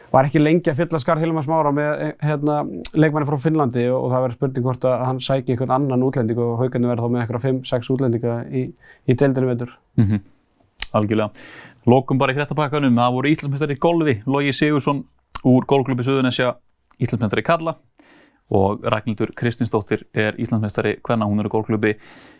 var 0.09 0.25
ekki 0.25 0.41
lengi 0.41 0.71
að 0.71 0.79
fylla 0.81 1.01
skarð 1.01 1.21
Hilmar 1.21 1.45
Smára 1.45 1.73
með 1.75 2.15
hérna, 2.25 2.63
leikmenni 2.97 3.29
frá 3.29 3.37
Finnlandi 3.43 3.85
og, 3.91 4.07
og 4.07 4.13
það 4.13 4.23
verður 4.25 4.37
spurning 4.39 4.65
hvort 4.65 4.87
að 4.89 5.03
hann 5.05 5.21
sæki 5.21 5.53
einhvern 5.53 5.75
annan 5.75 6.05
útlending 6.07 6.41
og 6.41 6.55
haugarnir 6.63 6.89
verður 6.89 7.05
þá 7.05 7.13
með 7.13 7.23
eitthvað 7.23 7.45
5-6 7.45 7.91
útlendinga 7.93 8.37
í, 8.49 8.63
í 9.05 9.17
deildinu 9.21 9.51
veitur. 9.51 9.75
Mhm. 10.01 10.23
Algjörlega. 10.97 11.45
Lokum 11.85 12.17
bara 12.17 12.33
í 12.33 12.39
hrettabakkanum. 12.39 12.97
Það 12.97 13.13
voru 13.19 13.29
Íslandsmeistari 13.29 13.77
í 13.77 13.81
golfi, 13.83 14.15
Logi 14.25 14.55
Sigursson 14.57 15.03
úr 15.45 15.67
golfklubbi 15.69 16.07
Suðunesja, 16.07 16.55
Íslandsmeistari 16.97 17.45
í 17.45 17.49
Karla 17.51 17.75
og 18.49 18.85
Ragnhildur 18.89 19.33
Kristinsdóttir 19.37 20.05
er 20.13 20.37
Íslandsmeistari 20.41 20.95
hvenna 21.05 21.27
hún 21.29 21.41
er 21.41 21.49
í 21.49 21.53
golfklubbi 21.53 21.93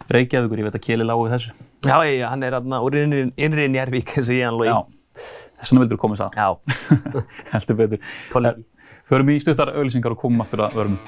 Reykjavíkur. 0.10 0.62
Ég 0.62 0.70
veit 0.70 0.80
að 0.80 0.86
Kjeli 0.88 1.06
lágu 1.06 1.28
þessu. 1.30 1.54
Já, 1.86 1.96
ég, 2.08 2.26
hann 2.26 2.44
er 2.46 2.58
aðna 2.58 2.82
úr 2.86 2.98
innri, 3.04 3.28
innri 3.38 3.70
Njárvík, 3.70 4.16
eins 4.18 4.32
og 4.32 4.40
ég 4.40 4.50
hann 4.50 4.58
logi. 4.58 4.74
Já, 4.74 5.24
þess 5.60 5.74
vegna 5.74 5.86
vildur 5.86 6.02
komið 6.02 6.24
það. 6.24 6.40
Já, 6.42 6.50
Heldur 7.54 7.82
betur. 7.84 8.62
Förum 9.10 9.34
í 9.34 9.40
stuttar 9.42 9.74
auðlýsingar 9.74 10.18
og 10.18 10.24
komum 10.26 10.46
aftur 10.46 10.66
að 10.66 10.80
vörum. 10.82 11.02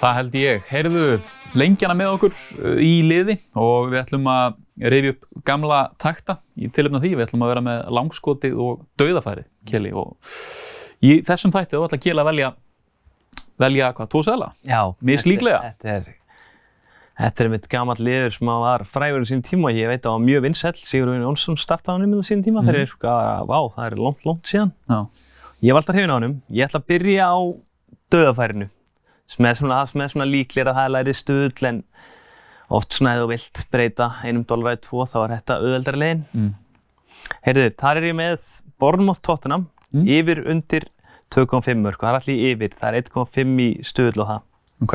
Það 0.00 0.14
held 0.18 0.34
ég. 0.36 0.64
Heyrðu 0.68 1.04
lengjana 1.56 1.94
með 1.96 2.10
okkur 2.16 2.34
uh, 2.36 2.74
í 2.84 2.92
liði 3.06 3.38
og 3.56 3.86
við 3.92 4.02
ætlum 4.02 4.26
að 4.28 4.58
rifja 4.92 5.14
upp 5.14 5.24
gamla 5.48 5.78
takta 6.02 6.38
í 6.60 6.68
tilöfna 6.68 7.00
því. 7.00 7.14
Við 7.16 7.24
ætlum 7.28 7.46
að 7.46 7.52
vera 7.54 7.62
með 7.64 7.86
langskotið 7.96 8.58
og 8.60 8.82
dauðafæri, 9.00 9.46
Kjeli. 9.70 9.94
Og 9.96 10.12
í 11.06 11.16
þessum 11.26 11.54
þætti 11.54 11.78
þú 11.78 11.86
ætla 11.88 12.00
Kjeli 12.04 12.22
að 12.22 12.28
velja, 12.30 12.52
velja 13.64 13.88
hvað, 13.96 14.10
tvo 14.12 14.22
seðla? 14.28 14.50
Já. 14.68 14.82
Mislíklega. 15.00 15.62
Þetta 15.72 15.94
er, 15.94 16.06
þetta 17.22 17.44
er 17.46 17.52
mitt 17.56 17.68
gammal 17.72 17.96
liður 18.04 18.36
sem 18.36 18.52
að 18.52 18.64
var 18.66 18.86
frægur 18.92 19.24
í 19.24 19.30
sín 19.32 19.44
tíma 19.48 19.72
ég 19.72 19.88
veit 19.88 20.02
að 20.02 20.10
það 20.10 20.18
var 20.18 20.26
mjög 20.28 20.46
vinsæll. 20.50 20.76
Sigurður 20.82 21.24
Jónsson 21.24 21.56
startaði 21.64 22.04
hann 22.04 22.20
í 22.20 22.24
sín 22.28 22.44
tíma 22.44 22.60
Mhm. 22.60 22.68
fyrir, 22.68 22.92
sko, 22.92 23.16
vá, 23.48 23.58
það 23.78 23.86
er 23.88 23.96
langt, 24.04 24.26
langt 24.28 24.44
síðan. 24.52 24.72
Já. 24.92 25.00
Ég 25.64 25.72
alltaf 25.72 25.96
hrifin 25.96 26.12
á 26.12 26.16
honum. 26.20 26.42
Ég 26.52 26.68
ætla 26.68 26.82
að 26.84 26.88
byrja 26.92 27.32
á 27.32 27.36
döðafærinu 28.12 28.68
sem 29.26 29.46
er 29.48 29.58
svona, 29.58 29.82
er 29.84 30.12
svona 30.12 30.28
líklega 30.28 30.70
að 30.70 30.78
það 30.78 30.84
er 30.88 30.94
læri 30.96 31.14
stuðl 31.16 31.68
en 31.70 31.80
oft 32.76 32.92
svona 32.96 33.14
ef 33.16 33.22
þú 33.22 33.30
vilt 33.30 33.64
breyta 33.70 34.10
einum 34.24 34.44
dólar 34.46 34.76
í 34.78 34.82
tvo 34.82 35.06
þá 35.06 35.16
er 35.24 35.34
þetta 35.36 35.58
auðveldari 35.62 36.02
leiðin. 36.02 36.24
Mm. 36.34 36.52
Heyrðu, 37.46 37.70
þar 37.80 38.00
er 38.00 38.08
ég 38.10 38.16
með 38.18 38.46
Bournemouth 38.78 39.22
Tottenham 39.24 39.68
Mm. 39.94 40.02
yfir 40.10 40.40
undir 40.50 40.84
2,5 41.30 41.78
mörg 41.78 42.00
og 42.00 42.02
það 42.02 42.08
er 42.10 42.16
allir 42.18 42.40
yfir, 42.50 42.72
það 42.74 42.88
er 42.88 42.96
1,5 43.00 43.60
í 43.62 43.66
stuðl 43.86 44.22
og 44.24 44.26
það. 44.30 44.40
Ok. 44.82 44.94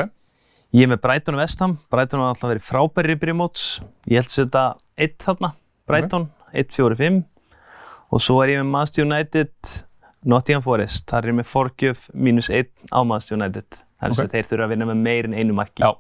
Ég 0.76 0.84
er 0.84 0.92
með 0.92 1.02
Brighton 1.04 1.36
og 1.38 1.42
Vestham, 1.42 1.78
Brighton 1.92 2.20
har 2.20 2.34
alltaf 2.34 2.52
verið 2.52 2.66
frábæri 2.68 3.16
í 3.16 3.20
byrjumóts, 3.22 3.64
ég 4.12 4.20
held 4.20 4.28
að 4.30 4.36
setja 4.36 4.64
1 5.08 5.16
þarna, 5.24 5.50
Brighton, 5.88 6.28
1-4-5 6.54 7.24
og 8.12 8.20
svo 8.24 8.38
er 8.44 8.54
ég 8.54 8.62
með 8.62 8.72
Manchester 8.76 9.08
United, 9.08 9.52
Nottingham 10.28 10.64
Forest, 10.68 11.06
þar 11.08 11.24
er 11.24 11.32
ég 11.32 11.40
með 11.40 11.50
Forgjöf 11.52 12.06
mínus 12.14 12.52
1 12.52 12.70
á 12.92 13.00
Manchester 13.08 13.40
United, 13.40 13.82
þannig 14.02 14.20
Ok. 14.20 14.26
að 14.26 14.32
þeir 14.36 14.50
þurfa 14.52 14.66
að 14.68 14.74
vinna 14.76 14.86
með 14.92 15.02
meir 15.08 15.26
en 15.30 15.34
einu 15.38 15.54
marki 15.54 15.82
Já. 15.86 15.92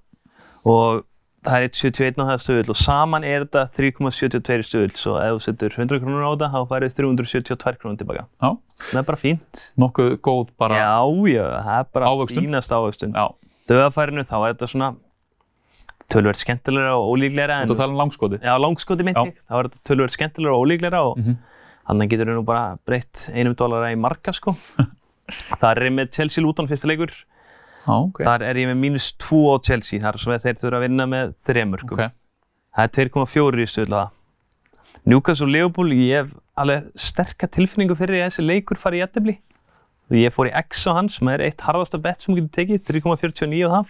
og 0.65 1.03
það 1.41 1.57
er 1.57 1.67
1,71 1.69 2.21
á 2.21 2.25
það 2.29 2.41
stöðull 2.45 2.69
og 2.69 2.77
saman 2.77 3.23
er 3.25 3.45
þetta 3.45 3.61
3,72 3.73 4.65
stöðull, 4.67 4.95
svo 4.97 5.15
ef 5.17 5.31
þú 5.33 5.41
setur 5.47 5.69
100 5.77 5.99
krónur 6.03 6.21
á 6.21 6.29
þetta, 6.35 6.49
þá 6.53 6.59
færið 6.69 6.97
372 6.99 7.77
krónur 7.81 7.97
tilbaka. 7.97 8.25
Já. 8.41 8.49
Það 8.91 8.99
er 9.01 9.07
bara 9.09 9.17
fínt. 9.21 9.61
Nokkuð 9.77 10.11
góð 10.21 10.51
bara. 10.57 10.75
Já, 10.77 11.01
já, 11.33 11.45
það 11.65 11.79
er 11.79 11.87
bara 11.93 12.05
Ávöxtun. 12.11 12.45
fínast 12.45 12.71
ávöxtun 12.77 13.13
Já. 13.17 13.25
döðafærinu 13.69 14.21
þá 14.29 14.35
er 14.37 14.53
þetta 14.53 14.69
svona 14.69 14.91
tölvöld 16.11 16.37
skemmtilegra 16.41 16.93
og 16.99 17.13
ólíklegra 17.15 17.59
Þú 17.69 17.75
tala 17.79 17.93
um 17.93 17.99
langskotið. 18.01 18.41
já, 18.43 18.53
langskoti 18.59 19.03
myndi 19.07 19.25
ég, 19.31 19.37
þá 19.47 19.53
er 19.61 19.69
þetta 19.69 19.83
tölvöld 19.89 20.11
skemmtilegra 20.15 20.55
og 20.57 20.65
ólíklegra 20.65 20.99
og 21.07 21.17
Mhm. 21.17 21.37
þannig 21.87 22.09
getur 22.11 22.25
við 22.27 22.35
nú 22.37 22.45
bara 22.45 22.77
breytt 22.85 23.29
einum 23.33 23.55
dólara 23.55 23.91
í 23.93 23.97
marka 23.97 24.33
sko 24.33 24.55
þar 25.61 25.77
er 25.81 25.89
með 25.89 26.11
Chelsea 26.11 26.43
Luton 26.43 26.67
fyrsta 26.67 26.85
leikur 26.87 27.11
Já, 27.81 27.93
ok. 27.97 28.23
þar 28.27 28.45
er 28.47 28.59
ég 28.61 28.69
með 28.71 28.81
mínus 28.83 29.07
2 29.21 29.41
á 29.51 29.55
Chelsea 29.65 30.01
þar 30.03 30.19
sem 30.21 30.35
þeir 30.45 30.59
þurfa 30.61 30.79
að 30.79 30.85
vinna 30.87 31.07
með 31.09 31.35
þremur 31.47 31.85
Ok. 31.87 32.03
það 32.77 32.83
er 32.85 33.11
2,4 33.11 33.63
í 33.65 33.69
stöðla 33.73 34.01
það 34.03 34.17
Newcastle 35.11 35.47
og 35.47 35.53
Liverpool, 35.55 35.93
ég 35.97 36.19
hef 36.21 36.35
alveg 36.61 36.91
sterka 36.99 37.47
tilfinningu 37.49 37.95
fyrir 37.97 38.21
að 38.21 38.27
þessi 38.29 38.45
leikur 38.45 38.77
fari 38.77 38.99
í 38.99 39.01
jættibli 39.01 39.37
ég 40.21 40.33
fór 40.35 40.49
í 40.51 40.55
X 40.61 40.85
á 40.85 40.91
hans 40.99 41.17
sem 41.17 41.29
er 41.33 41.41
eitt 41.47 41.63
harðasta 41.65 41.97
bett 42.01 42.21
sem 42.21 42.35
getur 42.37 42.51
tekið 42.59 42.83
3,49 43.01 43.65
á 43.65 43.69
það 43.79 43.85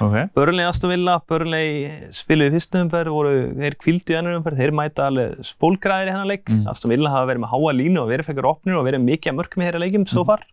Ok. 0.00 0.14
Burnley 0.32 0.64
Aston 0.64 0.90
Villa, 0.94 1.18
Burnley 1.28 2.08
spiluði 2.14 2.48
í 2.48 2.54
fyrstu 2.56 2.80
umferð, 2.80 3.12
voru, 3.12 3.32
þeir 3.58 3.76
kvildu 3.76 4.14
í 4.14 4.18
annar 4.18 4.38
umferð, 4.38 4.62
þeir 4.62 4.72
mæta 4.78 5.08
alveg 5.10 5.42
spólgræðir 5.44 6.08
í 6.08 6.14
hennar 6.14 6.30
leik. 6.30 6.48
Mm. 6.48 6.62
Aston 6.72 6.92
Villa 6.94 7.12
hafa 7.12 7.28
verið 7.28 7.42
með 7.44 7.52
háa 7.52 7.74
línu 7.76 8.00
og 8.02 8.08
verið 8.08 8.28
fekkar 8.30 8.48
opnir 8.48 8.78
og 8.78 8.86
verið 8.88 9.04
mikið 9.04 9.32
að 9.32 9.36
mörgum 9.42 9.60
í 9.64 9.68
þeirra 9.68 9.82
leikim 9.84 10.06
svo 10.08 10.24
far. 10.28 10.46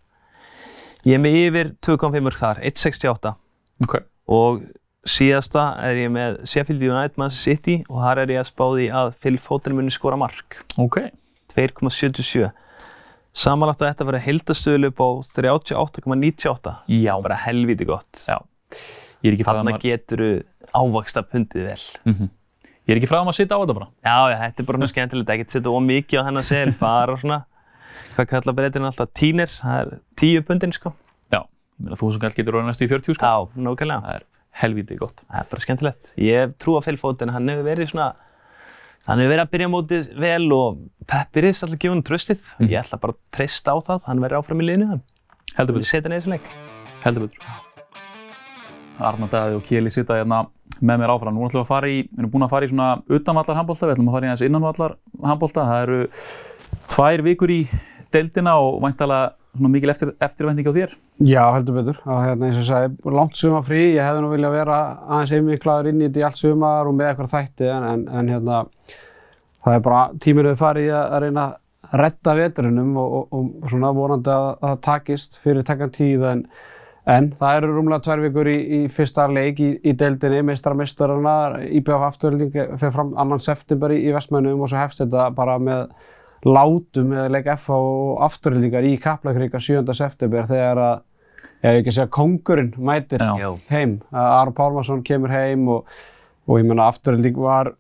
Ég 1.08 1.18
er 1.18 1.22
með 1.24 1.38
yfir 1.42 1.72
2,5 1.82 2.22
mörg 2.28 2.38
þar, 2.38 2.60
1,68 2.62 3.32
Ok. 3.88 3.96
og 4.30 4.62
síðasta 5.10 5.64
er 5.82 5.96
ég 6.04 6.12
með 6.14 6.36
Sheffield 6.46 6.84
United 6.86 7.18
Manchester 7.18 7.56
City 7.56 7.78
og 7.90 8.04
þar 8.04 8.22
er 8.22 8.34
ég 8.36 8.42
að 8.44 8.50
spá 8.52 8.66
því 8.70 8.90
að 9.00 9.14
Phil 9.24 9.38
Foden 9.42 9.76
muni 9.80 9.90
skora 9.94 10.18
mark, 10.22 10.60
Ok. 10.78 11.00
2,77. 11.56 12.52
Samanlagt 13.34 13.82
að 13.82 13.90
þetta 13.94 14.06
verið 14.12 14.26
heildastöðlu 14.28 14.90
upp 14.92 15.02
á 15.02 15.10
38,98, 15.40 16.76
Já. 16.92 17.16
bara 17.24 17.38
helviti 17.48 17.86
gott. 17.88 18.12
Já. 18.28 18.38
Ég 19.24 19.32
er 19.32 19.36
ekki 19.38 19.46
fræðum 19.48 19.66
Þarna 19.68 19.78
að, 19.78 19.84
getur 19.86 20.22
þú 20.22 20.30
ávaksta 20.76 21.24
pundið 21.28 21.66
vel. 21.72 21.82
mm 22.14 22.30
ég 22.90 22.96
er 22.96 23.00
ekki 23.00 23.08
fræðum 23.12 23.30
að 23.30 23.36
sitja 23.38 23.56
á 23.56 23.62
þetta 23.62 23.76
bara. 23.78 23.88
Já, 24.04 24.18
já, 24.32 24.38
þetta 24.42 24.60
er 24.60 24.66
bara 24.68 24.78
svona 24.82 24.92
skemmtilegt, 24.92 25.30
ekki 25.32 25.52
setja 25.54 25.72
ómikið 25.72 26.18
á 26.18 26.24
hennar 26.28 26.44
sel, 26.44 26.72
bara 26.80 27.14
svona, 27.22 27.38
hvað 28.15 28.28
kalla 28.32 28.54
breytirinn 28.58 28.89
alltaf, 28.89 29.12
tínir, 29.17 29.47
það 29.62 29.80
er 29.82 30.00
tíu 30.19 30.41
pundin, 30.47 30.74
sko. 30.76 30.93
Já. 31.34 31.41
Ég 31.41 31.86
meina 31.86 31.97
þú 32.02 32.12
sem 32.13 32.21
gælt 32.26 32.36
getur 32.39 32.58
orðið 32.60 32.69
næstu 32.71 32.86
í 32.88 32.91
40 32.91 33.15
sko. 33.17 33.26
Já, 33.26 33.63
nákvæmlega, 33.67 34.02
Það 34.06 34.15
er 34.15 34.26
helvítið 34.62 35.00
gott. 35.00 35.21
það 35.32 35.39
er 35.39 35.47
bara 35.52 35.62
skemmtilegt. 35.65 36.12
Ég 36.17 36.54
trú 36.60 36.76
að 36.78 36.86
fylgfótin, 36.89 37.32
hann 37.32 37.47
hefur 37.50 37.63
verið 37.69 37.91
svona, 37.93 38.10
hann 39.08 39.19
hefur 39.24 39.32
verið 39.34 39.45
að 39.45 39.52
byrja 39.56 39.69
mótið 39.71 40.10
vel 40.19 40.52
og 40.54 40.82
Peppi 41.08 41.41
Riss 41.45 41.63
alltaf 41.63 41.80
gefið 41.80 41.95
hann 41.95 42.04
tröstið. 42.04 42.41
Mhm. 42.60 42.69
Ég 42.69 42.84
ætla 42.84 43.00
bara 43.02 43.13
að 43.13 43.19
treysta 43.32 43.71
á 43.71 43.78
það, 43.82 44.04
hann 44.08 44.19
verður 44.19 44.41
áfram 44.43 44.62
í 44.62 44.67
liðinu, 44.67 44.88
hann. 44.91 45.02
Heldur 45.58 45.74
betur. 45.80 45.88
setja 45.89 46.10
hann 46.10 46.17
í 46.17 46.21
þessu 46.21 46.34
leik. 46.36 46.50
Heldur 47.04 47.28
betur. 47.28 47.39
Arna 49.02 49.28
Daði 49.32 49.56
og 49.58 49.63
Kjeli 49.65 49.89
sita 49.89 50.13
hérna 50.19 50.43
með 50.82 51.00
mér 51.02 51.10
áfram. 51.15 51.34
Nú 51.34 51.47
ætlum 51.47 51.62
við 51.62 51.65
að 51.65 51.71
fara 51.71 51.88
í, 51.89 52.02
við 52.06 52.19
erum 52.21 52.32
búin 52.36 52.45
að 52.45 52.52
fara 52.54 52.65
í 52.67 52.69
svona 52.69 52.89
utanvallar 53.10 53.58
handbólta, 53.58 53.88
við 53.88 53.95
ætlum 53.95 54.10
að 54.12 54.15
fara 54.17 54.26
í 54.26 54.30
aðeins 54.30 54.43
innanvallar 54.45 54.93
handbólta. 55.26 55.63
Það 55.65 55.82
eru 55.88 56.00
tvær 56.91 57.24
vikur 57.26 57.50
í 57.56 57.60
deildina 58.13 58.58
og 58.62 58.82
væntalega 58.84 59.32
mikil 59.60 59.91
eftir, 59.91 60.13
eftirvending 60.24 60.67
á 60.67 60.74
þér. 60.76 60.95
Já, 61.28 61.43
heldur 61.56 61.78
betur. 61.82 62.02
Og 62.06 62.21
hérna 62.24 62.47
eins 62.47 62.60
og 62.62 62.67
sagði, 62.67 62.95
langt 63.12 63.38
sumar 63.38 63.65
frí. 63.67 63.82
Ég 63.97 64.06
hefði 64.06 64.24
nú 64.24 64.32
viljað 64.32 64.56
vera 64.56 64.80
aðeins 65.08 65.34
einmiklaður 65.36 65.91
inn 65.91 66.02
í 66.02 66.08
þetta 66.08 66.21
í 66.21 66.26
allt 66.28 66.39
sumar 66.39 66.88
og 66.88 66.95
með 66.97 67.12
eitthvað 67.12 67.34
þætti 67.36 67.71
en, 67.71 67.88
en, 67.89 68.06
en 68.08 68.32
hérna, 68.32 68.62
það 69.65 69.78
er 69.78 69.86
bara 69.88 70.04
tíminu 70.24 70.54
við 70.54 70.62
farið 70.62 70.91
að, 70.95 71.17
reyna 71.26 71.47
að 71.47 71.58
redda 72.02 72.36
veturinnum 72.38 72.91
og, 73.02 73.15
og, 73.17 73.47
og 73.62 73.71
svona 73.74 73.91
vonandi 73.95 74.32
að 74.32 74.47
að 74.52 74.67
það 74.67 74.84
takist 74.86 75.39
fyrir 75.41 75.65
takkan 75.67 75.91
tíð 75.91 76.24
en, 76.30 76.45
en 77.10 77.32
það 77.36 77.58
eru 77.58 77.74
rúmlega 77.76 78.06
tvær 78.06 78.24
vikur 78.24 78.47
í, 78.47 78.58
í 78.78 78.82
fyrsta 78.93 79.28
leik 79.28 79.60
í, 79.60 79.71
í 79.84 79.95
deildinni, 79.97 80.45
meistara-meistarana, 80.47 81.36
IBF 81.67 82.08
afturölding 82.08 82.78
fer 82.80 82.93
fram 82.95 83.12
annan 83.19 83.43
september 83.43 83.91
í, 83.91 84.00
í 84.08 84.15
Vestmönnum 84.15 84.62
og 84.62 84.71
svo 84.71 84.80
hefst 84.80 85.04
þetta 85.04 85.28
bara 85.36 85.58
með 85.60 85.89
látum 86.48 87.14
eða 87.14 87.32
leik 87.36 87.50
FH 87.54 87.78
og 87.78 88.24
afturhildingar 88.28 88.88
í 88.88 88.96
Kaplakrika 89.02 89.62
7. 89.62 89.84
september 89.98 90.48
þegar 90.50 90.82
að, 90.82 91.04
ég 91.62 91.68
hef 91.68 91.82
ekki 91.82 91.92
að 91.92 91.98
segja, 92.00 92.14
kongurinn 92.18 92.74
mætir 92.82 93.22
Já. 93.22 93.52
Heim. 93.70 94.00
Að 94.10 94.32
Aron 94.40 94.58
Pálmarsson 94.58 95.06
kemur 95.06 95.34
heim 95.34 95.68
og, 95.70 96.00
og 96.48 96.62
ég 96.62 96.68
meina 96.68 96.90
afturhilding 96.90 97.38
var 97.42 97.76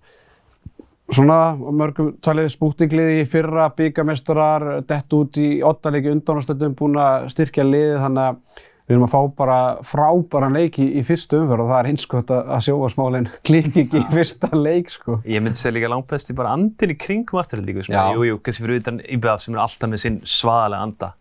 svona 1.11 1.39
mörgum 1.57 2.13
talið 2.23 2.51
spútingliði 2.53 3.21
í 3.21 3.29
fyrra, 3.29 3.67
byggamestrar, 3.75 4.67
dett 4.87 5.15
út 5.17 5.39
í 5.41 5.49
ottaleiki 5.67 6.13
undanástöldum, 6.13 6.75
búin 6.79 6.99
að 7.01 7.27
styrkja 7.33 7.65
liðið 7.67 7.97
þannig 8.05 8.29
að 8.29 8.67
við 8.91 8.97
erum 8.97 9.05
að 9.07 9.13
fá 9.13 9.35
bara 9.39 9.57
frábæran 9.87 10.57
leik 10.57 10.77
í, 10.83 10.87
fyrstu 11.07 11.39
umferð 11.39 11.63
og 11.63 11.71
það 11.71 11.79
er 11.79 11.89
hinskot 11.91 12.33
að, 12.35 12.51
sjóasmálinn 12.65 13.29
klikki 13.47 13.85
ekki 13.85 14.01
í 14.01 14.09
fyrsta 14.11 14.49
leik 14.57 14.91
sko. 14.91 15.21
Ég 15.29 15.43
myndi 15.43 15.61
segja 15.61 15.77
líka 15.77 15.91
langt 15.93 16.09
besti 16.11 16.35
bara 16.35 16.51
andin 16.57 16.91
í 16.91 16.97
kringum 16.99 17.39
afturhaldíku. 17.39 17.87
Jú, 17.87 18.27
jú, 18.27 18.41
kannski 18.43 18.65
fyrir 18.65 18.83
utan 18.83 18.99
IBF 19.07 19.45
sem 19.45 19.55
er 19.55 19.63
alltaf 19.63 19.91
með 19.91 20.03
sinn 20.03 20.19
svaðalega 20.27 20.89
anda. 20.89 21.11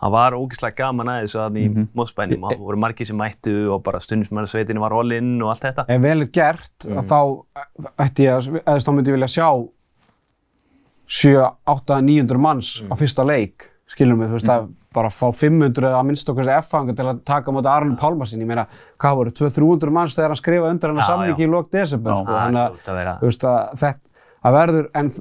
Það 0.00 0.14
var 0.16 0.34
ógeðslega 0.38 0.78
gaman 0.78 1.10
að 1.12 1.22
þessu 1.26 1.38
þannig 1.42 1.64
í 1.66 1.86
Mósbænum 2.00 2.44
og 2.46 2.54
það 2.54 2.62
voru 2.64 2.78
margir 2.80 3.08
sem 3.10 3.18
mættu 3.20 3.56
og 3.74 3.82
bara 3.84 4.00
stundismænarsveitinu 4.00 4.80
var 4.80 4.94
all 4.96 5.12
in 5.12 5.34
og 5.44 5.52
allt 5.52 5.66
þetta. 5.66 5.84
Ef 5.92 6.00
vel 6.00 6.24
er 6.24 6.30
gert, 6.32 6.86
mm. 6.88 7.02
þá 7.10 7.18
ætti 8.06 8.24
ég 8.24 8.38
að, 8.38 8.62
eða 8.62 8.86
þá 8.86 8.90
myndi 8.96 9.12
ég 9.12 9.18
vilja 9.18 9.30
sjá 9.36 9.48
7, 11.20 11.34
8, 11.74 12.00
900 12.06 12.40
manns 12.40 12.72
á 12.88 12.94
fyrsta 12.96 13.26
leik, 13.28 13.68
skiljum 13.92 14.22
við, 14.22 14.32
þú 14.32 14.38
veist, 14.38 14.54
að 14.54 14.70
bara 14.94 15.10
fá 15.14 15.28
500 15.30 15.84
eða 15.86 15.98
að 16.00 16.06
minnst 16.08 16.30
okkar 16.32 16.48
F-fanga 16.56 16.94
til 16.98 17.06
að 17.06 17.20
taka 17.28 17.52
á 17.52 17.54
móti 17.54 17.70
Arne 17.70 17.96
Pálmarsson. 17.98 18.42
Ég 18.42 18.48
meina, 18.50 18.64
hvað 18.98 19.18
voru, 19.20 19.32
200-300 19.38 19.94
manns 19.94 20.16
þegar 20.18 20.32
hann 20.34 20.40
skrifaði 20.40 20.74
undir 20.74 20.90
hennar 20.90 21.06
Já, 21.06 21.10
samlingi 21.12 21.46
í 21.46 21.50
lok 21.50 21.68
desember, 21.70 22.16
sko. 22.16 22.38
Þannig 22.40 22.62
að, 22.64 23.04
að 23.04 23.26
veist, 23.28 23.46
að 23.46 23.84
þetta, 23.84 24.26
að 24.42 24.56
verður, 24.58 24.90
en, 24.98 25.12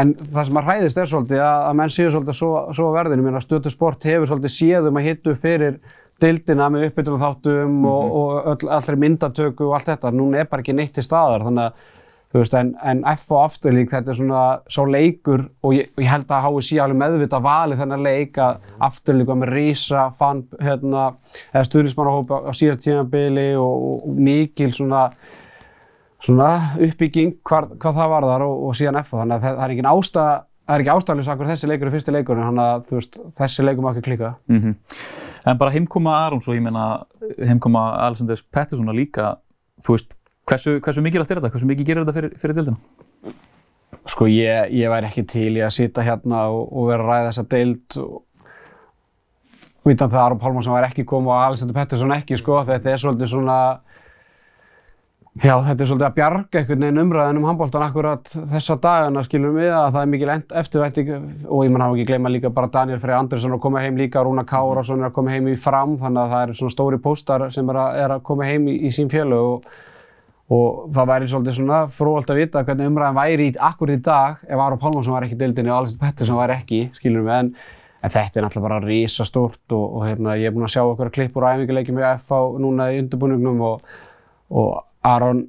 en 0.00 0.14
það 0.22 0.48
sem 0.48 0.60
að 0.60 0.70
hræðist 0.70 1.02
er 1.02 1.12
svolítið 1.12 1.44
að, 1.44 1.66
að 1.66 1.78
menn 1.82 1.94
séu 1.98 2.14
svolítið 2.14 2.40
svo, 2.40 2.52
svo 2.80 2.88
verðinu. 2.96 3.24
Ég 3.24 3.28
meina, 3.28 3.44
stötu 3.44 3.74
sport 3.74 4.08
hefur 4.08 4.32
svolítið 4.32 4.54
séð 4.56 4.88
um 4.88 5.02
að 5.02 5.08
hitu 5.10 5.36
fyrir 5.44 5.78
deildina 6.24 6.72
með 6.72 6.88
uppbytunum 6.88 7.22
þáttum 7.22 7.78
og, 7.86 8.16
og 8.22 8.50
öll, 8.54 8.72
allri 8.78 8.96
myndatöku 9.04 9.68
og 9.68 9.76
allt 9.76 9.92
þetta. 9.92 10.16
Núna 10.16 10.40
er 10.40 10.48
bara 10.48 10.64
ekki 10.64 10.74
neitt 10.74 10.96
til 10.96 11.04
staðar, 11.04 11.44
þannig 11.46 11.68
að 11.68 11.97
Þú 12.28 12.42
veist, 12.42 12.54
en, 12.58 12.74
en 12.84 12.98
F 13.08 13.30
og 13.32 13.46
afturlík, 13.46 13.88
þetta 13.88 14.12
er 14.12 14.18
svona 14.18 14.40
sá 14.68 14.82
leikur 14.84 15.46
og 15.64 15.72
ég, 15.72 15.86
ég 15.96 16.10
held 16.10 16.28
að 16.28 16.44
HSI 16.44 16.80
alveg 16.84 16.98
meðvitað 17.00 17.46
valið 17.46 17.80
þennan 17.80 18.04
leik 18.04 18.40
að 18.44 18.58
afturlík 18.84 19.30
var 19.30 19.38
með 19.40 19.52
rísa, 19.54 20.02
fann, 20.18 20.42
hérna, 20.60 21.06
eða 21.54 21.62
stuðnismannahópa 21.70 22.42
á 22.44 22.52
síðast 22.52 22.84
tímabili 22.84 23.46
og, 23.56 23.86
og, 23.92 24.02
og 24.10 24.18
mikil 24.28 24.68
svona, 24.76 25.06
svona 26.20 26.50
uppbygging 26.76 27.38
hvar, 27.48 27.70
hvað 27.80 28.02
það 28.02 28.12
var 28.12 28.28
þar 28.34 28.44
og, 28.50 28.60
og 28.68 28.76
síðan 28.76 29.00
F. 29.00 29.14
Þannig 29.16 29.38
að 29.38 29.46
það, 29.46 29.56
það 29.56 29.64
er 29.64 29.76
ekki 29.78 29.88
ástæða, 29.94 30.36
það 30.68 30.76
er 30.76 30.84
ekki 30.84 30.94
ástæðalins 30.98 31.32
akkur 31.32 31.52
þessi 31.54 31.72
leikur 31.72 31.88
er 31.88 31.96
fyrsti 31.96 32.16
leikurinn, 32.18 32.48
þannig 32.50 32.74
að 32.74 32.84
þú 32.90 33.00
veist, 33.00 33.18
þessi 33.40 33.64
leikur 33.64 33.88
má 33.88 33.90
ekki 33.94 34.06
klika. 34.10 34.34
Mm 34.52 34.76
En 35.48 35.56
bara 35.56 35.72
heimkoma 35.72 36.12
Arons 36.26 36.48
og 36.50 36.56
ég 36.58 36.60
meina 36.60 37.06
heimkoma 37.38 37.86
Alessandrs 38.04 38.42
Petterssona 38.52 38.92
líka, 38.92 39.38
þú 39.80 39.94
veist, 39.94 40.17
hversu, 40.48 40.78
hversu 40.84 41.04
mikilvægt 41.04 41.34
er 41.34 41.40
þetta? 41.40 41.52
Hversu 41.54 41.68
mikið 41.68 41.90
gerir 41.90 42.06
þetta 42.06 42.16
fyrir, 42.16 42.38
fyrir 42.40 42.58
dildina? 42.58 43.34
Sko 44.08 44.28
ég, 44.30 44.72
ég 44.72 44.90
væri 44.92 45.10
ekki 45.10 45.26
til 45.28 45.50
í 45.58 45.64
að 45.64 45.74
sitja 45.76 46.06
hérna 46.06 46.46
og, 46.52 46.64
og 46.72 46.88
vera 46.88 47.04
að 47.04 47.10
ræða 47.12 47.28
þessa 47.28 47.46
deild 47.52 47.98
vitan 49.88 50.10
það 50.12 50.20
að 50.20 50.24
Aron 50.26 50.40
Pálmarsson 50.42 50.76
var 50.76 50.88
ekki 50.88 51.04
komið 51.08 51.34
og 51.34 51.42
Alexander 51.42 51.76
Pettersson 51.76 52.16
ekki 52.16 52.38
sko, 52.40 52.62
þetta 52.68 52.92
er 52.92 53.02
svolítið 53.02 53.30
svona 53.32 53.58
já, 55.38 55.54
þetta 55.64 55.84
er 55.84 55.88
svolítið 55.88 56.06
að 56.08 56.16
bjarga 56.18 56.60
einhvern 56.60 56.84
veginn 56.84 57.02
umræðin 57.04 57.40
um 57.40 57.46
handbóltan 57.48 57.84
akkurat 57.86 58.32
þessa 58.52 58.78
dagana 58.82 59.24
skilur 59.26 59.54
við 59.56 59.70
að 59.72 59.90
það 59.96 60.00
er 60.02 60.12
mikil 60.12 60.32
eftirvænting 60.34 61.12
og 61.14 61.64
ég 61.64 61.74
mann 61.74 61.84
hafa 61.86 61.98
ekki 61.98 62.08
gleyma 62.10 62.32
líka 62.32 62.52
bara 62.54 62.72
Daniel 62.74 63.00
Freyr 63.02 63.18
Andersson 63.20 63.56
að 63.56 63.62
koma 63.64 63.84
heim 63.84 64.00
líka, 64.00 64.24
Rúna 64.24 64.44
Kárásson 64.48 65.04
er 65.04 65.10
að 65.10 65.18
koma 65.18 65.34
heim 65.34 65.52
í 65.52 65.58
fram 65.60 65.96
þannig 66.00 66.24
að 66.24 66.34
það 66.34 66.46
eru 66.46 66.58
svona 66.60 66.76
stóri 66.76 67.02
póstar 67.04 67.46
sem 67.54 67.70
er 67.72 67.80
að, 67.84 68.00
er 68.04 68.16
að 68.16 68.24
koma 68.28 68.48
heim 68.48 68.68
í, 68.68 68.80
í 68.88 68.92
sín 68.94 69.12
fjölu 69.12 69.40
og 69.54 69.70
og 70.48 70.86
það 70.96 71.08
væri 71.10 71.26
svolítið 71.28 71.56
svona 71.58 71.78
fróðalt 71.92 72.30
að 72.32 72.38
vita 72.40 72.62
hvernig 72.64 72.88
umræðan 72.88 73.18
væri 73.18 73.48
í, 73.50 73.56
akkur 73.68 73.92
í 73.92 73.98
dag 74.04 74.38
ef 74.48 74.62
Aron 74.64 74.80
Pálmarsson 74.80 75.12
var 75.12 75.26
ekki 75.26 75.36
í 75.36 75.42
deildinni 75.42 75.72
og 75.72 75.82
Alexander 75.82 76.06
Pettersson 76.06 76.38
var 76.38 76.54
ekki, 76.54 76.80
skilur 76.96 77.26
við, 77.26 77.34
en, 77.34 77.50
en 78.00 78.14
þetta 78.14 78.40
er 78.40 78.46
náttúrulega 78.46 78.64
bara 78.64 78.80
risastórt 78.86 79.76
og, 79.76 79.84
og 79.98 80.06
hérna, 80.08 80.38
ég 80.40 80.48
er 80.48 80.56
búinn 80.56 80.64
að 80.64 80.72
sjá 80.78 80.82
okkur 80.86 81.12
klipp 81.18 81.36
úr 81.36 81.50
æfinguleikjum 81.50 82.00
í 82.00 82.08
FH 82.14 82.40
núna 82.64 82.88
í 82.94 83.02
undirbúningnum 83.02 83.62
og, 83.68 83.84
og 84.56 84.72
Aron, 85.12 85.44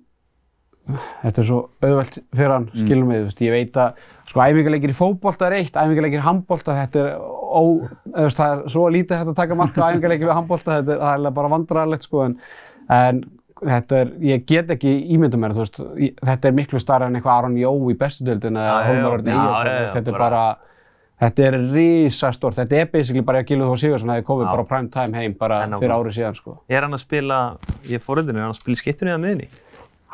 þetta 1.23 1.45
er 1.45 1.49
svo 1.53 1.63
auðvelt 1.79 2.21
fyrir 2.35 2.55
hann, 2.57 2.69
skilur 2.75 3.11
við, 3.13 3.25
veist, 3.29 3.47
ég 3.47 3.55
veit 3.55 3.79
að 3.79 4.05
sko 4.27 4.43
æfinguleikir 4.43 4.91
í 4.91 4.99
fótbolta 4.99 5.47
er 5.47 5.61
eitt, 5.61 5.79
æfinguleikir 5.79 6.19
í 6.19 6.27
handbolta, 6.27 6.75
þetta 6.83 7.05
er, 7.05 7.17
ó, 7.23 7.63
veist, 8.19 8.43
það 8.43 8.51
er 8.57 8.71
svo 8.75 8.87
lítið 8.91 9.21
hægt 9.21 9.31
að 9.31 9.41
taka 9.45 9.63
marka 9.63 9.91
æfinguleikir 9.93 10.27
við 10.27 10.35
handbolta, 10.41 10.81
þetta 10.81 10.99
er, 10.99 11.27
er 11.29 11.37
bara 11.39 11.55
vandræðilegt 11.55 12.09
sko, 12.09 12.27
en, 12.27 12.41
en 12.91 13.27
þetta 13.65 13.97
er, 14.03 14.11
ég 14.23 14.45
get 14.47 14.69
ekki 14.75 14.91
ímyndum 15.15 15.41
mér, 15.43 15.53
þú 15.57 15.63
veist, 15.65 15.79
þetta 16.25 16.47
er 16.51 16.57
miklu 16.57 16.79
starra 16.81 17.07
en 17.09 17.17
eitthvað 17.19 17.37
Aron 17.43 17.57
Jó 17.59 17.71
í 17.91 17.95
bestu 17.99 18.23
deildin 18.27 18.57
eða 18.59 18.71
Já, 18.71 18.79
já, 18.79 18.89
Hólmar 18.89 19.15
Örn 19.17 19.29
já, 19.29 19.35
Egilsson, 19.35 19.53
já, 19.53 19.69
þú 19.69 19.75
já, 19.75 19.79
veist, 19.83 19.95
þetta 19.99 20.13
er 20.13 20.19
bara- 20.23 20.57
þetta 21.19 21.47
er 21.49 21.57
risastórt, 21.73 22.55
þetta 22.61 22.77
er 22.79 22.85
basically 22.93 23.21
bara 23.27 23.41
að 23.43 23.47
Gilur 23.49 23.71
Þór 23.73 23.79
Sigursson 23.81 24.09
hefði 24.13 24.27
komið 24.29 24.51
bara 24.53 24.63
prime 24.69 24.89
time 24.93 25.17
heim 25.19 25.33
bara 25.39 25.57
fyrir 25.73 25.91
árið 25.97 26.15
síðan, 26.19 26.37
sko. 26.37 26.53
Er 26.69 26.81
hann 26.85 26.95
að 26.95 27.01
spila, 27.03 27.39
ég 27.89 27.99
er 27.99 28.05
fóröldinu, 28.05 28.37
er 28.39 28.45
hann 28.47 28.53
að 28.55 28.61
spila 28.61 28.77
í 28.79 28.83
skiptunni 28.83 29.11
eða 29.11 29.23
miðinni? 29.25 29.49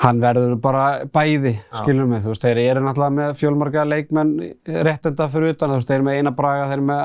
Hann 0.01 0.17
verður 0.19 0.57
bara 0.59 1.05
bæði, 1.07 1.53
skilur 1.79 2.07
mig, 2.09 2.19
þú 2.25 2.33
veist, 2.33 2.41
þeir 2.43 2.57
eru 2.65 2.81
náttúrulega 2.83 3.15
með 3.15 3.37
fjölmarga 3.39 3.85
leikmenn 3.87 4.33
réttenda 4.83 5.29
fyrir 5.31 5.53
utan, 5.53 5.69
þú 5.71 5.77
veist, 5.79 5.87
þeir 5.87 5.95
eru 6.01 6.07
með 6.09 6.17
Einar 6.19 6.35
Braga, 6.35 6.65
þeir 6.67 6.73
eru 6.81 6.87
með 6.89 7.03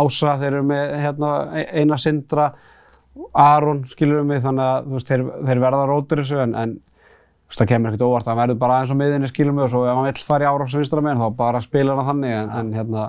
Ása, 0.00 0.32
þeir 0.40 0.48
eru 0.56 0.62
með 0.72 0.94
hérna, 1.04 1.30
Einar 1.78 2.02
Sindra, 2.02 2.48
Aron, 3.38 3.84
skilur 3.90 4.24
mig, 4.26 4.42
þannig 4.42 4.64
að 4.64 4.88
þú 4.88 4.98
veist, 4.98 5.12
þeir, 5.12 5.24
þeir 5.48 5.62
verða 5.62 5.86
rótur 5.90 6.22
þessu 6.22 6.40
en, 6.42 6.54
en 6.58 6.74
veist, 6.80 7.60
það 7.60 7.70
kemur 7.70 7.92
ekkert 7.92 8.06
óvart, 8.08 8.28
hann 8.30 8.40
verður 8.40 8.60
bara 8.60 8.78
aðeins 8.80 8.94
á 8.94 9.00
miðinni, 9.00 9.30
skilur 9.30 9.54
mig, 9.56 9.66
og 9.66 9.72
svo 9.72 9.84
ef 9.86 9.94
hann 9.94 10.08
vill 10.08 10.26
fara 10.28 10.46
í 10.46 10.50
ára 10.50 10.66
á 10.66 10.74
vinstra 10.74 11.04
meginn, 11.04 11.22
þá 11.22 11.38
bara 11.38 11.62
spilar 11.64 12.00
hann 12.00 12.10
þannig, 12.10 12.36
en, 12.40 12.52
en 12.58 12.72
hérna, 12.78 13.06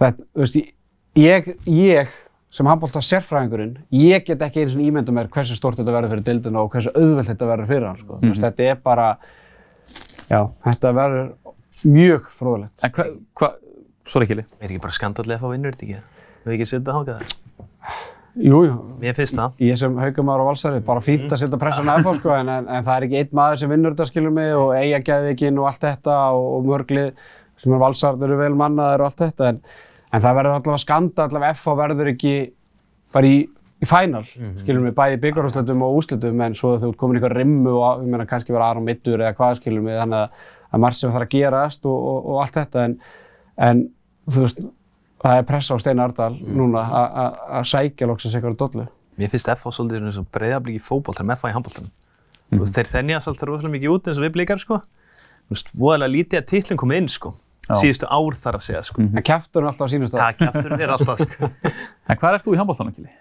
þetta, 0.00 0.28
þú 0.32 0.44
veist, 0.44 0.60
ég, 1.20 1.50
ég 1.68 2.14
sem 2.52 2.68
handbólta 2.68 3.00
sérfræðingurinn, 3.04 3.76
ég 3.96 4.24
get 4.26 4.42
ekki 4.44 4.62
einu 4.62 4.74
svona 4.74 4.88
ímynda 4.90 5.14
mér 5.16 5.30
hversu 5.32 5.56
stórt 5.56 5.78
þetta 5.80 5.94
verður 5.94 6.12
fyrir 6.12 6.26
dildina 6.26 6.60
og 6.60 6.72
hversu 6.74 6.92
auðvelt 6.92 7.30
þetta 7.30 7.48
verður 7.48 7.70
fyrir 7.70 7.86
hann, 7.88 8.00
sko. 8.02 8.18
Þú 8.20 8.32
veist, 8.32 8.44
þetta 8.44 8.66
er 8.68 8.82
bara, 8.84 9.06
já, 10.28 10.40
þetta 10.66 10.92
verður 10.98 11.30
mjög 11.88 12.26
fróðlegt. 12.36 12.84
En 12.84 12.92
hvað, 12.92 13.14
hva, 13.40 13.52
sorry 14.12 14.28
Kili, 14.28 14.44
Er 14.60 14.68
ekki 14.68 14.82
bara 14.84 14.98
skandallega 14.98 15.40
að 15.40 15.46
fá 15.46 15.54
vinnur 15.54 15.72
þetta 15.72 15.88
ekki? 15.88 16.26
Við 16.44 16.58
ekki 16.58 16.68
setja 16.68 16.98
það 16.98 17.14
það? 17.14 18.11
Jú, 18.32 18.62
jú, 18.64 18.74
Mér 19.02 19.12
finnst 19.16 19.36
það. 19.36 19.58
ég 19.60 19.76
sem 19.76 19.96
haugamæður 20.00 20.40
á 20.40 20.48
valsari, 20.48 20.80
bara 20.86 21.02
fínt 21.04 21.28
að 21.28 21.42
setja 21.42 21.58
pressan 21.60 21.90
á 21.92 22.00
FH, 22.00 22.14
sko, 22.22 22.30
en, 22.32 22.48
en, 22.48 22.68
en 22.72 22.86
það 22.86 22.94
er 22.96 23.06
ekki 23.06 23.18
einn 23.20 23.34
maður 23.36 23.60
sem 23.60 23.72
vinnur 23.74 23.92
þetta, 23.92 24.06
skilur 24.08 24.32
mig, 24.32 24.52
og 24.56 24.72
eigagæðvikinn 24.78 25.58
og 25.60 25.68
allt 25.68 25.84
þetta 25.84 26.14
og, 26.32 26.46
og 26.56 26.70
mörglið 26.70 27.10
sem 27.60 27.74
er 27.76 27.82
valsarður 27.82 28.32
eru 28.32 28.38
vel 28.40 28.56
mannaðir 28.56 29.04
og 29.04 29.10
allt 29.10 29.20
þetta, 29.26 29.50
en, 29.52 29.60
en 30.08 30.24
það 30.24 30.38
verður 30.40 30.56
allavega 30.56 30.80
skanda, 30.86 31.28
allavega 31.28 31.58
FH 31.60 31.76
verður 31.82 32.12
ekki 32.14 32.34
bara 33.12 33.28
í, 33.28 33.38
í 33.84 33.90
final, 33.92 34.24
skilur 34.64 34.84
mig, 34.86 34.96
bæði 34.96 35.18
í 35.20 35.22
byggarúsletum 35.28 35.84
og 35.84 36.00
úsletum, 36.00 36.40
en 36.48 36.56
svo 36.56 36.78
þú 36.80 36.94
ert 36.94 37.00
komin 37.04 37.18
í 37.18 37.20
eitthvað 37.20 37.36
rimmu 37.42 37.76
og, 37.76 38.06
ég 38.06 38.12
meina, 38.16 38.30
kannski 38.32 38.56
vera 38.56 38.72
Aron 38.72 38.88
Mittur 38.88 39.20
eða 39.20 39.36
hvað, 39.36 39.60
skilur 39.60 39.84
mig, 39.84 40.00
þannig 40.00 40.24
að, 40.24 40.46
að 40.72 40.86
margt 40.86 41.02
sem 41.02 41.12
þarf 41.12 41.28
að 41.28 41.34
gerast 41.36 41.84
og, 41.84 41.98
og, 42.14 42.30
og 42.32 42.40
allt 42.46 42.56
þetta, 42.62 42.86
en, 42.88 42.96
en 43.68 43.84
þú 44.32 44.46
veist, 44.46 44.64
það 45.22 45.38
er 45.38 45.46
pressa 45.48 45.74
á 45.74 45.78
Steina 45.82 46.04
Ardal 46.08 46.34
núna 46.42 46.82
að- 46.82 47.12
að 47.22 47.36
að 47.58 47.68
sækja 47.72 48.08
loksins 48.10 48.34
eitthvað 48.34 48.56
dollu. 48.62 48.86
Mér 49.18 49.30
finnst 49.30 49.48
FH 49.52 49.70
svolítið 49.76 50.06
eins 50.08 50.18
og 50.18 50.26
breyðablík 50.32 50.78
í 50.80 50.82
fótboll, 50.82 51.14
það 51.14 51.20
er 51.20 51.28
með 51.30 51.36
FH 51.38 51.48
í 51.50 51.54
handbóltanum. 51.56 51.90
Þú 52.52 52.58
veist, 52.62 52.74
þeir 52.76 52.88
þennjast 52.92 53.28
alltaf 53.28 53.48
rosalega 53.48 53.72
mikið 53.76 53.92
út 53.94 54.08
eins 54.08 54.18
og 54.18 54.24
við 54.26 54.32
blíkar, 54.36 54.58
sko. 54.60 54.78
Þú 55.48 55.54
veist, 55.56 55.68
voðalega 55.76 56.12
lítið 56.16 56.38
að 56.40 56.46
titlinn 56.52 56.78
kom 56.82 56.92
inn, 56.92 57.08
sko. 57.08 57.34
Já. 57.68 57.74
Síðustu 57.80 58.06
ár 58.10 58.34
þar 58.42 58.56
að 58.58 58.64
segja, 58.66 58.82
sko. 58.82 59.02
En 59.02 59.22
kæftur 59.22 59.62
er 59.62 59.68
alltaf 59.70 59.86
á 59.86 59.92
sínum 59.92 60.08
stað. 60.10 60.20
Það 60.20 60.38
kæfturinn 60.42 60.80
er 60.82 60.92
alltaf, 60.96 61.18
sko. 61.22 61.50
en 62.10 62.16
hvað 62.16 62.34
ert 62.34 62.44
þú 62.48 62.52
í 62.56 62.58
handbóltanum 62.60 62.94
Kili? 62.96 63.12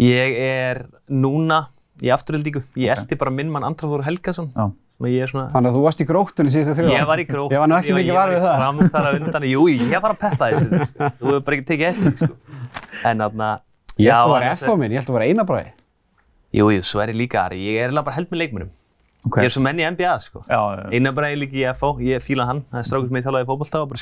Ég 0.00 0.38
er 0.40 0.86
núna 1.10 1.66
í 2.00 2.08
afturhildíku. 2.14 2.62
Ég 2.76 2.94
eldi 2.96 3.18
bara 3.20 3.30
minn 3.34 3.50
mann 3.52 3.64
Andráður 3.66 4.04
Helgason. 4.06 4.52
Já. 4.54 4.70
Svona... 5.00 5.46
Þannig 5.54 5.70
að 5.70 5.76
þú 5.76 5.82
varst 5.86 6.00
í 6.00 6.04
gróttunni 6.08 6.50
síðustu 6.52 6.74
þrjú 6.76 6.90
Ég 6.92 7.06
var 7.08 7.18
í 7.22 7.24
grótt. 7.28 7.52
Ég 7.54 7.60
var 7.62 7.68
nú 7.70 7.76
ekki 7.78 7.94
mikið 7.96 8.14
var 8.18 8.28
við 8.28 8.40
það. 8.44 8.52
Ég 8.52 8.60
var 8.60 8.60
í 8.60 8.60
fram 8.60 8.78
þar 8.92 9.04
að 9.08 9.14
undan. 9.16 9.44
Jú, 9.48 9.62
ég 9.72 10.00
var 10.04 10.12
að 10.12 10.20
peppa 10.20 10.44
þessu. 10.50 10.68
Þú 11.00 11.24
hefur 11.30 11.42
bara 11.46 11.54
ekki 11.56 11.66
tekið 11.70 11.86
eftir, 11.90 12.12
sko. 12.20 12.32
En 13.08 13.16
þarna... 13.24 13.48
Ég 14.00 14.04
held 14.04 14.16
að 14.16 14.20
það 14.20 14.32
var 14.34 14.40
annars 14.44 14.60
F 14.60 14.68
á 14.68 14.74
mér, 14.80 14.90
ég 14.90 14.98
held 15.00 15.08
að 15.08 15.16
var 15.16 15.24
einabræði. 15.24 15.70
Jú, 16.60 16.64
jú, 16.74 16.80
svo 16.84 16.98
er 17.00 17.08
ég 17.14 17.18
líka 17.20 17.36
Ari. 17.46 17.58
Ég 17.64 17.80
er 17.86 17.90
bara 17.96 18.16
held 18.18 18.28
með 18.32 18.40
leikmennum. 18.44 18.72
Ok. 19.24 19.34
Ég 19.40 19.48
er 19.48 19.54
svo 19.54 19.62
menn 19.64 19.80
í 19.80 19.84
NBA, 19.88 20.14
sko. 20.24 20.44
Er 20.48 21.40
líka 21.40 21.56
í 21.56 21.64
FO, 21.76 21.96
ég 22.04 22.20
fíla 22.24 22.44
hann. 22.48 22.60
Það 22.72 22.80
er 22.80 22.86
strákur 22.88 23.08
sem 23.08 23.16
ég 23.20 23.24
talaði 23.28 23.44
í 23.44 23.50
fótbolta 23.50 23.80
og 23.84 23.88
bara 23.92 24.00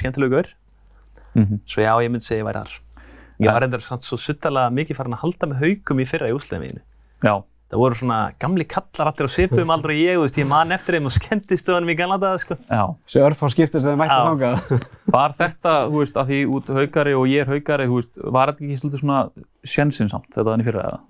Svo 7.68 7.76
svo 7.76 7.76
að 7.76 7.76
í 7.76 7.76
í 7.76 7.76
það 7.76 7.82
voru 7.82 7.96
svona 7.98 8.18
gamli 8.40 8.64
kallar 8.64 9.10
allir 9.10 9.28
á 9.28 9.32
svipum 9.34 9.70
aldrei 9.70 9.92
og 9.92 10.00
ég, 10.00 10.16
þú 10.16 10.22
veist, 10.22 10.38
ég 10.40 10.46
man 10.48 10.72
eftir 10.72 10.96
þeim 10.96 11.08
og 11.10 11.12
skemmtist 11.12 11.68
á 11.68 11.76
hennum 11.76 11.90
í 11.92 11.96
Galanda, 11.98 12.38
sko. 12.40 12.56
Já. 12.64 12.96
Þessi 13.04 13.20
örf 13.26 13.42
á 13.44 13.48
skiptir 13.52 13.82
sem 13.84 13.92
þið 13.92 13.98
mætti 14.00 14.16
Já. 14.16 14.22
þangað. 14.24 14.86
Var 15.18 15.34
þetta, 15.36 15.74
þú 15.90 16.00
veist, 16.00 16.16
að 16.16 16.32
því 16.32 16.38
út 16.56 16.72
haugari 16.78 17.14
og 17.14 17.26
ég 17.28 17.44
er 17.44 17.52
haugari, 17.52 17.88
þú 17.90 17.98
veist, 18.00 18.18
var 18.24 18.52
þetta 18.54 18.64
ekki 18.64 18.78
svolítið 18.80 19.02
svona 19.02 19.20
sjensin 19.68 20.08
samt, 20.08 20.30
þetta 20.32 20.48
þannig 20.48 20.68
fyrir 20.70 20.80
eða? 20.80 21.00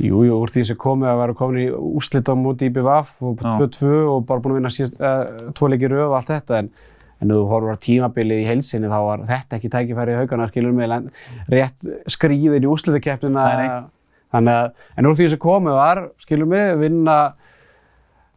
Jú, 0.00 0.22
jú, 0.24 0.38
úr 0.40 0.50
því 0.50 0.64
sem 0.70 0.78
komið 0.80 1.12
að 1.12 1.20
vera 1.20 1.36
komin 1.36 1.60
í 1.62 1.66
úrslit 1.70 2.32
á 2.32 2.34
móti 2.34 2.70
IBVF 2.70 3.20
og 3.20 3.44
Já. 3.44 3.52
2-2 3.60 3.92
og 4.16 4.24
bara 4.26 4.40
búin 4.40 4.56
að 4.56 4.60
vinna 4.62 4.72
síðast, 4.72 4.96
uh, 4.96 5.52
tvo 5.52 5.68
leikir 5.68 5.92
röð 5.92 6.08
og 6.08 6.16
allt 6.16 6.32
þetta 6.32 6.62
en, 6.62 6.70
en 7.20 7.30
ef 7.30 7.36
þú 7.36 7.44
horfur 7.52 7.76
á 7.76 7.84
tímabilið 7.84 8.40
í 8.40 8.48
heilsinni 8.48 8.88
þá 8.88 8.98
var 9.04 9.26
þetta 9.28 9.60
ekki 9.60 9.70
tækifæri 9.76 10.16
í 10.16 10.18
haugana 10.18 10.48
skilur 10.50 10.74
mig 10.74 10.90
en 10.90 11.12
rétt 11.52 11.86
skrýðin 12.10 12.66
í 12.66 12.72
þannig 12.72 13.92
að 14.44 14.70
en 14.96 15.06
úr 15.06 15.14
því 15.16 15.28
sem 15.32 15.38
komið 15.38 15.72
var 15.72 16.02
skilur 16.22 16.46
mig 16.46 16.76
vinna 16.78 17.34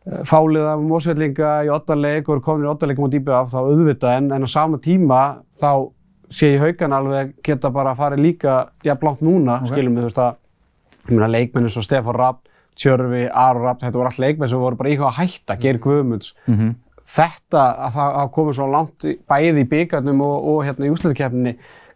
eh, 0.07 0.23
fálið 0.25 0.67
af 0.71 0.79
mósvellinga 0.87 1.53
í 1.67 1.71
oddarleik 1.75 2.29
og 2.29 2.41
komin 2.45 2.67
í 2.67 2.71
oddarleik 2.71 2.99
móti 3.03 3.19
IBVF 3.19 3.51
þá 3.53 3.59
auðvitað 3.61 4.17
en, 4.17 4.31
en 4.31 4.43
á 4.43 4.49
sama 4.49 4.77
tíma 4.83 5.21
þá 5.59 5.71
sé 6.29 6.53
ég 6.55 6.61
haugana 6.61 6.97
alveg 7.01 7.33
geta 7.43 7.71
bara 7.73 7.91
að 7.95 7.97
fara 8.03 8.15
líka 8.19 8.59
jafn 8.85 9.05
langt 9.09 9.21
núna 9.25 9.59
Ok. 9.63 9.71
skilur 9.73 9.89
mig 9.91 10.03
þú 10.03 10.09
veist 10.11 10.21
að 10.25 10.35
ég 11.09 11.15
meina 11.15 11.27
leikmenn 11.33 11.65
eins 11.65 11.77
og 11.79 11.83
Stefán 11.87 12.15
Rapp, 12.15 12.43
Tjörfi, 12.79 13.25
Aron 13.33 13.63
Rapp, 13.65 13.81
þetta 13.81 13.97
voru 13.97 14.07
allt 14.11 14.19
leikmenn 14.21 14.49
sem 14.51 14.59
voru 14.61 14.77
bara 14.77 14.89
íhuga 14.93 15.09
að 15.09 15.17
hætta, 15.23 15.55
Geir 15.59 15.79
Guðmunds. 15.83 16.35
Mm 16.47 16.75
Þetta 17.09 17.61
að 17.87 17.95
það 17.95 18.17
að 18.19 18.27
komið 18.35 18.53
svo 18.59 18.65
langt 18.69 19.05
bæði 19.31 19.61
í 19.63 19.67
byggarnum 19.71 20.19
og, 20.21 20.43
og 20.51 20.59
hérna 20.67 20.85
í 20.85 20.91
úsliðkeppninni 20.93 21.53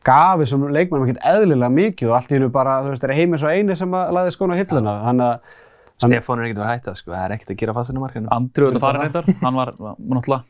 gaf 0.07 0.39
þessum 0.43 0.65
leikmennum 0.73 1.07
ekkert 1.07 1.25
eðlilega 1.33 1.71
mikið 1.73 2.09
og 2.09 2.15
allt 2.17 2.31
í 2.31 2.37
hennu 2.37 2.49
bara, 2.53 2.77
þú 2.83 2.93
veist, 2.93 3.03
er 3.07 3.13
heimið 3.17 3.43
svo 3.43 3.51
eini 3.53 3.75
sem 3.79 3.93
að 3.99 4.11
laði 4.17 4.33
skóna 4.35 4.55
á 4.55 4.59
hilluna. 4.61 4.95
Þannig 5.07 5.29
að, 5.29 5.59
Hann- 6.03 6.11
Stefán 6.11 6.39
er 6.41 6.47
ekkert 6.49 6.57
vera 6.59 6.67
að 6.67 6.73
hætta, 6.77 6.95
sko, 6.97 7.11
það 7.13 7.23
er 7.29 7.35
ekkert 7.37 7.51
að 7.53 7.57
gera 7.61 7.73
fastinu 7.77 8.01
markinu. 8.03 8.27
Andri 8.33 8.65
auðvitað 8.65 8.81
farin 8.83 9.01
það. 9.01 9.13
reyndar, 9.13 9.41
hann 9.43 9.55
var 9.55 9.71
var 9.79 9.95
náttúrulega 10.17 10.43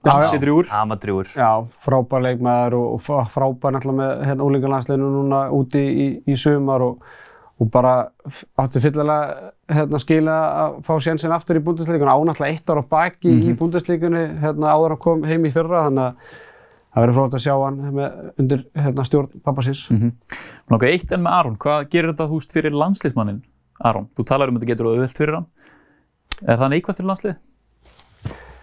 Já, 0.00 0.10
já. 0.10 0.12
ansið 0.16 0.40
drjúr. 0.44 0.68
Amadrjúr. 0.72 1.26
já, 1.36 1.48
frábær 1.84 2.22
leikmaður 2.24 2.76
og, 2.78 2.86
og 2.94 3.00
frá- 3.04 3.26
frábær 3.28 3.74
náttúrulega 3.74 3.98
með 4.00 4.22
hérna 4.28 4.46
úlingarlandsleginu 4.46 5.08
núna 5.16 5.40
úti 5.52 5.82
í, 5.82 6.06
í 6.30 6.36
sumar 6.40 6.80
og, 6.86 7.02
og 7.60 7.70
bara 7.74 7.94
átti 8.56 8.80
fyllilega 8.80 9.50
hérna 9.68 9.98
skila 10.00 10.36
að 10.62 10.78
fá 10.86 10.94
sjensin 11.04 11.34
aftur 11.36 11.58
í 11.60 11.64
búndisleikuna, 11.66 12.14
ánáttúrulega 12.16 12.54
eitt 12.54 12.70
ára 12.72 12.82
baki 12.94 13.34
í 13.50 13.52
búndisleikunni 13.60 14.22
hérna 14.40 14.72
áður 14.72 14.94
að 14.96 15.02
kom 15.04 15.26
heim 15.28 15.44
í 15.44 15.52
fyrra 15.52 15.82
þannig 15.88 16.06
að 16.06 16.38
það 16.90 17.04
verður 17.04 17.18
frótt 17.18 17.36
að 17.38 17.44
sjá 17.44 17.54
hann 17.54 17.78
með, 17.94 18.16
undir 18.42 18.64
hérna, 18.74 19.06
stjórn 19.06 19.44
pappa 19.44 19.62
síns. 19.66 19.84
Mm 19.90 20.00
-hmm. 20.00 20.84
eitt 20.90 21.12
en 21.12 21.22
með 21.22 21.36
Aron, 21.38 21.56
hvað 21.56 21.88
gerir 21.90 22.12
þetta 22.12 22.30
húst 22.30 22.52
fyrir 22.52 22.72
landsliðsmannin 22.74 23.42
Aron? 23.80 24.08
Þú 24.16 24.26
talar 24.26 24.48
um 24.48 24.56
að 24.56 24.60
þetta 24.60 24.72
getur 24.72 24.90
auðvelt 24.90 25.18
fyrir 25.18 25.34
hann. 25.34 25.46
Er 26.46 26.58
það 26.58 26.70
neikvægt 26.70 27.00
fyrir 27.00 27.10
landslið? 27.10 27.36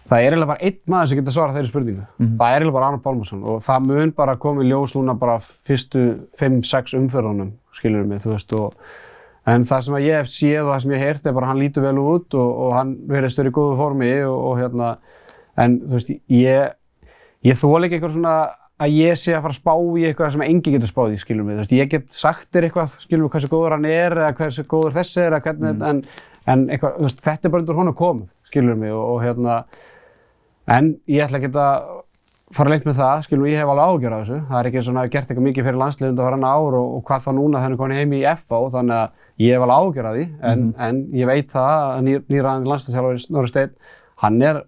Það 0.07 0.21
er 0.23 0.32
eiginlega 0.32 0.47
bara 0.53 0.63
einn 0.63 0.78
maður 0.88 1.09
sem 1.09 1.19
getur 1.19 1.36
svarað 1.36 1.57
þeirri 1.57 1.69
spurningu. 1.71 2.05
Mhm. 2.17 2.38
Það 2.39 2.53
er 2.53 2.61
eiginlega 2.61 2.78
bara 2.78 2.88
Arnold 2.88 3.03
Pálmarsson 3.03 3.43
og 3.43 3.63
það 3.65 3.88
mun 3.88 4.13
bara 4.15 4.36
koma 4.38 4.63
í 4.63 4.69
ljós 4.69 4.95
núna 4.95 5.19
bara 5.19 5.39
fyrstu 5.39 6.03
5-6 6.39 6.95
umferðunum, 6.95 7.51
skilur 7.75 8.07
mig, 8.07 8.21
þú 8.23 8.32
veist. 8.32 8.53
Og, 8.53 8.73
en 9.47 9.65
það 9.67 9.84
sem 9.84 9.95
ég 9.95 10.15
hef 10.15 10.32
séð 10.32 10.63
og 10.63 10.71
það 10.71 10.82
sem 10.82 10.91
ég 10.91 10.99
hef 10.99 11.07
heyrt 11.07 11.25
er 11.25 11.34
bara 11.34 11.47
hann 11.47 11.59
lítur 11.59 11.84
vel 11.84 11.99
út 11.99 12.34
og, 12.36 12.49
og 12.63 12.73
hann 12.73 12.95
verðist 13.07 13.39
verið 13.39 13.51
í 13.51 13.57
góðu 13.59 13.78
formi 13.78 14.11
og, 14.23 14.38
og 14.47 14.57
hérna, 14.61 14.97
en 15.57 15.80
þú 15.84 15.93
veist, 15.99 16.13
ég, 16.32 16.73
ég 17.47 17.59
þól 17.59 17.81
ekki 17.87 17.97
eitthvað 17.97 18.15
svona 18.15 18.37
að 18.77 18.93
ég 18.93 19.17
sé 19.17 19.33
að 19.33 19.43
fara 19.47 19.55
að 19.55 19.59
spá 19.59 19.73
í 19.97 20.05
eitthvað 20.05 20.33
sem 20.35 20.45
engi 20.45 20.73
getur 20.75 20.91
spáð 20.91 21.15
í, 21.15 21.19
skilur 21.23 21.45
mig. 21.47 21.57
Þú 21.57 21.63
veist, 21.63 21.75
ég 21.79 21.91
get 21.91 22.07
sagt 22.13 22.49
þér 22.53 22.67
eitthvað, 22.67 22.97
skilur 23.07 23.25
mig, 23.25 23.33
hversu 23.33 23.51
góður 23.51 23.77
hann 23.77 23.87
er 23.89 24.17
eða 24.19 24.33
hversu 24.37 24.65
góður 24.69 24.97
þessi 24.99 25.23
er 25.23 25.31
eða 25.31 25.43
hvernig, 25.47 25.85
en, 25.89 26.01
en 26.45 26.65
eitthvað, 26.69 26.99
þú 26.99 27.07
veist, 27.07 27.23
þetta 27.25 27.49
er 27.49 27.53
bara 27.55 27.65
undir 27.65 27.79
honum 27.79 27.97
komið, 27.97 28.27
skilur 28.51 28.77
mig, 28.77 28.93
og, 28.93 29.15
og 29.15 29.23
hérna, 29.25 29.55
En 30.67 30.97
ég 31.07 31.23
ætla 31.23 31.39
ekki 31.39 31.53
að 31.55 31.85
fara 32.55 32.71
lengt 32.71 32.87
með 32.87 32.99
það, 32.99 33.21
skilum 33.25 33.45
ég 33.47 33.61
hef 33.61 33.69
alveg 33.71 33.91
ágjör 33.91 34.15
af 34.15 34.23
þessu. 34.23 34.39
Það 34.49 34.59
er 34.59 34.69
ekki 34.69 34.81
svona 34.83 34.99
að 34.99 35.05
hafa 35.05 35.13
gert 35.13 35.29
eitthvað 35.31 35.45
mikið 35.47 35.67
fyrir 35.67 35.79
landsliðund 35.81 36.19
að 36.19 36.27
fara 36.27 36.37
hana 36.37 36.51
ár 36.51 36.77
og, 36.79 36.89
og 36.97 37.03
hvað 37.07 37.23
þá 37.23 37.29
núna 37.37 37.61
hann 37.63 37.75
er 37.75 37.79
komin 37.79 37.99
heim 37.99 38.15
í 38.15 38.21
FH, 38.31 38.59
þannig 38.75 38.97
að 38.97 39.43
ég 39.43 39.55
hef 39.55 39.65
alveg 39.65 39.87
ágjör 39.87 40.09
af 40.09 40.17
því. 40.17 40.25
En, 40.51 40.65
en 40.87 41.01
ég 41.15 41.29
veit 41.31 41.53
það 41.53 41.71
að 41.77 42.01
nýr, 42.07 42.23
nýraðandi 42.33 42.71
landsliðsþjálfur 42.71 43.23
Snorri 43.23 43.51
Steinn, 43.51 43.73
hann 44.23 44.41
er 44.49 44.61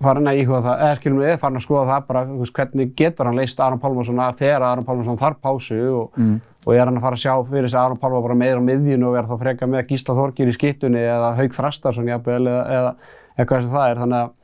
farin 0.00 0.28
að 0.30 0.38
íhuga 0.40 0.60
það, 0.64 0.80
eða 0.86 0.96
skilum 1.00 1.18
við, 1.20 1.32
farin 1.42 1.58
að 1.60 1.64
skoða 1.66 1.86
það 1.90 2.06
bara, 2.08 2.22
þú 2.30 2.38
veist, 2.40 2.54
hvernig 2.56 2.92
getur 2.96 3.28
hann 3.28 3.36
leist 3.40 3.60
Aron 3.60 3.80
Pálmarsson 3.82 4.22
að 4.24 4.38
þegar 4.40 4.64
Aron 4.70 4.86
Pálmarsson 4.88 5.18
þarf 5.20 5.40
pásu 5.44 5.80
og, 6.00 6.10
Mm. 6.16 6.40
og 6.66 6.74
er 6.74 6.84
hann 6.86 6.96
að 6.96 7.04
fara 7.06 7.16
að 7.18 7.24
sjá 7.24 7.34
fyrir 7.50 7.68
sig 7.70 7.80
Aron 7.80 7.98
Pálmar 8.00 8.22
bara 8.22 8.34
meira 8.34 8.58
á 8.60 8.64
miðjunu 8.64 9.08
og 9.10 9.16
er 9.20 9.28
þá 9.28 9.38
freka 9.44 9.66
með 9.66 9.86
Gísla 9.92 10.14
Þorgir 10.16 10.48
í 10.48 10.56
skittunni 10.56 11.00
eða 11.04 11.34
Haug 11.36 11.52
Þrastarsson 11.58 12.08
jafnvel 12.08 12.46
eða, 12.46 12.64
eða, 12.78 12.94
eða 13.36 13.46
hvað 13.50 13.60
sem 13.66 13.70
það 13.76 13.90
er, 13.90 13.96
þannig 14.04 14.22
að 14.24 14.36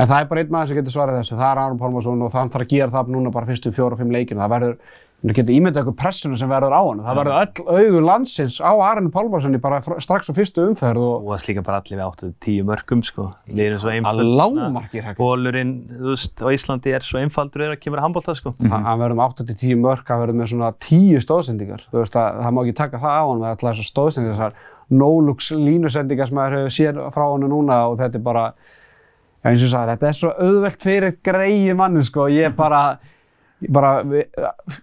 En 0.00 0.06
það 0.08 0.20
er 0.22 0.28
bara 0.30 0.40
einn 0.40 0.52
maður 0.54 0.68
sem 0.70 0.76
getur 0.78 0.92
svarað 0.94 1.16
þessu, 1.20 1.34
það 1.36 1.50
er 1.50 1.58
Aron 1.60 1.78
Pálmarsson 1.80 2.22
og 2.24 2.30
það 2.32 2.50
þarf 2.54 2.62
að 2.64 2.68
gera 2.70 2.90
það 2.94 3.08
núna 3.12 3.30
bara 3.34 3.46
fyrstu 3.50 3.72
fjóra 3.74 3.92
og 3.92 3.98
fimm 4.00 4.12
leikina. 4.14 4.46
Það 4.46 4.52
verður, 4.54 4.76
það 5.20 5.36
getur 5.36 5.52
ímyndað 5.52 5.80
eitthvað 5.82 5.96
pressuna 6.00 6.36
sem 6.40 6.48
verður 6.48 6.72
á 6.72 6.80
hann. 6.80 7.00
Það 7.04 7.18
verður 7.18 7.36
öll 7.40 7.64
augu 7.76 8.00
landsins 8.06 8.56
á 8.56 8.72
Aron 8.72 9.10
Pálmarssoni 9.12 9.60
bara 9.60 9.80
strax 10.00 10.30
á 10.30 10.32
fyrstu 10.32 10.64
umferð 10.64 11.02
og 11.04 11.28
það 11.28 11.42
slíka 11.44 11.64
bara 11.66 11.80
allir 11.82 12.00
við 12.00 12.06
8-10 12.40 12.64
mörgum, 12.70 13.02
sko. 13.04 13.26
Er 13.52 13.76
svo 13.76 13.90
að 13.90 13.98
einföld. 13.98 14.32
lágmarkir 14.40 15.04
hægt. 15.04 15.20
Bólurinn, 15.20 15.74
þú 15.92 16.08
veist, 16.14 16.40
á 16.40 16.48
Íslandi 16.56 16.96
er 16.96 17.04
svo 17.04 17.20
einfaldur 17.20 17.66
þegar 17.66 17.76
það 17.76 17.84
kemur 17.84 18.00
að 18.00 18.06
handbólta, 18.08 18.36
sko. 18.38 18.54
Hann 18.64 19.00
verður 19.04 19.16
með 19.20 19.26
8-10 19.44 19.76
mörk, 19.84 20.08
hann 20.08 20.22
verður 20.24 20.40
með 20.40 20.50
svona 20.54 20.72
10 20.88 21.20
stóðsendingar. 21.26 21.82
Þú 21.92 22.00
veist 22.00 22.16
að 22.16 22.40
það 22.40 22.56
má 22.56 22.60
ekki 22.64 22.76
taka 22.80 22.96
það 23.04 23.14
á 23.20 23.24
hann 23.28 23.40
með 23.44 23.50
allar 23.52 23.76
þessar 23.76 23.90
stóðsendingar, 23.92 24.36
þessar 24.40 24.54
no-looks 24.90 25.52
línusendingar 25.54 26.26
sem 26.26 26.36
maður 26.40 26.56
hefur 26.64 26.74
séð 26.74 26.96
frá 27.14 27.24
bara, 33.68 33.90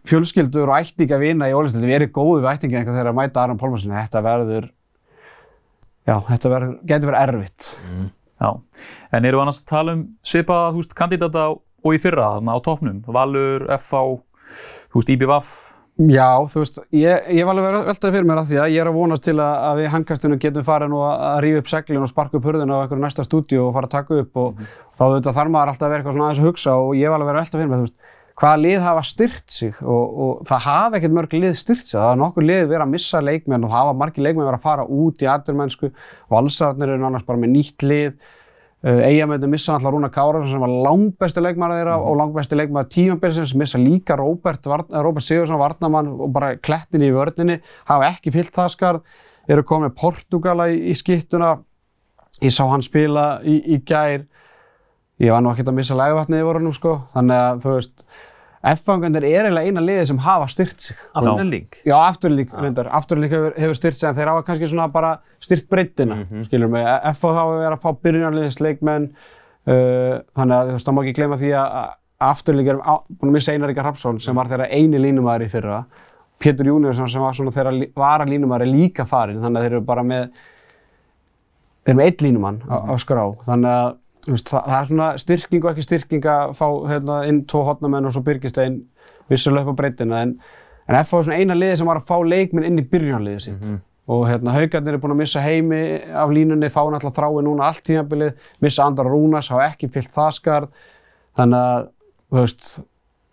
fjölskyldur 0.07 0.69
og 0.69 0.77
ættinga 0.77 1.19
vina 1.21 1.49
í 1.49 1.55
Ólistildi, 1.57 1.89
við 1.89 1.99
erum 2.01 2.13
góði 2.15 2.43
við 2.43 2.51
ættinga 2.51 2.81
einhver 2.81 2.97
þegar 2.97 3.11
að 3.11 3.17
mæta 3.19 3.43
Aron 3.43 3.61
Pálmarsson, 3.61 3.95
þetta 3.97 4.23
verður, 4.25 4.67
já, 6.07 6.15
þetta 6.29 6.53
verður, 6.53 6.75
getur 6.91 7.11
verið 7.11 7.23
erfitt. 7.23 7.69
Já. 8.37 8.51
En 9.17 9.25
eru 9.25 9.41
annars 9.41 9.63
að 9.63 9.71
tala 9.71 9.97
um 9.97 10.03
svipaða, 10.25 10.75
þú 10.75 10.83
veist, 10.83 10.97
kandidata 10.97 11.47
og 11.55 11.95
í 11.95 12.01
fyrra, 12.03 12.35
þarna 12.35 12.53
á 12.53 12.59
toppnum? 12.67 13.01
Valur, 13.17 13.65
FH, 13.79 14.03
þú 14.91 15.01
veist, 15.01 15.15
IBVF? 15.15 15.55
Já, 15.97 16.45
þú 16.45 16.61
veist, 16.61 16.75
ég, 16.93 17.29
ég 17.33 17.47
var 17.47 17.55
alveg 17.55 17.73
að 17.73 17.87
veltaði 17.87 18.13
fyrir 18.13 18.25
mér 18.29 18.39
af 18.43 18.45
því 18.45 18.57
að 18.61 18.67
ég 18.69 18.83
er 18.83 18.89
að 18.91 18.97
vonast 18.99 19.23
til 19.25 19.33
að, 19.33 19.53
að 19.65 19.79
við 19.79 19.87
handkastinu 19.95 20.35
getum 20.43 20.65
farið 20.67 20.91
nú 20.91 20.99
að, 21.01 21.23
að 21.25 21.37
rífa 21.41 21.61
upp 21.63 21.71
seglin 21.71 22.05
og 22.05 22.11
sparka 22.11 22.37
upp 22.37 22.45
hurðina 22.45 22.77
á 22.77 22.81
einhverju 22.83 23.01
næsta 23.01 23.25
stúdíu 23.25 23.63
og 23.63 23.71
fara 23.73 23.89
að 23.89 23.95
taka 23.95 24.19
upp 24.21 24.37
og 24.37 24.59
þá 24.93 25.01
auðvitað 25.07 25.39
þarf 25.39 25.53
maður 25.55 25.71
alltaf 25.71 25.87
að 25.87 25.95
vera 25.95 26.03
eitthvað 26.03 26.17
svona 26.19 26.27
aðeins 26.27 26.43
að 26.43 26.49
hugsa 26.51 26.75
og 26.83 26.93
ég 26.99 27.09
var 27.09 27.17
alveg 27.17 27.33
að 27.33 27.39
velta 27.39 27.57
fyrir 27.57 27.71
mér, 27.71 27.81
þú 27.81 27.87
veist, 27.87 28.13
hvaða 28.37 28.61
lið 28.61 28.79
hafa 28.85 29.03
styrt 29.09 29.51
sig 29.51 29.77
og, 29.81 30.17
og 30.23 30.47
það 30.47 30.65
hafa 30.67 30.99
ekkert 30.99 31.15
mörg 31.17 31.37
lið 31.37 31.55
styrt 31.57 31.85
sig, 31.85 31.97
það 31.97 32.07
hafa 32.07 32.21
nokkur 32.21 32.45
lið 32.45 32.65
verið 32.69 32.85
að 32.85 32.93
missa 32.93 33.21
leikmenn 33.23 33.65
og 33.65 33.73
hafa 33.73 33.93
margir 33.97 34.27
leikmenn 34.27 34.45
verið 34.45 34.59
að 34.59 34.67
fara 34.67 34.85
út 34.85 35.23
í 35.25 35.29
aturmennsku, 35.33 35.91
valsararnir 36.33 36.93
eru 36.95 37.07
annars 37.09 37.25
bara 37.25 37.41
með 37.41 37.55
nýtt 37.55 37.87
lið, 37.87 38.11
Uh, 38.85 38.99
Eyjamenni 39.01 39.47
missa 39.49 39.73
náttúrulega 39.73 39.95
Rúna 39.95 40.09
Kárason 40.13 40.51
sem 40.51 40.61
var 40.61 40.69
langbesti 40.85 41.41
leikmaður 41.41 41.79
þeirra 41.79 41.93
og 41.97 42.17
langbesti 42.19 42.57
leikmaður 42.59 42.91
tímabilsins, 42.93 43.55
missa 43.57 43.79
líka 43.81 44.13
Róbert, 44.19 44.67
eh, 44.69 45.01
Róbert 45.01 45.25
Sigursson, 45.25 45.57
Varnamann 45.57 46.11
og 46.13 46.29
bara 46.31 46.51
klettin 46.61 47.01
í 47.01 47.09
vörninni, 47.09 47.55
hafa 47.89 48.11
ekki 48.11 48.31
fyllt 48.35 48.53
það 48.53 48.69
skarð, 48.75 49.01
eru 49.49 49.63
komið 49.63 49.95
Portugala 49.97 50.69
í, 50.69 50.77
í 50.91 50.93
skittuna, 50.93 51.55
ég 52.39 52.53
sá 52.53 52.67
hann 52.69 52.85
spila 52.85 53.41
í, 53.41 53.57
í 53.65 53.81
gær, 53.81 54.27
ég 55.25 55.33
var 55.33 55.41
nú 55.41 55.55
ekkert 55.55 55.73
að 55.73 55.79
missa 55.81 55.97
lægvatni 55.97 56.37
yfir 56.37 56.61
honum 56.61 56.77
sko, 56.77 56.93
þannig 57.15 57.43
að 57.47 57.65
þú 57.65 57.75
veist, 57.79 58.05
F-fangandir 58.63 59.23
er 59.23 59.45
eiginlega 59.45 59.67
eina 59.69 59.81
liðið 59.85 60.07
sem 60.09 60.17
hafa 60.25 60.47
styrt 60.49 60.81
sig. 60.81 60.97
Afturlík. 61.13 61.77
Já, 61.85 61.95
afturlík, 62.07 62.49
reyndar. 62.57 62.87
Afturlík 62.97 63.31
hefur, 63.31 63.53
hefur 63.57 63.75
styrt 63.77 63.95
sig 63.99 64.09
en 64.09 64.15
þeir 64.17 64.31
hafa 64.31 64.43
kannski 64.47 64.67
svona 64.71 64.87
bara 64.91 65.11
styrt 65.39 65.67
breyttina, 65.69 66.17
skilur 66.49 66.67
mig. 66.73 66.83
FH 67.13 67.21
þá 67.21 67.37
hefur 67.37 67.61
verið 67.61 67.77
að 67.77 67.83
fá 67.85 67.91
byrjunarliðis 68.07 68.59
leikmenn, 68.65 69.05
uh, 69.67 70.17
þannig 70.35 70.57
að 70.57 70.67
þú 70.67 70.75
veist, 70.77 70.87
það 70.89 70.97
má 70.97 71.01
ekki 71.05 71.15
gleyma 71.21 71.37
því 71.43 71.53
að 71.61 71.93
afturlík 72.27 72.67
er 72.73 72.77
á- 72.81 73.03
búin 73.13 73.29
að 73.29 73.35
missa 73.37 73.53
Einar 73.53 73.69
Ríkar 73.69 73.85
Hrafsson 73.85 74.19
sem 74.19 74.35
var 74.35 74.47
þeirra 74.49 74.71
eini 74.73 74.97
línumæður 74.97 75.45
í 75.45 75.49
fyrra. 75.53 75.83
Pétur 76.41 76.65
Júniusson 76.65 77.09
sem 77.09 77.21
var 77.21 77.33
svona 77.37 77.51
þeirra 77.53 77.91
vara 77.95 78.25
línumæður 78.25 78.61
er 78.65 78.73
líka 78.73 79.05
farinn, 79.05 79.39
þannig 79.41 79.57
að 79.61 79.63
þeir 79.67 79.75
eru 79.77 79.81
bara 79.85 80.03
með, 80.03 80.27
þeir 81.85 81.93
eru 81.93 81.97
með 82.01 82.09
einn 82.09 82.25
línumann 82.25 82.59
á, 82.65 82.75
á 82.89 82.93
skrá. 82.97 83.23
Að 84.27 84.35
veist, 84.35 84.49
það, 84.51 84.63
það 84.67 84.77
er 84.77 84.87
svona 84.91 85.09
styrking 85.23 85.65
og 85.65 85.71
ekki 85.71 85.85
styrking 85.85 86.25
að 86.31 86.53
fá 86.59 86.65
hérna, 86.91 87.17
inn 87.29 87.43
tvo 87.47 87.63
hotnamenn 87.67 88.09
og 88.09 88.15
svo 88.15 88.23
Birgistein 88.25 88.81
vissulega 89.31 89.67
upp 89.67 89.77
á 89.77 89.79
breytina 89.81 90.21
en, 90.25 90.33
en 90.87 90.97
FH 90.99 91.19
er 91.19 91.27
svona 91.27 91.37
eina 91.39 91.55
liði 91.55 91.77
sem 91.79 91.87
var 91.87 92.01
að 92.01 92.09
fá 92.09 92.17
leikminn 92.23 92.67
inn 92.67 92.81
í 92.81 92.85
byrjunarliðið 92.91 93.45
sitt. 93.45 93.69
Og 94.07 94.25
hérna 94.29 94.53
haugarnir 94.55 94.95
er 94.95 95.01
búin 95.03 95.15
að 95.15 95.19
missa 95.19 95.41
heimi 95.43 95.79
af 96.15 96.31
línunni, 96.31 96.69
fá 96.71 96.79
náttúrulega 96.87 97.17
þrái 97.17 97.41
núna 97.43 97.65
allt 97.67 97.83
tímabilið, 97.83 98.35
missa 98.63 98.85
Andar 98.87 99.09
Rúnars, 99.11 99.49
hafa 99.51 99.65
ekki 99.71 99.89
fyllt 99.91 100.13
það 100.15 100.29
skarð 100.37 100.85
þannig 101.39 101.65
að, 101.71 101.89
þú 102.31 102.43
veist 102.43 102.69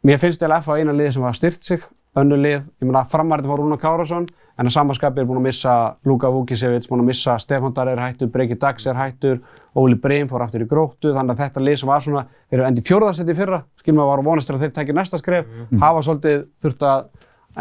mér 0.05 0.19
finnst 0.23 0.43
eða 0.43 0.59
FH 0.65 0.81
eina 0.81 0.97
liði 0.97 1.13
sem 1.15 1.27
var 1.27 1.39
styrt 1.39 1.63
sig 1.67 1.85
önnu 2.19 2.39
lið, 2.39 2.67
ég 2.83 2.89
meina 2.89 3.05
framarðin 3.11 3.51
var 3.51 3.63
Rúnar 3.63 3.81
Kárasson 3.83 4.27
en 4.59 4.67
að 4.69 4.75
samanskapi 4.77 5.21
er 5.21 5.27
búin 5.27 5.41
að 5.41 5.47
missa 5.49 5.73
Luka 6.07 6.29
Vukicevic, 6.31 6.87
búin 6.89 7.01
að 7.03 7.09
missa 7.11 7.37
Stefán 7.43 7.75
Dar 7.75 7.89
er 7.91 7.99
hættur, 7.99 8.29
Breki 8.31 8.55
Dags 8.61 8.87
er 8.87 8.95
hættur, 8.95 9.41
Óli 9.75 9.95
Breim 9.99 10.29
fór 10.31 10.45
aftur 10.45 10.63
í 10.63 10.69
gróttu, 10.71 11.11
þannig 11.17 11.35
að 11.35 11.41
þetta 11.43 11.61
lið 11.67 11.79
sem 11.81 11.89
var 11.91 12.01
svona, 12.05 12.27
þeir 12.51 12.61
eru 12.61 12.69
endið 12.69 12.87
fjórðarsetti 12.87 13.35
fyrra, 13.35 13.63
skilum 13.83 13.99
við 13.99 14.05
að 14.05 14.11
var 14.13 14.19
að 14.23 14.29
vonast 14.31 14.47
til 14.51 14.55
að 14.55 14.61
þeir 14.67 14.75
tekja 14.79 14.95
næsta 15.01 15.19
skref, 15.19 15.47
hafa 15.83 16.03
svolítið 16.07 16.45
þurft 16.63 16.87
að 16.87 17.05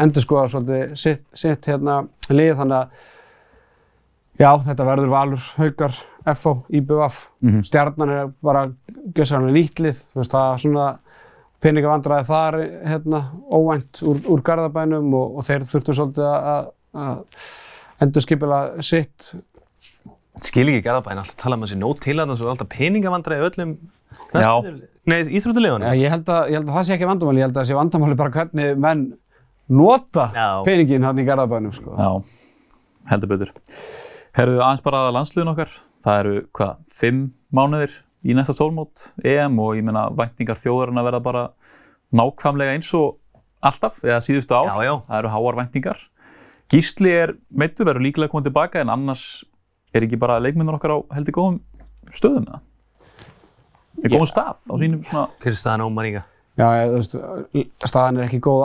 endur 0.04 0.22
skoða 0.22 0.48
svolítið 0.54 0.94
sitt, 1.02 1.24
sitt 1.34 1.66
hérna 1.66 1.96
lið, 2.30 2.54
þannig 2.60 2.78
að 2.78 2.88
já, 4.38 4.50
þetta 4.66 4.86
verður 4.88 5.10
Valur, 5.12 5.44
Haukar, 5.58 5.94
FO, 6.34 6.54
IBF, 6.70 7.28
Mhm. 7.42 7.62
stjarnan 7.66 8.10
er 8.10 8.30
bara 8.42 8.68
gjössanlega 9.14 9.52
lítlið, 9.58 9.98
þú 10.14 10.22
veist, 10.22 10.32
það 10.32 10.52
er 10.54 10.58
svona 10.62 10.98
peningavandræði 11.64 12.26
þar 12.28 12.56
hérna, 12.84 13.20
óvænt 13.52 14.02
úr, 14.04 14.18
úr 14.28 14.42
Garðabænum 14.44 15.14
og, 15.14 15.36
og 15.38 15.44
þeir 15.46 15.62
þurftu 15.64 15.94
svolítið 15.96 16.26
að, 16.28 16.66
að 16.94 17.24
endur 18.04 18.24
skipila 18.24 18.60
sitt. 18.84 19.32
Skil 20.44 20.66
ekki 20.72 20.82
Garðabæn, 20.82 21.20
alltaf 21.22 21.36
tala 21.38 21.56
um 21.58 21.62
að 21.66 21.70
sé 21.72 21.76
nót 21.78 22.00
til 22.02 22.16
að 22.18 22.32
það 22.32 22.38
svo 22.40 22.46
er 22.48 22.52
alltaf 22.54 22.70
peningavandræði 22.72 23.46
öllum 23.50 23.74
Já. 24.34 24.48
knattspyrnu- 24.50 24.88
Nei, 25.06 25.18
íþróttulegunum. 25.38 25.92
Ég 26.00 26.10
held, 26.10 26.24
að, 26.26 26.48
ég 26.50 26.58
held 26.58 26.68
að 26.68 26.74
það 26.78 26.86
sé 26.88 26.94
ekki 26.96 27.06
vandamáli, 27.10 27.38
ég 27.38 27.46
held 27.46 27.54
að 27.56 27.60
það 27.62 27.68
sé 27.70 27.76
vandamáli 27.78 28.16
bara 28.18 28.30
hvernig 28.34 28.78
menn 28.82 29.04
nota 29.68 30.24
Já. 30.34 30.48
peningin 30.66 31.04
hann 31.06 31.18
í 31.22 31.26
Garðabænum. 31.28 31.74
Sko. 31.76 31.94
Já, 31.94 32.10
heldur 33.12 33.30
betur. 33.34 33.52
Herðu 34.34 34.58
aðeins 34.64 34.82
bara 34.82 35.04
að 35.06 35.14
landsliðin 35.18 35.52
okkar. 35.54 35.76
Það 36.04 36.18
eru, 36.24 36.34
hvað, 36.58 36.76
fimm 36.90 37.20
mánuðir 37.54 37.94
í 38.24 38.34
næsta 38.34 38.52
stólmót 38.56 39.12
EM 39.24 39.58
og 39.62 39.76
ég 39.78 39.84
meina 39.86 40.08
væntingar 40.10 40.58
þjóðarinn 40.58 40.98
að 41.00 41.06
verða 41.12 41.22
bara 41.22 41.44
nákvæmlega 42.12 42.74
eins 42.74 42.90
og 42.98 43.18
alltaf, 43.64 44.02
eða 44.04 44.18
síðustu 44.24 44.52
ár. 44.56 44.66
Já, 44.74 44.82
já. 44.90 44.94
Það 45.06 45.18
eru 45.22 45.32
háar 45.36 45.58
væntingar. 45.62 46.02
Gísli 46.72 47.12
er 47.12 47.34
meittur, 47.52 47.86
verður 47.88 48.06
líklega 48.06 48.32
komið 48.32 48.48
tilbaka 48.48 48.80
en 48.82 48.92
annars 48.92 49.44
er 49.94 50.06
ekki 50.06 50.18
bara 50.20 50.40
leikmyndur 50.42 50.78
okkar 50.78 50.96
á 50.96 50.98
heldur 51.16 51.36
góðum 51.36 51.58
stöðum 52.14 52.48
eða? 52.48 52.62
Er 54.02 54.14
góðum 54.14 54.30
stað 54.30 54.64
á 54.66 54.74
sínum 54.80 55.04
svona... 55.06 55.28
Hver 55.42 55.54
er 55.54 55.60
staðan 55.60 55.84
Ómar 55.86 56.08
Inga? 56.08 56.24
Já, 56.58 56.66
ég, 56.78 56.90
þú 56.90 56.98
veist, 57.00 57.14
staðan 57.84 58.18
er 58.20 58.28
ekki 58.28 58.40
góð 58.42 58.64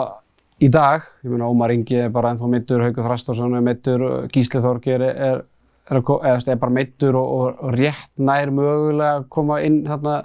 í 0.60 0.68
dag. 0.72 1.06
Ég 1.24 1.32
meina, 1.32 1.48
Ómar 1.50 1.74
Ingi 1.74 2.00
er 2.04 2.10
bara 2.14 2.32
ennþá 2.34 2.50
meittur, 2.50 2.84
Haukur 2.84 3.06
Þrastarsson 3.06 3.56
er 3.56 3.64
meittur, 3.64 4.04
Gísli 4.32 4.62
Þorgir 4.62 5.04
er, 5.06 5.22
er, 5.28 5.44
er, 5.90 6.00
eða, 6.00 6.34
er 6.52 6.60
bara 6.60 6.74
meittur 6.74 7.18
og, 7.20 7.30
og, 7.36 7.62
rétt 7.76 8.10
nær 8.20 8.52
mögulega 8.54 9.20
að 9.20 9.28
koma 9.32 9.60
inn 9.66 9.82
þarna 9.88 10.18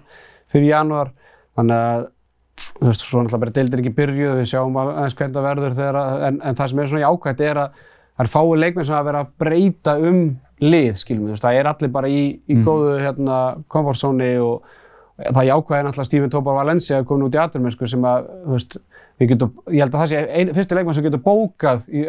fyrir 0.54 0.72
janúar. 0.72 1.14
Þannig 1.56 1.86
að, 1.88 2.08
þú 2.56 2.88
veist, 2.88 3.04
svo 3.04 3.22
náttúrulega 3.22 3.42
bara 3.44 3.56
deildir 3.56 3.84
ekki 3.84 3.94
byrjuð, 3.98 4.38
við 4.40 4.50
sjáum 4.52 4.80
aðeins 4.80 5.18
hvernig 5.20 5.36
það 5.36 5.50
verður 5.50 5.78
þegar 5.80 6.00
að, 6.02 6.24
en, 6.30 6.40
en 6.40 6.58
það 6.60 6.72
sem 6.72 6.82
er 6.82 6.90
svona 6.92 7.06
jákvæmt 7.06 7.44
er 7.46 7.62
að 7.66 7.84
það 8.16 8.26
er 8.26 8.32
fáið 8.32 8.64
leikmenn 8.64 8.88
sem 8.88 8.98
að 8.98 9.08
vera 9.10 9.22
að 9.26 9.36
breyta 9.44 9.96
um 10.00 10.24
lið, 10.64 10.90
skilum 11.02 11.26
við, 11.26 11.28
þú 11.28 11.36
veist, 11.36 11.46
það 11.46 11.60
er 11.60 11.70
allir 11.72 11.94
bara 11.96 12.12
í, 12.12 12.24
í 12.48 12.60
góðu, 12.64 12.98
hérna, 13.04 13.40
komfortzóni 13.72 14.32
og 14.40 14.76
það 15.16 15.48
jákvæði 15.50 15.80
er 15.80 15.88
náttúrulega 15.88 16.10
Stephen 16.10 16.32
Tobar 16.32 16.58
Valencia 16.60 17.00
að 17.00 17.10
koma 17.10 17.28
út 17.28 17.36
í 17.36 17.42
aturmennsku 17.44 17.90
sem 17.92 18.08
að, 18.08 18.30
þú 18.46 18.56
veist, 18.56 18.78
við 19.20 19.30
getum, 19.32 19.52
ég 19.72 19.84
held 19.84 19.94
að 19.94 20.02
það 20.02 20.10
sé 20.12 20.24
ein, 20.40 20.50
fyrsti 20.56 20.78
leikmann 20.78 20.98
sem 20.98 21.06
getur 21.06 21.22
bókað 21.24 21.86
í 21.88 22.02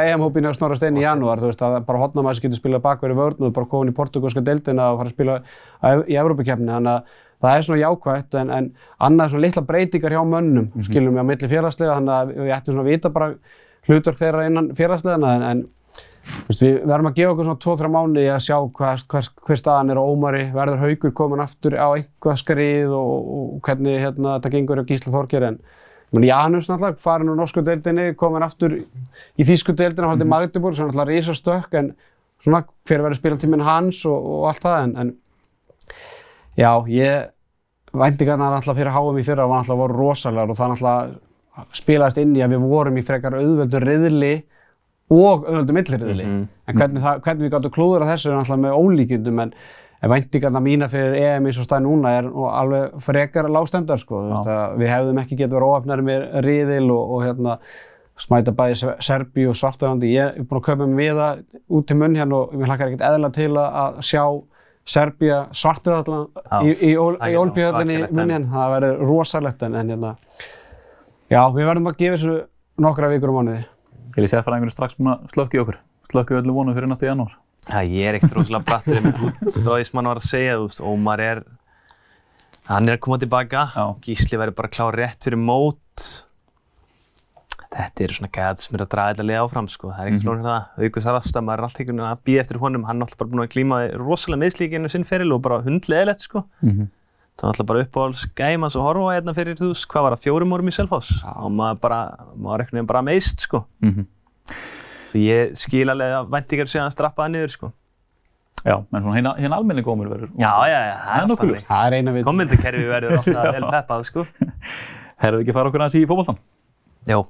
EM-hópinu 0.00 0.50
á 0.50 0.56
Snorra 0.56 0.78
Steini 0.78 1.02
í 1.02 1.06
janúar, 1.06 1.42
þú 1.42 1.52
veist, 1.52 1.62
að 1.62 1.76
bara 1.86 2.02
hotnamaður 2.02 2.38
sem 2.38 2.46
getur 2.48 2.62
spilað 2.62 2.82
bakverði 2.86 3.18
vörn 3.20 3.46
og 3.46 3.54
bara 3.54 3.70
komin 3.70 3.92
í 3.92 3.96
portugalska 3.98 4.42
deildina 4.46 4.88
og 4.94 5.02
fara 5.02 5.12
að 5.12 5.14
spila 5.14 5.38
í 6.10 6.18
Evrópakefni, 6.18 6.72
þannig 6.74 6.96
að 6.96 7.22
það 7.44 7.54
er 7.58 7.66
svona 7.66 7.82
jákvætt 7.82 8.36
en, 8.40 8.50
en 8.56 8.68
annað 9.08 9.32
svona 9.32 9.46
litla 9.46 9.62
breytingar 9.68 10.16
hjá 10.16 10.24
mönnum, 10.26 10.68
skilum 10.86 11.16
við 11.16 11.24
á 11.24 11.28
milli 11.30 11.50
félagslega, 11.52 11.96
þannig 11.98 12.16
að 12.16 12.34
við 12.36 12.52
ættum 12.56 12.76
svona 12.76 12.84
að 12.86 12.92
vita 12.92 13.12
bara 13.14 13.30
hlutverk 13.86 14.20
þeirra 14.20 14.46
innan 14.48 14.70
félagslegana 14.76 15.32
en, 15.36 15.46
en 15.50 15.64
veist, 16.48 16.62
við 16.64 16.78
verðum 16.82 17.10
að 17.10 17.18
gefa 17.20 17.34
okkur 17.34 17.48
svona 17.48 17.62
2-3 17.66 17.92
mánuði 17.94 18.26
að 18.32 18.44
sjá 18.46 18.56
hvað, 18.78 19.06
hvað, 19.12 19.30
hver 19.46 19.60
staðan 19.60 19.92
er 19.94 20.00
á 20.00 20.04
Ómari, 20.04 20.44
verður 20.54 20.82
haugur 20.84 21.16
komin 21.20 21.44
aftur 21.44 21.78
á 21.78 21.88
einhvað 21.88 22.40
skrið 22.42 22.96
og, 22.96 23.32
og 23.36 23.58
hvernig 23.66 24.00
hérna, 24.02 24.36
þetta 24.36 24.54
gengur 24.56 24.82
á 24.82 24.88
Gísla 24.88 25.14
Þorger 25.14 25.50
en 25.52 25.60
Janus 26.16 26.68
náttúrulega 26.70 27.02
farin 27.02 27.28
úr 27.28 27.36
norsku 27.36 27.60
deildinni, 27.66 28.12
komin 28.16 28.44
aftur 28.46 28.78
í 28.78 29.44
þýsku 29.44 29.74
deildina, 29.76 30.08
hann 30.08 30.22
til 30.22 30.28
Magdeburg, 30.30 30.76
sem 30.76 30.86
er 30.86 30.92
náttúrulega 30.92 31.12
risa 31.12 31.34
stökk 31.36 31.74
en 31.76 31.90
svona 32.42 32.62
hver 32.86 33.02
verður 33.04 33.18
spilatíminn 33.18 33.64
hans 33.66 34.02
og, 34.08 34.16
og 34.16 34.46
allt 34.50 34.64
það 34.64 34.78
en, 34.84 34.94
en 35.02 35.12
já, 36.56 36.70
ég 36.88 37.30
væntingarnar 37.96 38.52
náttúrulega 38.56 38.78
fyrir 38.80 38.92
HM 38.96 39.20
í 39.22 39.24
fyrra 39.26 39.46
var 39.48 39.62
náttúrulega 39.62 39.82
voru 39.84 39.96
rosalegar 40.02 40.50
og 40.52 40.58
það 40.58 40.74
náttúrulega 40.74 41.70
spilaðist 41.76 42.20
inn 42.20 42.34
í 42.36 42.42
að 42.44 42.52
við 42.56 42.66
vorum 42.68 42.98
í 43.00 43.04
frekar 43.06 43.38
auðveldu 43.38 43.80
riðli 43.80 44.34
og 45.16 45.46
auðvöldu 45.46 45.72
milliriðli. 45.76 46.24
En 46.66 46.76
hvernig, 46.76 47.02
það, 47.04 47.20
hvernig 47.24 47.46
við 47.46 47.52
gáttum 47.54 47.72
klúður 47.76 48.04
að 48.04 48.10
þessu 48.12 48.30
er 48.32 48.38
náttúrulega 48.40 48.64
með 48.66 48.78
ólíkjundum 48.82 49.42
en 49.46 49.52
væntingarna 50.12 50.60
mína 50.62 50.88
fyrir 50.92 51.14
EM 51.22 51.46
eins 51.48 51.58
og 51.62 51.66
stað 51.68 51.84
núna 51.86 52.10
er 52.18 52.26
alveg 52.28 52.96
frekar 53.02 53.48
lágstemdar 53.50 53.98
sko. 54.02 54.20
Að 54.42 54.74
Við 54.82 54.90
hefðum 54.92 55.20
ekki 55.22 55.38
getið 55.40 55.56
verið 55.56 55.70
óöfnari 55.72 56.04
með 56.10 56.26
riðil 56.44 56.90
og, 56.92 57.14
og 57.16 57.24
hérna 57.24 57.56
smæta 58.20 58.52
bæði 58.56 58.76
Se- 58.82 58.96
Serbíu 59.08 59.48
og 59.54 59.56
Svartalandi. 59.56 60.10
Ég 60.12 60.36
er 60.36 60.44
búinn 60.44 60.60
að 60.60 60.66
kaupa 60.68 60.86
mig 60.90 61.00
við 61.00 61.16
það 61.22 61.40
út 61.78 61.88
til 61.88 61.96
munn 62.02 62.18
hérna 62.18 62.42
og 62.42 62.54
mér 62.56 62.70
hlakkar 62.70 62.92
ekkert 62.92 63.06
eðla 63.08 63.32
til 63.38 63.50
að, 63.56 63.80
að 63.82 63.98
sjá 64.10 64.22
Serbía 64.86 65.38
Svartalandi 65.56 66.12
Já, 66.46 66.58
í, 66.62 66.74
í, 66.74 66.92
það 66.94 67.32
í 67.32 67.38
Olbíhöllinni 67.40 67.96
svakalegt 67.96 68.14
munn 68.16 68.32
hérna. 68.36 68.52
Það 68.52 68.74
verður 68.76 69.00
rosalegt 69.08 69.64
en, 69.66 69.74
en 69.80 69.90
hérna 69.94 70.12
Já, 71.26 71.40
við 71.50 71.66
verðum 71.66 71.90
að 71.90 71.98
gefa 71.98 72.14
þessu 72.20 72.34
nokkra 72.86 73.08
vikur 73.10 73.32
um 73.32 73.40
mánuði. 73.40 73.64
Ég 74.14 74.22
er 74.22 74.30
sérfæðingur 74.30 74.70
strax 74.70 74.94
búin 74.98 75.10
að 75.10 75.24
slökka 75.32 75.58
í 75.58 75.62
okkur. 75.64 75.80
Slökka 76.06 76.36
í 76.36 76.38
öllu 76.38 76.54
vonum 76.54 76.76
fyrir 76.76 76.90
næsta 76.92 77.08
janúar. 77.08 77.34
Já, 77.66 77.80
ég 77.82 78.06
er 78.06 78.18
ekkert 78.20 78.36
rosalega 78.38 78.68
brattur 78.68 79.00
með 79.02 79.24
út 79.26 79.56
frá 79.64 79.72
því 79.72 79.88
sem 79.88 79.98
hann 79.98 80.10
var 80.12 80.20
að 80.20 80.28
segja, 80.28 80.54
þú 80.60 80.68
veist, 80.68 80.82
Ómar 80.86 81.22
er, 81.24 81.40
hann 82.70 82.86
er 82.86 82.98
að 82.98 83.02
koma 83.08 83.18
tilbaka, 83.24 83.64
Já. 83.74 83.84
Gísli 84.06 84.38
verður 84.38 84.58
bara 84.60 84.70
klár 84.76 84.98
rétt 85.02 85.26
fyrir 85.26 85.42
mót. 85.42 86.06
Þetta 87.74 88.04
eru 88.06 88.14
svona 88.16 88.30
gæðat 88.30 88.62
sem 88.62 88.76
er 88.78 88.82
að 88.84 88.90
draga 88.94 89.14
þetta 89.14 89.24
liða 89.26 89.44
áfram, 89.46 89.66
sko, 89.68 89.88
það 89.90 90.02
er 90.04 90.10
ekkert 90.10 90.22
flóknir 90.26 90.46
það. 90.46 90.66
Haukur 90.80 91.02
Þarastad, 91.06 91.44
maður 91.46 91.58
er 91.58 91.66
alltaf 91.66 91.80
einhvern 91.82 91.96
veginn 91.98 92.12
að 92.12 92.20
býða 92.28 92.42
eftir 92.44 92.60
honum, 92.62 92.84
hann 92.86 92.96
er 93.00 93.06
alltaf 93.06 93.18
bara 93.22 93.30
búinn 93.32 93.42
að 93.42 93.50
glíma 93.56 93.78
rosalega 93.98 94.40
meðslíkinu 94.44 94.90
sinn 94.92 95.04
feril 95.08 95.32
og 95.34 95.42
bara 95.42 95.58
hundleðilegt, 95.66 96.22
sko. 96.28 96.44
Mhm. 96.62 96.86
Það 97.36 97.42
var 97.44 97.52
alltaf 97.52 97.66
bara 97.68 97.82
uppáhalds 97.84 98.22
gæmans 98.38 98.76
að 98.78 98.84
horfa 98.86 99.08
á 99.10 99.14
hérna 99.18 99.34
fyrir, 99.36 99.56
þú 99.58 99.72
veist, 99.74 99.88
hvað 99.92 100.02
var 100.06 100.14
það, 100.16 100.22
fjórum 100.24 100.54
árum 100.56 100.70
í 100.70 100.76
Selfoss? 100.78 101.10
Og 101.36 101.50
maður 101.52 101.80
bara, 101.82 101.98
maður 102.32 102.54
er 102.54 102.64
einhvern 102.64 102.78
veginn 102.78 102.86
bara 102.94 103.02
meist, 103.02 103.40
sko. 103.44 103.64
Mhm. 103.82 104.06
Svo 105.10 105.20
ég 105.20 105.52
skil 105.58 105.90
alveg 105.92 106.14
að 106.16 106.30
væntingar 106.32 106.70
sé 106.72 106.80
að 106.80 106.94
strappa 106.94 107.26
það 107.26 107.34
niður, 107.34 107.50
sko. 107.58 107.72
Já, 108.66 108.78
en 108.82 109.02
svona 109.02 109.14
hérna, 109.18 109.36
hérna 109.38 109.58
almenni 109.60 109.82
gómur 109.84 110.08
verður. 110.08 110.30
Já, 110.38 110.50
já, 110.66 110.78
já, 110.86 110.94
það 111.04 111.20
er 111.22 111.28
nokkuð. 111.30 111.60
Það 111.68 111.86
er 111.86 111.92
eina 112.00 112.12
við. 112.16 112.24
Kommentarkerfi 112.26 112.86
verður 112.88 113.18
alltaf 113.20 113.52
vel 113.54 113.68
peppað, 113.70 114.06
sko. 114.08 114.24
Herðu 115.22 115.42
ekki 115.44 115.52
að 115.52 115.58
fara 115.60 115.70
okkur 115.70 115.84
aðeins 115.84 115.98
í 116.00 116.06
fótboltan? 116.08 116.38
Já. 117.06 117.20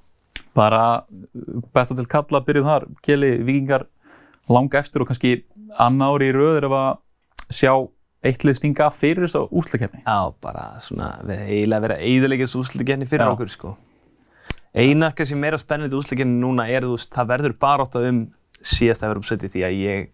Bara 0.57 0.85
uh, 1.05 1.61
besta 1.77 1.97
til 1.99 2.09
kalla 2.11 2.43
byrjuð 2.47 2.71
þar. 2.71 2.89
Keli, 3.05 3.35
vikingar 3.45 3.87
langa 4.53 4.81
eftir 4.81 5.03
og 5.05 5.11
kannski 5.11 5.41
annar 5.83 6.17
ári 6.17 6.31
í 6.31 6.37
röð 6.37 6.61
er 6.61 6.69
að 6.71 6.89
sjá 7.53 7.73
eitt 8.27 8.47
lið 8.47 8.59
stinga 8.59 8.89
fyrir 8.95 9.27
þess 9.27 9.39
að 9.39 9.53
úslakefni. 9.61 10.03
Já, 10.03 10.19
bara 10.43 10.65
svona, 10.83 11.13
við 11.27 11.43
eiginlega 11.45 11.85
verið 11.85 12.01
að 12.01 12.11
eyðilegja 12.11 12.49
þessu 12.49 12.63
úslikenni 12.65 13.09
fyrir 13.11 13.27
Já. 13.27 13.33
okkur, 13.35 13.53
sko. 13.53 13.77
Eina 14.77 15.13
kannski 15.17 15.39
meira 15.39 15.61
spennandi 15.61 15.97
úslikenni 15.97 16.41
núna 16.41 16.67
er, 16.69 16.85
þú 16.85 16.97
veist, 16.97 17.13
það 17.15 17.31
verður 17.33 17.57
bara 17.63 17.87
átt 17.87 17.99
um 18.01 18.21
síðasta 18.67 19.09
Evropasæti 19.09 19.51
því 19.53 19.65
að 19.69 19.79
ég, 19.79 20.11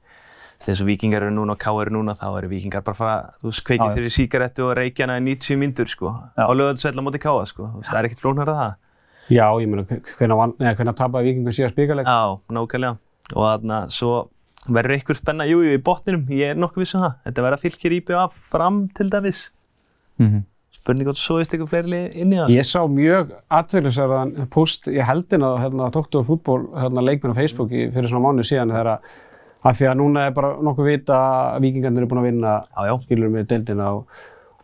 eins 0.62 0.82
og 0.82 0.88
vikingar 0.90 1.24
eru 1.24 1.34
núna 1.34 1.56
og 1.56 1.62
K 1.62 1.72
eru 1.82 1.94
núna, 1.96 2.14
þá 2.18 2.26
eru 2.42 2.52
vikingar 2.52 2.84
bara 2.84 2.94
að 2.94 3.00
fara, 3.00 3.34
þú 3.40 3.50
veist, 3.50 3.64
kveikið 3.66 3.96
fyrir 3.96 4.16
síkarettu 4.18 4.68
og 4.68 4.76
reykjana 4.78 5.18
í 5.18 5.24
90 5.32 5.60
myndur, 5.62 5.90
sko. 5.90 6.12
Já. 6.36 6.44
Á 6.46 6.52
lögðarsveitla 6.52 7.06
móti 7.06 7.22
K, 7.22 7.34
sko. 7.48 7.70
Þú 7.72 7.82
veist, 7.82 7.90
það 7.90 8.00
er 8.02 8.10
ekkert 8.10 8.24
flóknar 8.26 8.52
að 8.52 8.60
það. 8.60 8.78
Já, 9.30 9.46
ég 9.62 9.70
meina, 9.70 9.84
hvenær 9.86 10.96
tapaði 10.98 11.30
Víkingur 11.30 11.54
síðan 11.54 11.74
spíkarleik? 11.74 12.08
Já, 12.08 12.38
nákvæmlega. 12.50 12.96
Og 13.32 13.44
þarna, 13.46 13.82
svo 13.92 14.14
verður 14.68 14.96
einhver 14.96 15.18
spenna, 15.18 15.46
jú, 15.48 15.60
jú, 15.64 15.74
í 15.76 15.82
botninum, 15.82 16.24
ég 16.34 16.54
er 16.54 16.58
nokkuð 16.58 16.84
viss 16.84 16.96
um 16.98 17.04
það. 17.04 17.18
Þetta 17.26 17.44
verður 17.46 17.58
að 17.58 17.66
fylgja 17.66 17.92
IBA 17.98 18.24
fram 18.52 18.80
til 18.96 19.08
dæmis. 19.10 19.44
Mm 20.18 20.28
-hmm. 20.28 20.42
Spurning 20.82 21.06
hvort 21.06 21.20
svo 21.20 21.36
veist 21.38 21.52
ykkur 21.54 21.68
fleiri 21.70 22.00
inn 22.18 22.32
í 22.32 22.38
það. 22.40 22.50
Ég 22.50 22.66
sá 22.66 22.80
mjög 22.90 23.34
aðtöðlisverðan 23.50 24.48
post, 24.50 24.86
ég 24.86 25.06
held 25.06 25.32
inn 25.32 25.44
á 25.46 25.50
hérna, 25.62 25.90
Dr. 25.94 26.24
Fútból 26.26 26.72
hérna, 26.74 27.04
leikminn 27.04 27.34
á 27.34 27.38
Facebook 27.38 27.70
í, 27.70 27.86
fyrir 27.92 28.08
svona 28.08 28.26
mánuð 28.26 28.48
síðan 28.50 28.74
þegar 28.74 28.86
að, 28.86 28.98
að 29.62 29.76
því 29.78 29.86
að 29.90 29.98
núna 30.00 30.26
er 30.26 30.32
bara 30.32 30.56
nokkuð 30.58 30.90
vita 30.90 31.18
að 31.54 31.60
vikingarnir 31.60 32.02
eru 32.02 32.10
búin 32.10 32.22
að 32.22 32.28
vinna 32.30 32.62
Já, 32.66 32.82
já. 32.88 32.98
skilur 33.04 33.30
með 33.30 33.46
deildina 33.46 33.92
og 33.92 34.06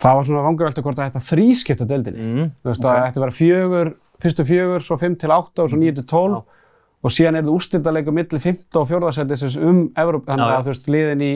það 0.02 0.16
var 0.16 0.24
svona 0.24 0.42
vangurvelta 0.42 0.82
hvort 0.82 0.98
það 0.98 1.06
ætti 1.06 1.22
að 1.22 1.28
þrískipta 1.28 1.86
deildinni. 1.86 2.18
Mm. 2.18 2.50
Þú 2.62 2.72
veist, 2.72 2.84
ætti 2.84 3.18
að 3.18 3.24
vera 3.24 3.38
fjögur, 3.38 3.92
fyrstu 4.22 4.44
fjögur, 4.48 4.82
svo 4.82 4.96
5 4.98 5.16
til 5.22 5.30
8 5.30 5.62
og 5.64 5.70
svo 5.72 5.78
9 5.78 5.92
til 6.00 6.04
12 6.06 6.34
Já. 6.34 6.42
og 7.04 7.10
síðan 7.14 7.38
er 7.38 7.42
það 7.46 7.54
úrstildalegur 7.58 8.12
milli 8.16 8.38
5. 8.42 8.58
og 8.80 8.88
4. 8.90 9.12
setis 9.12 9.56
um 9.56 9.82
Evróp, 9.96 10.24
þannig 10.26 10.54
að 10.56 10.64
þú 10.66 10.72
veist, 10.74 10.88
liðin 10.90 11.22
í 11.22 11.32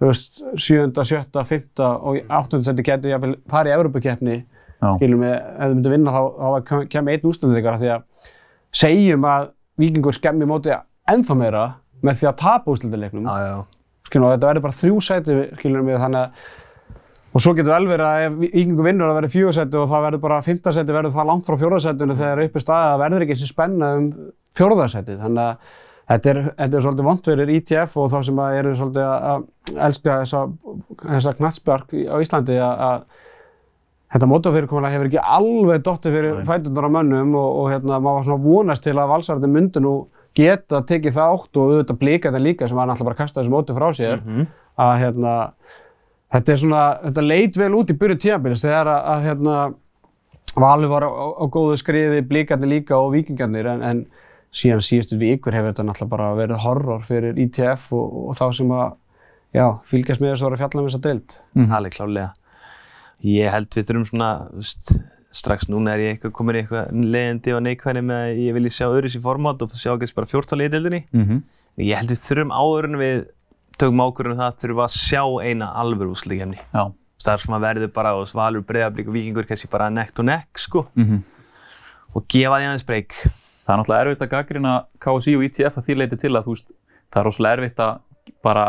þú 0.00 0.06
veist, 0.10 0.40
7., 0.56 1.04
7., 1.04 1.44
5. 1.44 1.84
og 1.86 2.18
8. 2.28 2.62
seti 2.68 2.82
getur 2.84 3.10
jafnvel 3.14 3.36
farið 3.48 3.72
í 3.72 3.76
Evrópukeppni 3.78 4.38
skilum 4.96 5.20
við, 5.24 5.34
ef 5.36 5.64
þau 5.64 5.74
myndu 5.74 5.90
vinna 5.92 6.12
þá, 6.14 6.20
þá 6.40 6.64
kem- 6.68 6.86
kemur 6.88 7.12
einn 7.12 7.26
úrstildalegur 7.32 7.74
af 7.74 7.80
því 7.82 7.90
að 7.96 8.04
segjum 8.80 9.24
að 9.28 9.48
vikingur 9.80 10.16
skemmi 10.16 10.46
móti 10.48 10.72
ennþá 11.10 11.36
meira 11.36 11.64
með 12.04 12.20
því 12.20 12.28
að 12.30 12.36
tapa 12.40 12.70
úrslitaleiknum. 12.72 13.26
Skilur, 14.08 14.24
og 14.26 14.32
þetta 14.34 14.48
verður 14.48 14.64
bara 14.64 14.76
þrjú 14.78 15.00
sæti, 15.04 15.34
skilur 15.60 15.82
mig, 15.84 15.98
þannig 16.00 16.20
að 16.24 16.30
og 17.30 17.44
svo 17.44 17.52
getur 17.54 17.74
vel 17.74 17.86
verið 17.90 18.06
að 18.08 18.24
ef 18.26 18.38
vikingur 18.42 18.88
vinnur 18.88 19.10
að 19.10 19.20
verður 19.20 19.34
fjögur 19.36 19.56
sæti 19.56 19.78
og 19.78 19.90
það 19.92 20.06
verður 20.06 20.24
bara 20.24 20.40
fymta 20.42 20.72
sæti 20.74 20.96
verður 20.96 21.14
það 21.14 21.30
langt 21.30 21.46
frá 21.46 21.58
fjórðarsætinu 21.60 22.18
þegar 22.18 22.42
uppi 22.46 22.64
staðið 22.64 22.94
að 22.94 23.04
verður 23.04 23.24
ekki 23.26 23.36
þessi 23.36 23.50
spenna 23.52 23.92
um 23.98 24.10
fjórðarsæti. 24.58 25.16
Þannig 25.20 25.44
að 25.44 25.78
þetta 26.10 26.32
er, 26.32 26.40
þetta 26.58 26.76
er 26.76 26.84
svolítið 26.86 27.08
vond 27.10 27.30
fyrir 27.30 27.52
ITF 27.54 27.98
og 28.02 28.10
þá 28.10 28.18
sem 28.26 28.42
að 28.42 28.60
eru 28.60 28.76
svolítið 28.80 29.06
að, 29.06 29.26
að 29.30 29.82
elska 29.88 30.20
þessa, 30.24 30.44
þessa 31.04 31.34
knatsbjörg 31.38 31.98
á 32.10 32.16
Íslandi 32.24 32.56
að, 32.66 32.86
að 32.88 33.28
þetta 34.10 34.30
mótafyrirkomulega 34.30 34.96
hefur 34.96 35.10
ekki 35.10 35.26
alveg 35.36 35.84
dottið 35.86 36.16
fyrir 36.16 36.40
fætundar 36.48 36.88
á 36.90 36.94
mönnum 36.96 37.36
og, 37.38 37.50
og 37.60 37.68
hérna, 37.70 38.00
maður 38.02 38.16
var 38.18 38.26
svona 38.26 38.46
vonast 38.48 38.86
til 38.86 38.96
að 38.98 39.12
valsarði 39.12 39.52
myndi 39.54 39.82
nú 39.84 39.94
geta 40.34 40.82
tekið 40.86 41.14
það 41.14 41.36
átt 41.36 41.58
og 41.58 41.70
auðvitað 41.70 42.00
blika 42.00 42.30
þetta 42.30 42.42
líka 42.42 42.66
sem 42.70 42.78
var 42.78 42.90
náttúrulega 42.90 43.08
bara 43.10 43.16
að 43.18 43.22
kasta 43.22 43.40
þessu 43.40 43.54
móti 43.54 43.74
frá 43.78 43.86
sér 43.94 44.20
að 44.80 44.92
hérna, 45.04 45.32
þetta 46.34 46.52
er 46.54 46.62
svona, 46.62 46.82
þetta 47.04 47.26
leit 47.26 47.60
vel 47.60 47.70
út 47.78 47.92
í 47.92 47.98
byrju 48.00 48.18
tímabilis 48.24 48.64
þegar 48.66 48.92
að, 48.94 49.06
að 49.14 49.28
hérna, 49.28 49.60
Valur 50.60 50.90
var 50.90 51.06
á, 51.06 51.10
á, 51.14 51.26
á 51.40 51.44
góðu 51.46 51.76
skriði, 51.78 52.24
blikarnir 52.26 52.72
líka 52.72 52.98
og 52.98 53.12
vikingarnir 53.14 53.68
en, 53.70 53.84
en 53.86 54.00
síðan 54.50 54.82
síðustu 54.82 55.18
vikur 55.20 55.54
hefur 55.54 55.70
þetta 55.70 55.84
náttúrulega 55.86 56.10
bara 56.10 56.32
verið 56.34 56.64
horror 56.64 57.04
fyrir 57.06 57.38
ITF 57.38 57.92
og, 57.94 58.16
og 58.32 58.38
þá 58.38 58.44
sem 58.58 58.74
að 58.74 58.88
já, 59.54 59.64
fylgjast 59.86 60.22
með 60.22 60.34
þessu 60.34 60.46
að 60.46 60.50
vera 60.50 60.58
að 60.58 60.64
fjalla 60.64 60.82
um 60.82 60.88
þessa 60.88 61.02
deild. 61.06 61.38
Alveg 61.78 61.96
klálega. 61.96 62.32
Ég 63.30 63.52
held 63.54 63.76
við 63.76 63.88
þurfum 63.90 64.06
svona, 64.08 64.30
veist, 64.56 64.92
strax 65.40 65.68
núna 65.70 65.94
er 65.94 66.02
ég 66.02 66.16
eitthvað 66.16 66.34
komin 66.34 66.58
í 66.58 66.62
eitthvað 66.64 67.02
leiðindi 67.14 67.54
og 67.54 67.62
neikvæðni 67.66 68.02
með 68.10 68.22
að 68.24 68.40
ég 68.42 68.56
vilji 68.56 68.72
sjá 68.74 68.86
öðru 68.88 69.10
í 69.10 69.22
formát 69.22 69.62
og 69.62 69.74
sjá 69.76 69.92
kannski 69.92 70.18
bara 70.18 70.30
14 70.32 70.58
liði 70.58 70.72
deildinni. 70.74 71.02
Mhm. 71.14 71.42
Ég 71.86 72.00
held 72.00 72.10
við 72.10 72.24
þurfum 72.26 72.54
áður 72.56 72.88
en 72.90 73.00
við 73.00 73.20
tökum 73.80 74.02
ákvörðun 74.04 74.36
um 74.36 74.40
það 74.42 74.56
þurfum 74.62 74.78
við 74.80 74.86
að 74.86 74.96
sjá 74.96 75.22
eina 75.50 75.68
alvöru 75.82 76.14
úrslitakefni. 76.14 76.58
Já. 76.74 76.82
Það 77.20 77.32
er 77.34 77.42
svona 77.44 77.60
verður 77.60 77.92
bara 77.92 78.14
og 78.16 78.30
Valur, 78.34 78.62
Breiðablík 78.64 79.08
og 79.10 79.14
Víkingur 79.16 79.48
kannski 79.48 79.68
bara 79.72 79.90
neck 79.92 80.14
to 80.16 80.22
neck 80.24 80.58
sko 80.58 80.86
Mhm. 80.96 81.22
og 82.16 82.24
gefa 82.28 82.56
því 82.60 82.66
aðeins 82.68 82.86
breyk. 82.86 83.12
Það 83.66 83.72
er 83.74 83.80
náttúrulega 83.82 84.04
erfitt 84.06 84.22
að 84.24 84.30
gaggrina 84.34 84.72
KSI 84.98 85.34
og 85.36 85.44
ITF 85.44 85.76
að 85.78 85.84
því 85.86 85.96
leiti 86.00 86.16
til 86.18 86.32
að 86.34 86.44
þú 86.46 86.54
veist, 86.54 86.70
það 87.12 87.20
er 87.20 87.24
rosalega 87.28 87.56
erfitt 87.58 87.82
að 87.84 88.00
bara 88.42 88.64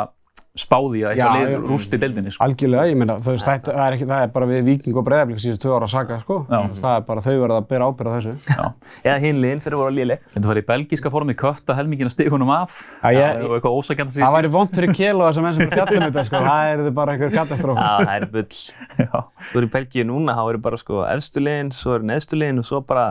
spá 0.52 0.76
því 0.84 0.99
að 1.06 1.12
eitthvað 1.14 1.22
Já, 1.22 1.36
lið 1.39 1.52
já. 1.54 1.60
rústi 1.70 1.97
deildinni, 2.02 2.32
sko. 2.36 2.43
Algjörlega, 2.43 2.88
ég 2.91 2.97
meina, 2.99 3.14
þú 3.24 3.32
veist, 3.32 3.45
þetta, 3.47 3.72
það, 3.72 3.84
er 3.88 3.95
ekki, 3.95 4.08
það 4.10 4.24
er 4.26 4.32
bara 4.34 4.47
við 4.49 4.64
Víking 4.68 4.97
og 4.99 5.06
Breiðablík 5.08 5.39
síðust 5.39 5.62
tvö 5.64 5.76
ára 5.78 5.88
að 5.88 5.91
saga, 5.93 6.18
sko. 6.20 6.38
Já. 6.52 6.60
Það 6.82 6.95
er 6.97 7.06
bara 7.08 7.22
þau 7.24 7.36
verða 7.39 7.60
að 7.62 7.68
bera 7.70 7.88
ábyrða 7.88 8.16
þessu. 8.18 8.34
Já. 8.52 8.66
Eða 9.08 9.16
hinn 9.24 9.39
liðin 9.45 9.62
fyrir 9.64 9.78
að 9.78 9.84
voru 9.86 9.95
léleg. 9.95 10.26
Þetta 10.34 10.49
var 10.52 10.60
í 10.60 10.66
belgíska 10.72 11.12
formi 11.14 11.36
kötta 11.39 11.78
helmingina 11.80 12.12
stigunum 12.12 12.52
af 12.52 12.76
Já, 12.99 13.16
ég- 13.16 13.45
og 13.47 13.56
eitthvað 13.56 13.78
ósækjandi 13.80 14.20
Það 14.20 14.36
væri 14.36 14.52
vond 14.58 14.76
fyrir 14.76 14.93
Kjell 14.99 15.22
og 15.22 15.30
þessar 15.32 15.45
menn 15.47 15.56
sem 15.56 15.68
er 15.70 15.76
fjallum 15.78 16.06
þetta, 16.10 16.26
sko. 16.28 16.43
Það 16.52 16.72
er 16.76 16.91
bara 16.99 17.16
einhver 17.16 17.32
katastróf. 17.38 17.80
Já, 17.80 17.91
það 18.04 18.16
er 18.18 18.26
bull. 18.36 18.62
Já. 18.99 19.24
Þú 19.52 19.62
eru 19.62 19.68
í 19.70 19.74
Belgíu 19.80 20.08
núna, 20.12 20.36
þá 20.36 20.43
eru 20.52 20.64
bara 20.68 20.82
sko 20.84 21.06
efstu 21.08 21.39
liðin, 21.47 21.72
svo 21.72 21.95
eru 21.95 22.10
neðstu 22.12 22.36
liðin 22.43 22.60
og 22.60 22.68
svo 22.68 22.82
bara 22.84 23.08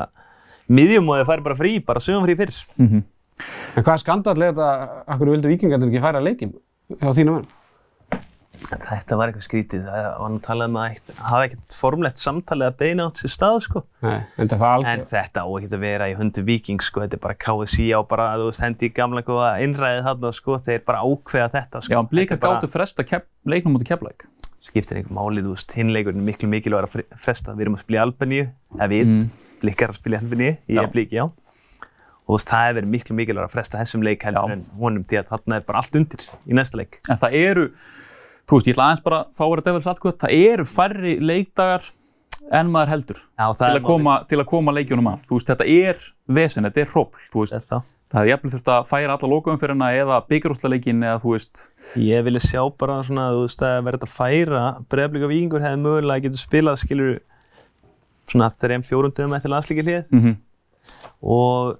miðjum 0.69 1.09
og 1.09 1.23
þau 1.25 1.31
færi 1.33 1.47
bara 1.49 1.57
frí, 1.59 1.73
bara 1.89 2.05
sögum 2.05 2.29
frí 2.29 2.37
fyrr. 2.37 2.53
Mhm. 2.77 3.01
En 3.41 3.83
hvað 3.87 3.95
er 3.97 4.03
skandall 4.03 4.43
er 4.45 4.51
þetta, 4.53 4.73
akkur 5.09 5.31
vildu 5.33 5.49
vikingarnir 5.49 5.89
ekki 5.89 6.03
færa 6.05 6.21
leikinn 6.21 6.53
hjá 6.99 7.11
þínu 7.21 7.35
menn? 7.39 7.49
Þetta 8.61 9.17
var 9.17 9.31
eitthvað 9.31 9.45
skrítið, 9.47 9.85
það 9.89 10.07
var 10.21 10.31
nú 10.35 10.39
talað 10.45 10.69
um 10.69 10.75
að 10.77 10.89
eitt- 10.93 11.13
hafa 11.25 11.45
ekkert 11.47 11.73
formlegt 11.75 12.19
samtalið 12.21 12.67
að 12.69 12.75
beina 12.83 13.07
átt 13.09 13.21
sér 13.23 13.33
stað 13.33 13.57
sko. 13.65 13.83
Nei, 14.05 14.19
en 14.37 14.49
það 14.53 14.85
er 14.85 14.89
En 14.91 15.01
þetta 15.09 15.41
á 15.41 15.49
ekkert 15.49 15.77
að 15.79 15.81
vera 15.81 16.09
í 16.11 16.17
hundu 16.19 16.45
viking 16.45 16.81
sko, 16.85 17.01
þetta 17.01 17.17
er 17.17 17.23
bara 17.25 17.35
KSI 17.41 17.87
á 17.97 18.01
bara, 18.07 18.27
þú 18.37 18.51
veist, 18.51 18.61
hendi 18.61 18.91
í 18.91 18.93
gamla 18.95 19.23
góða 19.25 19.49
innræðið 19.65 20.05
þarna 20.11 20.33
sko, 20.37 20.59
þeir 20.61 20.85
bara 20.85 21.01
ákveða 21.01 21.49
þetta 21.57 21.81
sko. 21.83 21.95
Já, 21.95 22.03
blika 22.11 22.35
Þetta 22.37 22.37
er 22.37 22.47
bara- 22.51 22.61
gáttu 22.61 22.71
fresta 22.71 23.03
leiknum 23.47 23.75
mútið 23.79 23.89
keflæk. 23.97 24.27
skiptir 24.61 24.99
einhver 25.01 25.17
máli, 25.17 25.41
þú 25.41 25.55
veist, 25.57 25.73
hinleikurinn 25.73 26.21
er 26.21 26.27
miklu 26.29 26.49
mikilvægur 26.53 26.85
að 26.85 26.93
fre- 26.93 27.17
fresta. 27.17 27.55
Við 27.57 27.61
erum 27.65 27.77
að 27.77 27.81
spila 27.81 27.97
í 27.97 28.05
Albaníu, 28.05 28.51
eða 28.77 28.89
við, 28.93 29.07
Mm. 29.09 29.31
blikar 29.63 29.89
að 29.89 29.97
spila 29.97 30.19
í 30.19 30.21
Albaníu, 30.21 30.59
ég 30.69 30.83
er 30.85 30.89
blík, 30.93 31.11
já. 31.11 31.31
Og 32.31 32.43
það 32.43 32.67
hefur 32.67 32.77
verið 32.79 32.93
miklu 32.95 33.17
mikilvægur 33.19 33.49
að 33.49 33.55
fresta 33.55 33.81
þessum 33.81 34.05
leik 34.07 34.27
heldur 34.27 34.53
en 34.55 34.67
honum, 34.79 35.07
því 35.09 35.21
að 35.21 35.31
þarna 35.33 35.57
er 35.59 35.65
bara 35.67 35.81
allt 35.83 35.97
undir 35.99 36.27
í 36.47 36.57
næsta 36.57 36.79
leik. 36.79 37.01
En 37.11 37.19
það 37.21 37.39
eru, 37.41 37.65
þú 38.47 38.59
veist, 38.59 38.69
ég 38.69 38.77
ætla 38.77 38.89
aðeins 38.89 39.07
bara 39.07 39.23
að 39.25 39.33
fá 39.39 39.43
að 39.47 39.55
vera 39.55 39.65
devils 39.69 39.89
atkvæð, 39.91 40.19
það 40.25 40.37
eru 40.51 40.67
færri 40.71 41.15
leikdagar 41.31 41.89
en 42.61 42.71
maður 42.73 42.93
heldur 42.95 43.19
Já, 43.21 43.47
til 43.59 43.71
að, 43.71 43.81
koma, 43.87 44.19
til 44.31 44.39
að 44.41 44.47
koma 44.51 44.75
leikjunum 44.77 45.09
af. 45.13 45.25
Veist, 45.31 45.51
þetta 45.51 45.67
er 45.71 46.05
vesen, 46.39 46.69
þetta 46.69 46.85
er 46.85 46.93
hrópl, 46.93 47.25
þú 47.33 47.43
veist. 47.43 47.57
Þetta. 47.57 47.81
Það 48.11 48.19
hefði 48.21 48.33
jafnvel 48.33 48.53
þurft 48.55 48.71
að 48.75 48.87
færa 48.91 49.15
alla 49.15 49.29
lokaumfyrirna 49.31 49.89
eða 49.95 50.17
byggarúsleikin 50.31 51.05
eða 51.07 51.19
þú 51.23 51.35
veist, 51.37 51.65
Ég 52.01 52.25
vilja 52.27 52.43
sjá 52.43 52.63
bara 52.79 52.97
svona, 53.07 53.29
þú 53.37 53.45
veist, 53.45 53.63
að 53.67 53.85
verða 53.87 54.09
að 54.09 54.15
færa, 54.17 54.63
Breiðablík 54.91 55.27
og 55.27 55.31
Víkingur 55.31 55.63
hefði 55.63 55.83
mögulega 55.85 56.25
getið 56.27 56.43
spilað, 56.43 56.81
skilur, 56.83 57.13
svona 58.31 58.51
þreim 58.51 58.87
fjórum 58.87 59.15
dögum 59.15 59.37
eftir 59.39 59.55
landslíki 59.55 59.87
hlið 59.87 60.11
mm 60.11 60.39
og 61.21 61.77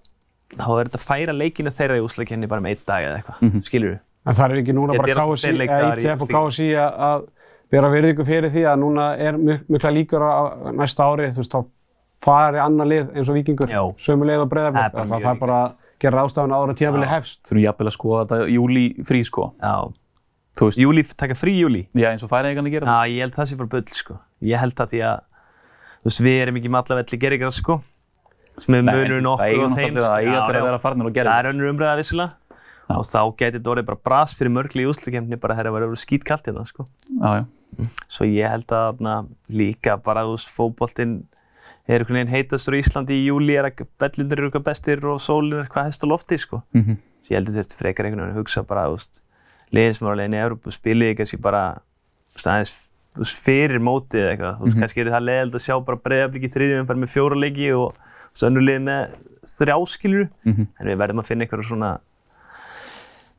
þá 0.57 0.69
er 0.81 0.89
þetta 0.89 0.99
að 1.01 1.07
færa 1.07 1.33
leikina 1.37 1.71
þeirra 1.71 1.99
í 2.01 2.05
úslakenni 2.05 2.49
bara 2.49 2.61
með 2.65 2.71
einn 2.77 2.87
dag 2.87 3.05
eða 3.05 3.19
eitthvað, 3.23 3.41
Mhm. 3.51 3.63
skilur 3.65 3.99
En 4.27 4.35
það 4.35 4.51
er 4.51 4.63
ekki 4.63 4.73
núna 4.77 4.97
bara 4.99 5.15
KSI, 5.15 5.51
ITF 5.65 6.21
og. 6.23 6.29
KSI 6.29 6.67
að, 6.77 6.99
að 7.01 7.23
vera 7.73 7.89
virðingu 7.91 8.25
fyrir 8.29 8.51
því 8.53 8.65
að 8.69 8.79
núna 8.83 9.05
er 9.19 9.39
mik 9.39 9.63
mikla 9.71 9.91
líkur 9.97 10.21
á 10.21 10.71
næsta 10.77 11.07
ári, 11.09 11.31
þú 11.33 11.41
veist, 11.41 11.51
þá 11.55 11.65
fari 12.21 12.59
annar 12.61 12.87
lið 12.87 13.15
eins 13.17 13.29
og 13.31 13.35
vikingur, 13.39 13.71
sömu 13.97 14.27
lið 14.29 14.43
og 14.45 14.51
Það 14.51 14.51
bara 14.51 14.73
Það, 14.73 15.23
það 15.23 15.31
er 15.31 15.39
bara 15.41 15.61
að 15.65 15.79
gera 16.01 16.25
ástafan 16.27 16.53
ára 16.53 16.75
tímabili 16.77 17.07
Já. 17.07 17.13
hefst. 17.17 17.43
þurfum 17.49 17.65
jafnvel 17.65 17.89
að 17.89 17.97
skoða 17.97 18.27
þetta 18.27 18.51
júli 18.53 18.85
frí, 19.09 19.25
sko. 19.25 19.53
Já, 19.63 19.93
Þú 20.61 20.67
veist, 20.69 20.79
júli, 20.83 21.03
taka 21.17 21.35
frí 21.35 21.53
júli. 21.61 21.87
já, 21.95 22.11
eins 22.11 22.23
og 22.23 22.29
færiðingarnir 22.29 22.71
gera. 22.75 22.87
Já, 22.87 23.09
ég 23.09 23.21
held 23.25 23.33
það 23.35 23.47
sé 23.49 23.57
bara 23.57 23.69
bull, 23.69 23.85
sko. 23.87 24.19
Ég 24.43 24.59
held 24.59 24.75
það 24.75 24.89
því 24.93 25.01
að, 25.01 25.21
þú 26.03 26.11
veist, 26.11 26.21
við 26.21 26.43
erum 26.43 26.57
ekki 26.61 26.69
með 26.69 26.81
alla 26.91 27.03
velli 27.03 27.19
gerðingar, 27.23 27.53
sko. 27.57 27.81
Sem 28.59 28.75
er 28.75 28.83
Nei, 28.83 28.93
munurinn 28.95 29.25
það 29.25 29.33
okkur 29.35 29.47
eiga 29.47 29.65
og 29.65 29.77
þeim. 29.79 29.95
það 29.95 30.17
eiga 30.21 30.37
allir 30.43 30.59
að 30.61 30.67
vera 30.69 30.79
farnir 30.79 31.07
og 31.07 31.13
Það 31.13 31.19
gera 31.21 31.39
er 31.39 31.49
önnur 31.53 31.71
umræða 31.73 31.97
vissilega. 32.01 32.33
Og 32.91 33.05
þá 33.07 33.21
geti 33.39 33.59
þetta 33.61 33.71
orðið 33.71 33.87
bara 33.87 34.01
bras 34.05 34.33
fyrir 34.35 34.51
mörgli 34.51 34.83
í 34.83 34.89
úslakefni, 34.91 35.37
bara 35.41 35.55
þegar 35.55 35.71
það 35.71 35.89
var 35.93 36.01
skýt 36.03 36.25
kallt 36.27 36.47
hérna, 36.51 36.65
sko. 36.67 36.87
Já, 37.23 37.31
já. 37.39 37.45
Svo 38.11 38.27
ég 38.27 38.51
held 38.51 38.67
að 38.75 38.99
þarna 38.99 39.15
líka 39.55 39.95
bara, 40.03 40.25
þú 40.27 40.35
veist, 40.35 40.51
fótboltinn 40.57 41.13
er 41.87 42.03
einhvern 42.03 42.19
veginn 42.19 42.33
heitastur 42.35 42.75
í 42.75 42.81
Íslandi 42.83 43.15
í 43.15 43.29
júli, 43.31 43.55
er 43.57 43.69
að 43.71 43.85
bellindir 44.03 44.39
eru 44.43 44.51
eitthvað 44.51 44.67
bestir 44.67 45.07
og 45.07 45.21
sólinn 45.23 45.63
er 45.63 45.71
hvað 45.71 45.87
hest 45.87 46.03
á 46.03 46.07
lofti, 46.11 46.39
sko. 46.43 46.63
Mm 46.75 46.99
Svo 47.23 47.31
ég 47.31 47.39
held 47.39 47.49
að 47.53 47.59
þetta 47.63 47.79
frekar 47.79 48.05
einhvern 48.09 48.25
veginn 48.27 48.35
að 48.35 48.41
hugsa 48.43 48.67
bara, 48.67 48.85
þú 48.91 48.97
veist, 48.99 49.21
liðin 49.71 49.95
sem 49.95 50.07
er 50.09 50.13
á 50.13 50.19
leiðin 50.19 50.35
í 50.35 50.43
Európu 50.43 50.73
spilið 50.75 51.17
kannski 51.21 51.41
bara, 51.41 51.63
þú 52.35 53.23
veist, 53.23 53.39
fyrir 53.47 53.79
mótið 53.83 54.21
eða 54.25 54.31
eitthvað. 54.35 54.55
Þú 54.59 54.65
veist, 54.67 54.75
Mhm. 54.77 54.81
kannski 54.83 55.01
er 55.01 55.11
það 55.15 55.27
leiðild 55.31 55.55
að 55.55 55.65
sjá 55.67 55.75
bara 55.87 55.97
breiðablík 55.99 56.43
í 56.43 56.51
þriðjum, 56.55 56.87
bara 56.87 56.99
með 56.99 57.13
fjóra 57.15 57.39
leiki 57.39 57.71
og 57.79 57.95
lið 58.65 58.81
með 58.87 59.17
þrjá 59.59 59.77
skilur. 59.89 60.29
-hmm. 60.45 60.67
En 60.79 60.87
við 60.87 60.97
verðum 61.01 61.23
að 61.23 61.27
finna 61.27 61.45
eitthvað 61.45 61.67
svona, 61.69 61.91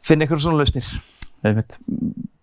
finna 0.02 0.26
eitthvað 0.26 0.44
svona 0.46 0.58
lausnir. 0.58 0.92
Einmitt. 1.44 1.78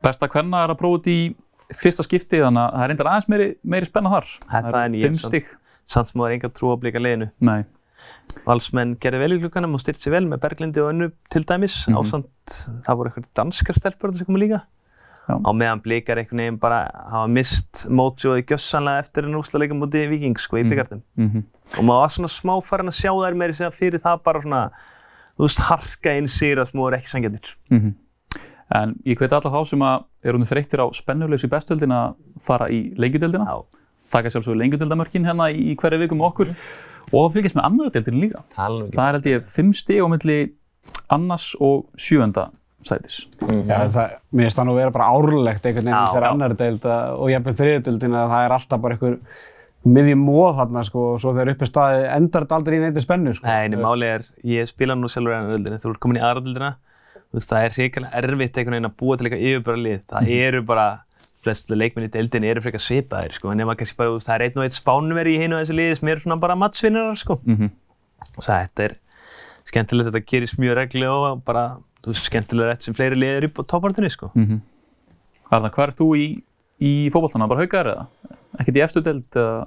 Besta 0.02 0.28
hvenna 0.28 0.64
er 0.64 0.70
að 0.70 0.78
prófa 0.78 1.02
þetta 1.02 1.10
í 1.10 1.34
fyrsta 1.78 2.02
skipti 2.06 2.40
þannig 2.40 2.62
að 2.62 2.72
það 2.74 2.84
er 2.84 2.88
reyndar 2.88 3.10
aðeins 3.10 3.28
meiri, 3.28 3.48
meiri 3.62 3.88
spenna 3.88 4.10
þar. 4.10 4.30
Þetta 4.48 4.70
það 4.70 5.02
er 5.08 5.18
stig. 5.18 5.50
Samt 5.88 6.06
sem 6.10 6.20
það 6.20 6.28
er 6.28 6.36
enga 6.36 6.48
trú 6.52 6.72
að 6.72 6.80
blika 6.82 7.02
liðinu. 7.02 7.30
Nei. 7.40 7.64
Valsmenn 8.46 8.96
gerði 9.00 9.20
vel 9.22 9.32
í 9.36 9.38
klukkanum 9.42 9.76
og 9.76 9.82
styrt 9.82 10.00
sér 10.00 10.14
vel 10.16 10.26
með 10.28 10.42
Berglindi 10.44 10.82
og 10.82 10.90
önnu 10.92 11.10
til 11.32 11.44
dæmis. 11.48 11.88
Mhm. 11.88 11.98
Ásamt, 11.98 12.56
það 12.86 12.98
voru 13.00 13.10
eitthvað 13.10 13.30
danskar 13.34 13.78
stelpur 13.78 14.14
sem 14.16 14.26
komu 14.28 14.38
líka. 14.38 14.62
Já. 15.28 15.34
Á 15.44 15.50
meðan 15.52 15.82
blikar 15.84 16.16
einhvern 16.16 16.40
veginn 16.40 16.58
bara 16.60 16.78
hafa 17.12 17.28
mist 17.28 17.84
mótsjóði 17.92 18.46
gjössanlega 18.48 19.02
eftir 19.04 19.26
en 19.28 19.36
úrslaleika 19.36 19.76
mútið 19.76 20.08
Víkings 20.14 20.46
sko 20.46 20.56
í 20.56 20.64
Mhm. 20.64 20.70
byggartum. 20.72 21.02
Mm 21.18 21.42
Og 21.78 21.84
maður 21.84 22.00
var 22.00 22.08
svona 22.08 22.28
smá 22.32 22.54
farin 22.64 22.88
að 22.88 22.96
sjá 22.96 23.12
þær 23.12 23.36
meiri 23.36 23.52
segja 23.54 23.70
fyrir 23.70 24.00
það 24.00 24.22
bara 24.24 24.40
svona, 24.40 24.70
þú 25.36 25.42
veist, 25.44 25.58
harka 25.68 26.16
inn 26.16 26.24
sér 26.26 26.56
að 26.62 26.70
smá 26.72 26.88
er 26.88 26.96
ekki 26.98 27.08
sangjarnir. 27.12 27.56
-hmm. 27.70 27.94
En 28.74 28.94
ég 29.04 29.16
hveti 29.18 29.32
alla 29.32 29.50
þá 29.50 29.66
sem 29.66 29.78
að 29.78 30.04
eru 30.24 30.38
nú 30.38 30.44
þreyttir 30.44 30.80
á 30.80 30.86
spennulegs 30.92 31.44
í 31.44 31.48
bestöldin 31.48 31.92
að 31.92 32.14
fara 32.40 32.68
í 32.68 32.94
lengjudeldina. 32.96 33.44
Já. 33.46 33.64
Taka 34.10 34.28
sjálfsögur 34.30 34.56
lengjudeldamörkin 34.56 35.24
hérna 35.24 35.52
í, 35.52 35.72
í 35.72 35.76
hverju 35.76 35.98
viku 35.98 36.14
með 36.16 36.32
okkur. 36.32 36.48
Og 37.12 37.32
fylgjast 37.32 37.54
með 37.56 37.64
annar 37.64 37.90
deildinu 37.90 38.20
líka. 38.20 38.42
Það 38.56 39.08
er 39.08 39.12
held 39.12 39.24
ég 39.26 39.46
fimm 39.46 39.72
stig 39.72 40.00
á 40.00 40.08
milli 40.08 40.52
annars 41.10 41.54
og 41.60 41.86
sjöunda 41.96 42.50
sætis. 42.86 43.26
Já, 43.42 43.88
það, 43.90 44.16
mér 44.32 44.46
finnst 44.48 44.58
það 44.58 44.66
nú 44.68 44.74
vera 44.78 44.90
bara 44.94 45.08
árlegt 45.12 45.64
einhvern 45.66 45.84
veginn 45.88 46.06
þessar 46.06 46.26
já. 46.26 46.30
annari 46.32 46.56
deild 46.56 46.82
að- 46.86 47.14
og 47.18 47.30
jafnveg 47.32 47.56
þriðudeildin 47.60 48.14
að 48.18 48.34
það 48.34 48.44
er 48.46 48.54
alltaf 48.58 48.80
bara 48.84 48.94
einhver 48.96 49.18
miðjum 49.88 50.22
móð 50.26 50.56
þarna 50.58 50.84
sko 50.84 51.02
og 51.14 51.20
svo 51.22 51.32
þegar 51.34 51.52
uppi 51.54 51.66
staði 51.68 52.04
endar 52.16 52.44
þetta 52.46 52.56
aldrei 52.58 52.76
í 52.78 52.82
neitt 52.82 53.02
spennu 53.02 53.34
sko. 53.34 53.46
Nei, 53.46 53.64
en 53.66 53.78
máli 53.82 54.08
er, 54.08 54.24
ég 54.44 54.68
spila 54.68 54.94
nú 54.98 55.08
sjálfur 55.10 55.36
enn 55.38 55.54
öldin, 55.56 55.78
þú 55.80 55.90
ert 55.94 56.00
komin 56.00 56.18
í 56.20 56.24
aðra 56.24 56.42
öldina, 56.44 56.70
þú 57.28 57.38
veist, 57.38 57.50
það 57.52 57.64
er 57.64 57.76
hrikalega 57.76 58.22
erfitt 58.22 58.58
einhvern 58.58 58.76
veginn 58.78 58.90
að 58.90 58.96
búa 58.98 59.16
til 59.18 59.26
eitthvað 59.28 59.46
yfirbara 59.48 59.82
lið. 59.84 60.00
Það 60.12 60.32
eru 60.38 60.62
bara, 60.62 60.86
flestu 61.44 61.76
leikmenn 61.78 62.08
í 62.08 62.12
deildinni 62.12 62.50
eru 62.50 62.60
frekar 62.64 62.82
svipaðir, 62.82 63.32
sko, 63.38 63.50
en 63.52 63.60
ef 63.60 63.66
maður 63.68 63.78
kannski 63.82 63.96
bara, 64.00 64.18
það 64.26 64.34
er 64.34 64.46
einn 64.48 64.58
og 64.58 64.64
einn 64.66 64.76
spánveri 64.78 65.34
í 65.36 65.42
hinu 65.44 65.60
þessu 65.60 65.76
liði 65.78 65.96
sem 66.00 66.08
eru 66.08 66.20
svona 66.24 66.40
bara 66.40 66.56
mattsvinnarar, 66.58 67.16
sko. 67.16 67.38
Mm 67.46 67.70
Og 68.36 68.42
það, 68.42 68.64
þetta 68.66 68.82
er, 68.88 68.94
skemmtilegt 69.68 70.08
að 70.08 70.16
þetta 70.16 70.26
gerist 70.32 70.58
mjög 70.58 70.74
regli 70.74 71.06
og 71.06 71.44
bara, 71.46 71.78
skemmtilega 72.16 72.72
rétt 72.72 72.86
sem 72.86 72.96
fleiri 72.96 73.18
liðir 73.18 73.48
upp 73.50 73.60
á 73.60 73.62
toppartinni, 73.74 74.10
sko. 74.12 74.32
Mm 74.34 74.60
Arnar, 75.48 75.72
hvað 75.72 75.86
ert 75.86 75.96
þú 75.96 76.06
í, 76.20 76.24
í 76.84 76.88
fótboltana? 77.08 77.46
Bara 77.48 77.62
haugaður 77.64 77.88
eða? 77.94 78.34
Ekkert 78.60 78.76
í 78.76 78.82
efstu 78.84 79.00
deild 79.00 79.38
eða? 79.38 79.62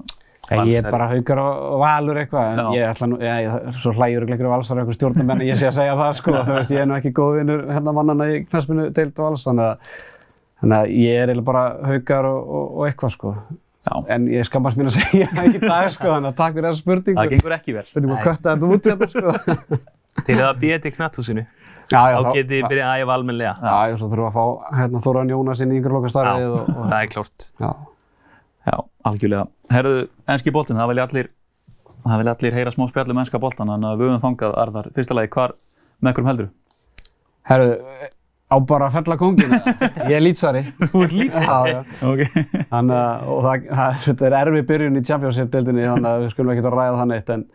Ég 0.68 0.78
er 0.82 0.88
bara 0.90 1.08
haukar 1.12 1.40
og 1.42 1.80
valur 1.82 2.18
eitthvað, 2.18 2.52
en 2.52 2.76
ég 2.76 2.86
ætla 2.90 3.08
nú, 3.08 3.18
ég, 3.22 3.46
ég, 3.46 3.76
svo 3.82 3.94
hlægjur 3.96 4.26
ekki 4.26 4.48
valsar 4.50 4.78
og 4.78 4.82
eitthvað 4.84 4.98
stjórnarmenn, 4.98 5.44
ég 5.46 5.60
sé 5.60 5.70
að 5.70 5.76
segja 5.78 5.98
það 6.00 6.16
sko, 6.18 6.34
þú 6.38 6.56
veist, 6.58 6.74
ég 6.74 6.82
er 6.82 6.90
nú 6.90 6.96
ekki 6.98 7.12
góð 7.18 7.38
vinnur 7.38 7.62
hérna 7.70 7.94
mannana 7.96 8.28
í 8.30 8.40
knaspinu 8.50 8.88
deild 8.94 9.22
og 9.22 9.28
vals, 9.30 9.46
þannig 9.48 9.68
að, 9.70 10.94
ég 10.98 11.22
er 11.22 11.32
eiginlega 11.32 11.48
bara 11.48 11.64
haukar 11.92 12.28
og, 12.30 12.42
og, 12.42 12.66
og 12.82 12.90
eitthvað 12.90 13.14
sko. 13.16 13.34
Já, 13.82 13.94
En 14.14 14.28
ég 14.30 14.46
skammast 14.46 14.78
mér 14.78 14.92
að 14.92 14.98
segja 15.00 15.30
það 15.32 15.48
ekki 15.48 15.62
í 15.62 15.64
dag 15.66 15.88
sko, 15.96 16.10
þannig 16.10 16.34
að 16.34 16.38
takk 16.42 16.58
fyrir 16.58 16.68
þessa 16.70 16.84
spurningu. 16.84 17.18
það 17.22 17.32
gengur 17.36 17.56
ekki 17.58 17.78
vel. 17.78 17.86
Spurningu 17.88 18.18
að 18.18 18.28
kötta 18.28 18.56
þetta 18.56 18.76
út 18.76 18.90
hérna 18.92 19.10
sko. 19.14 19.80
Þeir 20.26 20.36
eru 20.36 20.50
að 20.50 20.60
býja 20.62 20.78
þetta 20.78 20.92
í 20.92 20.96
knatthúsinu. 20.98 21.46
Þá 21.92 22.32
getið 22.32 22.52
þið 22.56 22.68
byrjað 22.72 22.90
að 22.92 23.04
æfa 23.04 23.16
almennilega. 23.18 23.54
Já, 23.62 23.78
já, 23.92 23.96
svo 24.00 24.10
þurfum 24.12 24.26
við 24.26 24.30
að 24.30 24.38
fá 24.38 24.76
hérna 24.80 25.02
Þóran 25.06 25.34
Jónas 25.34 25.64
inn 25.64 25.74
í 25.74 25.80
yngur 25.80 25.96
lokastarfið 25.98 26.52
og, 26.52 26.62
og, 26.72 26.84
það 26.86 27.00
er 27.02 27.12
klárt. 27.16 27.48
já. 27.62 27.72
Já, 28.62 28.78
algjörlega. 29.10 29.48
Herðu, 29.74 30.02
enski 30.30 30.54
boltinn, 30.54 30.78
það 30.78 30.92
vilja 30.92 31.06
allir, 31.08 31.30
það 32.06 32.22
vilja 32.22 32.34
allir 32.36 32.58
heyra 32.60 32.74
smá 32.76 32.84
spjallum 32.92 33.22
enska 33.24 33.42
boltan, 33.42 33.72
þannig 33.74 33.90
að 33.90 34.02
við 34.02 34.12
höfum 34.12 34.24
þangað, 34.28 34.58
Arnar, 34.62 34.90
fyrsta 34.96 35.18
lagi, 35.18 35.32
hvar, 35.34 35.56
með 36.02 36.14
hverjum 36.14 36.30
heldur? 36.30 36.50
Herru, 37.50 37.72
á 38.52 38.56
bara 38.70 38.90
að 38.92 38.98
fella 39.00 39.18
kóngin, 39.18 39.58
ég 40.12 40.14
er 40.14 40.22
lýtsari. 40.22 40.64
Þú 40.94 41.04
ert 41.08 41.18
lít? 41.18 41.42
Já, 41.42 41.58
já. 41.72 41.80
Ok. 42.06 42.24
Þannig 42.70 42.98
að, 43.00 43.28
og 43.34 43.44
það, 43.48 43.68
það, 43.82 44.00
þetta 44.06 44.30
er 44.30 44.38
erfið 44.44 44.68
byrjun 44.70 45.02
í 45.02 45.06
Championship-deildinni, 45.10 45.88
þannig 45.90 46.12
að 46.12 46.26
við 46.26 46.34
skulum 46.36 46.54
ekkert 46.54 46.70
að 46.70 46.78
ræða 46.78 47.00
það 47.00 47.12
neitt, 47.16 47.34
en, 47.38 47.46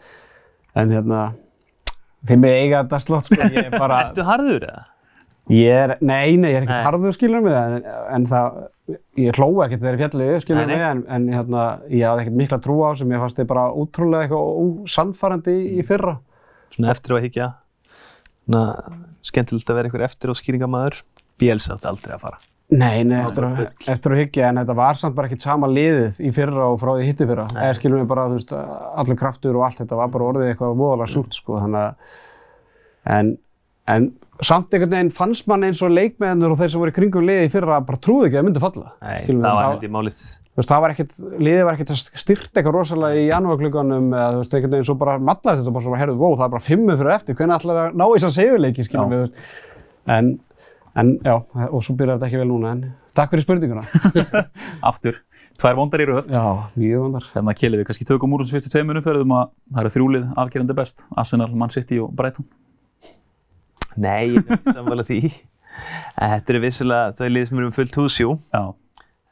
en 0.82 0.96
hérna, 0.98 1.22
þið 2.28 2.40
með 2.42 2.54
eiga 2.60 2.82
þetta 2.84 3.00
slott, 3.04 3.28
sko, 3.30 3.40
ég 3.54 3.66
er 3.70 3.76
bara, 3.84 4.00
Ertu 4.08 4.24
harður 4.26 4.68
eða? 4.68 4.84
ég 5.52 5.76
er, 5.84 5.92
nei, 6.02 6.36
nei, 6.42 6.48
ég 6.50 6.56
er 6.58 6.64
ekki 6.66 6.74
Nei. 6.74 6.86
harður, 6.88 7.12
skilur 7.14 7.44
mig, 7.44 7.54
en, 7.54 7.84
en 8.16 8.24
það, 8.26 8.56
ég 9.22 9.36
hlói 9.38 9.66
ekkert 9.66 9.84
þegar 9.84 9.94
ég 9.98 10.00
fjalli, 10.02 10.28
skilur 10.42 10.66
mig, 10.72 10.82
en, 10.88 11.02
en 11.16 11.28
hérna, 11.30 11.66
ég 11.92 12.02
hafði 12.08 12.24
ekkert 12.24 12.38
mikla 12.40 12.58
trú 12.64 12.80
á 12.82 12.90
sem 12.98 13.12
ég 13.14 13.22
fannst 13.22 13.38
þið 13.38 13.48
bara 13.52 13.68
útrúlega 13.78 14.26
eitthvað 14.26 14.58
ósannfærandi 14.86 15.54
í, 15.54 15.68
í 15.78 15.86
fyrra. 15.86 16.16
Svona 16.74 16.90
eftir 16.96 17.14
á 17.14 17.16
að 17.20 17.24
higgja. 17.28 17.46
Svona 18.42 18.64
skemmtilegt 19.26 19.70
að 19.70 19.78
vera 19.78 19.88
einhver 19.92 20.06
eftir 20.08 20.32
og 20.34 20.38
skýringamæður. 20.40 20.98
Bielsa 21.38 21.76
átti 21.76 21.90
aldrei 21.92 22.16
að 22.18 22.24
fara. 22.26 22.42
Nei, 22.74 23.04
nei, 23.06 23.20
eftir, 23.22 23.44
að, 23.46 23.58
eftir 23.92 24.12
að 24.12 24.20
hyggja, 24.24 24.48
en 24.48 24.58
þetta 24.58 24.74
var 24.74 24.98
samt 24.98 25.14
bara 25.14 25.28
ekkert 25.28 25.44
sama 25.44 25.68
liðið 25.70 26.16
í 26.26 26.32
fyrra 26.34 26.64
og 26.72 26.80
frá 26.82 26.96
því 26.96 27.04
hitti 27.06 27.26
fyrra. 27.28 27.44
Eða 27.54 27.76
skilum 27.78 28.00
við 28.00 28.08
bara, 28.10 28.24
þú 28.26 28.38
veist, 28.40 28.54
allur 29.02 29.18
kraftur 29.20 29.58
og 29.58 29.66
allt 29.68 29.82
þetta 29.84 29.98
var 30.00 30.08
bara 30.14 30.30
orðið 30.32 30.50
eitthvað 30.50 30.80
voðalega 30.80 31.12
súrt, 31.12 31.36
sko, 31.38 31.60
þannig 31.62 31.84
að, 31.84 32.16
en, 33.14 33.30
en 33.94 34.08
samt 34.44 34.74
einhvern 34.74 34.96
veginn 34.96 35.12
fannst 35.14 35.46
mann 35.46 35.68
eins 35.68 35.82
og 35.86 35.94
leikmennur 35.94 36.56
og 36.56 36.58
þeir 36.58 36.72
sem 36.72 36.82
voru 36.82 36.92
í 36.92 36.96
kringum 36.96 37.28
liðið 37.28 37.46
í 37.46 37.52
fyrra 37.54 37.78
bara 37.86 38.02
trúði 38.02 38.26
ekki 38.26 38.34
að 38.34 38.42
það 38.42 38.48
myndi 38.48 38.64
falla. 38.64 38.90
Nei, 38.98 39.20
við, 39.28 39.38
það 39.46 39.60
var 39.60 39.68
held 39.68 39.86
ég 39.86 39.94
málið. 39.94 40.18
Þú 40.56 40.60
veist, 40.62 40.72
það 40.72 40.82
var 40.82 40.94
ekkert, 40.96 41.16
liðið 41.36 41.64
var 41.68 41.78
ekkert 41.78 41.94
að 41.94 42.02
styrta 42.24 42.58
eitthvað 42.58 42.76
rosalega 42.80 43.20
í 43.20 43.24
janúarklukkanum 43.28 44.10
eða 44.10 44.28
þú 44.34 44.42
veist, 44.42 44.54
einhvern 44.56 44.74
veginn 44.74 44.88
svo 44.88 44.98
bara 45.00 45.16
mallaðist 45.20 45.62
þetta 45.62 45.76
bara 45.78 46.00
herðu, 46.00 46.18
wow, 46.20 46.36
það 46.36 46.46
er 46.46 46.52
bara 46.54 46.66
fimmu 46.66 46.96
fyrir 46.96 47.14
eftir, 47.14 47.36
hvernig 47.38 47.58
ætlar 47.60 47.80
að 47.82 47.98
ná 48.00 48.04
í 48.06 48.14
þessar 48.16 48.34
segjuleiki, 48.36 48.86
skilum 48.86 49.12
við, 49.12 49.20
þú 49.20 49.26
veist. 49.26 49.42
En, 50.16 50.30
en, 51.00 51.16
já, 51.24 51.34
og 51.66 51.82
svo 51.84 51.96
byrjar 51.98 52.18
þetta 52.18 52.28
ekki 52.30 52.40
vel 52.40 52.48
núna, 52.50 52.72
en 52.76 52.84
takk 53.16 53.32
fyrir 53.32 53.44
spurninguna. 53.44 53.84
Aftur, 54.90 55.20
tvær 55.60 55.76
vondar 55.78 56.04
í 56.04 56.08
röð. 56.08 56.30
Já, 56.32 56.44
mjög 56.76 57.04
vandar. 57.06 57.28
Hérna 57.34 57.56
kilið 57.56 57.82
við 57.82 57.90
kannski 57.90 58.08
tökum 58.08 58.36
úr 58.36 58.44
þessu 58.44 58.56
fyrstu 58.56 58.72
tveim 58.72 58.94
umferðum 58.94 59.36
að 59.36 59.52
það 59.72 59.82
eru 59.82 59.94
þrjúlið 59.96 60.24
afgerandi 60.44 60.78
best. 60.78 61.04
Arsenal, 61.16 61.50
Man 61.52 61.74
City 61.74 62.00
og 62.02 62.14
Brighton. 62.16 62.48
Nei, 63.96 64.34
ég 64.36 64.42
er 64.42 64.64
samvæla 64.72 65.06
því. 65.08 65.20
En 66.16 66.34
Þetta 66.34 66.52
eru 66.52 66.64
vissulega 66.64 67.14
þau 67.16 67.30
lið 67.32 67.48
sem 67.48 67.60
eru 67.60 67.70
um 67.70 67.76
fullt 67.76 67.96
húsjú. 68.00 68.36
Já, 68.52 68.64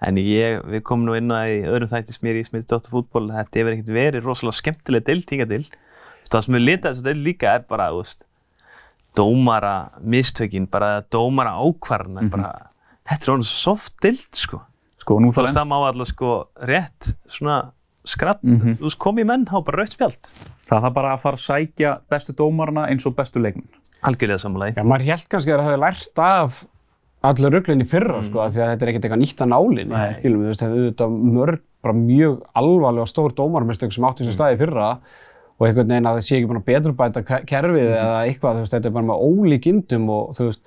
En 0.04 0.18
ég, 0.20 0.60
við 0.68 0.82
komum 0.84 1.06
nú 1.08 1.14
inn 1.16 1.32
á 1.32 1.48
það 1.48 1.50
í 1.54 1.60
öðrum 1.70 1.88
þætti 1.88 2.12
sem 2.12 2.28
ég 2.28 2.34
er 2.34 2.38
í 2.40 2.44
sem 2.44 2.58
heitir 2.58 2.70
Dóttar 2.74 2.92
fútból. 2.92 3.24
Þetta 3.32 3.60
hefur 3.60 3.72
ekkert 3.72 3.92
verið 3.94 4.26
rosalega 4.28 4.58
skemmtilega 4.58 5.06
deild 5.06 5.30
hingað 5.32 5.52
til. 5.54 5.64
Það 6.28 6.44
sem 6.44 6.56
við 6.56 6.64
litað 6.68 6.98
dómara 9.16 9.90
mistökin, 10.02 10.66
bara 10.70 11.02
dómara 11.10 11.52
ákvarðan, 11.60 12.30
bara, 12.32 12.52
þetta 13.08 13.22
er 13.28 13.32
orðin 13.36 13.48
soft 13.48 13.94
deild, 14.02 14.26
sko. 14.34 14.60
sko 14.98 15.18
nú 15.20 15.30
Þú 15.32 15.44
veist, 15.44 15.56
það 15.56 15.68
má 15.70 15.76
alltaf 15.88 16.10
sko 16.10 16.32
rétt 16.64 17.14
svona 17.28 17.58
skratt, 18.04 18.42
Mhm. 18.42 18.76
þú 18.78 18.88
veist, 18.88 18.98
kom 18.98 19.16
í 19.18 19.24
menn, 19.24 19.46
há 19.46 19.60
bara 19.64 19.78
rautt 19.84 19.92
spjald. 19.96 20.30
það 20.66 20.80
þarf 20.82 20.94
bara 20.94 21.14
að 21.14 21.20
fara 21.20 21.36
að 21.36 21.44
sækja 21.44 22.00
bestu 22.10 22.32
dómarna 22.32 22.88
eins 22.90 23.06
og 23.06 23.14
bestu 23.16 23.40
leikmenn. 23.40 23.68
Algjörlega 24.02 24.40
sammálaði. 24.40 24.74
Já, 24.76 24.82
maður 24.84 25.04
held 25.04 25.28
kannski 25.28 25.52
að 25.52 25.58
það 25.60 25.68
hefði 25.68 25.80
lært 25.80 26.18
af 26.18 26.66
allir 27.24 27.50
rugglinn 27.52 27.80
í 27.82 27.88
fyrra, 27.88 28.22
sko, 28.24 28.38
af 28.40 28.52
því 28.52 28.60
að 28.60 28.70
þetta 28.72 28.82
er 28.82 28.88
ekkert 28.92 29.04
eitthvað 29.04 29.22
nýtt 29.22 29.40
að 29.44 29.48
nálinni, 29.48 29.84
þú 30.22 30.40
veist, 30.44 30.60
þetta 30.60 30.72
er 30.72 30.80
auðvitað 30.80 31.32
mörg, 31.32 31.60
bara 31.82 31.94
mjög 31.94 32.42
alvarlega 32.56 33.06
stór 33.08 33.32
dómarmestök 33.36 33.92
sem 33.92 34.04
áttu 34.04 34.24
sér 34.24 34.32
staði 34.36 34.56
í 34.56 34.60
fyrra 34.60 34.98
og 35.64 35.68
einhvern 35.70 35.88
veginn 35.96 36.08
að 36.12 36.18
það 36.20 36.26
sé 36.28 36.36
ekki 36.38 36.48
búin 36.52 36.60
að 36.60 36.68
betrurbæta 36.70 37.24
ke- 37.24 37.44
kerfið 37.48 37.92
eða 37.96 38.16
eitthvað, 38.28 38.58
þú 38.58 38.64
veist, 38.66 38.74
þetta 38.76 38.90
er 38.92 38.98
bara 39.00 39.08
með 39.14 39.28
ólíkindum 39.30 40.10
og 40.12 40.34
þú 40.36 40.48
veist, 40.50 40.62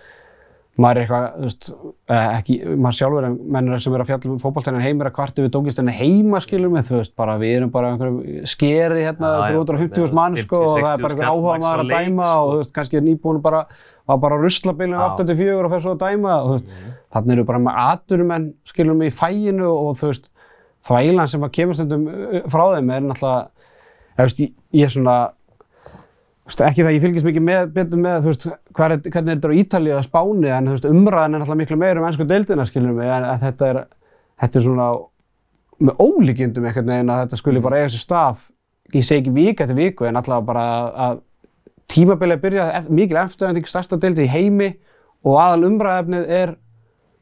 maður 0.78 0.98
er 1.00 1.04
eitthvað, 1.08 1.28
þú 1.38 1.48
veist, 1.48 1.68
eh, 2.14 2.28
ekki, 2.38 2.56
maður 2.78 2.98
sjálfur 3.00 3.26
en 3.30 3.38
mennir 3.56 3.80
sem 3.82 3.96
er 3.98 4.04
að 4.04 4.10
fjalla 4.12 4.32
um 4.36 4.42
fótballtænin 4.44 4.84
heim 4.86 5.00
er 5.02 5.10
að 5.10 5.16
kvarti 5.16 5.42
við 5.46 5.52
dóngistinni 5.56 5.94
heima, 5.98 6.42
skilum 6.44 6.76
við, 6.78 6.84
þú 6.92 6.98
veist, 7.00 7.14
bara 7.18 7.38
við 7.42 7.56
erum 7.58 7.72
bara 7.74 7.92
einhverjum 7.96 8.46
skeri 8.52 9.06
hérna, 9.08 9.32
Já, 9.42 9.56
já, 9.56 9.64
350.000 9.72 10.14
mann, 10.20 10.38
sko, 10.38 10.60
og 10.68 10.78
það 10.84 10.92
er 10.92 11.04
bara 11.08 11.16
50, 11.16 11.18
60 11.18 11.18
einhver 11.18 11.32
áhuga 11.32 11.58
maður 11.66 11.84
að 11.86 11.94
dæma 11.96 12.28
sko. 12.30 12.44
og 12.46 12.54
þú 12.54 12.60
veist, 12.62 12.74
kannski 12.78 12.98
er 13.02 13.06
nýbúin 13.08 13.42
bara, 13.42 13.64
var 14.08 14.18
bara 14.22 14.38
á 14.38 14.44
ruslabilinu 14.46 14.98
Já. 15.02 15.10
84 15.18 15.66
og 15.66 15.72
fer 15.74 15.82
svo 15.88 15.96
að 15.98 16.04
dæma 16.06 16.36
og 16.38 16.48
þú 16.48 16.58
veist, 16.60 16.72
þannig 17.18 17.38
eru 17.40 17.48
bara 17.50 17.64
með 17.66 17.82
aturumenn, 17.88 18.48
skilum 18.70 19.02
við, 19.02 19.10
í 19.10 19.18
fæinu 19.18 19.68
og 19.74 19.98
þú 19.98 20.12
veist, 20.14 20.30
þvælan 20.88 21.28
sem 21.34 21.42
að 21.44 21.56
kemur 21.58 21.76
stundum 21.76 22.06
uh, 22.08 22.42
frá 22.54 22.64
þeim 22.78 22.94
er 22.94 23.02
náttúrulega, 23.10 23.50
veist, 24.26 24.40
ég, 24.40 24.54
ég 24.74 24.88
er 24.88 24.90
svona, 24.94 25.16
veist, 26.48 26.62
ekki 26.66 26.82
það 26.84 26.90
að 26.90 26.96
ég 26.98 27.04
fylgist 27.06 27.28
mikið 27.28 27.46
með, 27.48 27.68
betur 27.76 28.02
með, 28.02 28.26
veist, 28.32 28.48
er, 28.48 28.58
hvernig 28.78 29.32
er 29.32 29.36
þetta 29.36 29.52
á 29.54 29.60
Ítalíu 29.62 29.94
eða 29.94 30.06
Spáni, 30.08 30.50
en 30.58 30.72
umræðan 30.74 31.36
er 31.38 31.44
náttúrulega 31.44 31.62
miklu 31.62 31.78
meira 31.82 32.02
um 32.02 32.08
ennsku 32.10 32.28
deildina, 32.30 32.66
skilum 32.66 32.98
við, 32.98 33.12
en, 33.14 33.28
þetta 33.44 33.70
er, 33.74 33.80
þetta 34.42 34.60
er 34.60 34.68
svona 34.68 34.90
með 35.78 36.02
ólíkindum 36.02 36.66
einhvern 36.66 36.90
veginn 36.90 37.14
að 37.14 37.24
þetta 37.26 37.38
skuli 37.44 37.62
bara 37.62 37.78
eiga 37.84 37.94
sér 37.94 38.02
stað, 38.08 38.46
ég 38.96 39.06
segi 39.06 39.22
ekki 39.22 39.36
vika 39.36 39.66
eftir 39.68 39.78
viku, 39.78 40.08
en 40.10 40.18
allavega 40.18 40.48
bara 40.48 40.68
að- 41.08 41.24
tímabilið 41.88 42.42
byrjað 42.44 42.74
eft, 42.82 42.90
mikil 42.92 43.18
eftirvænding 43.22 43.68
stærsta 43.70 43.96
deildi 44.02 44.26
í 44.26 44.32
heimi 44.32 44.72
og 45.24 45.38
aðal 45.40 45.70
umræðefnið 45.70 46.26
er 46.36 46.56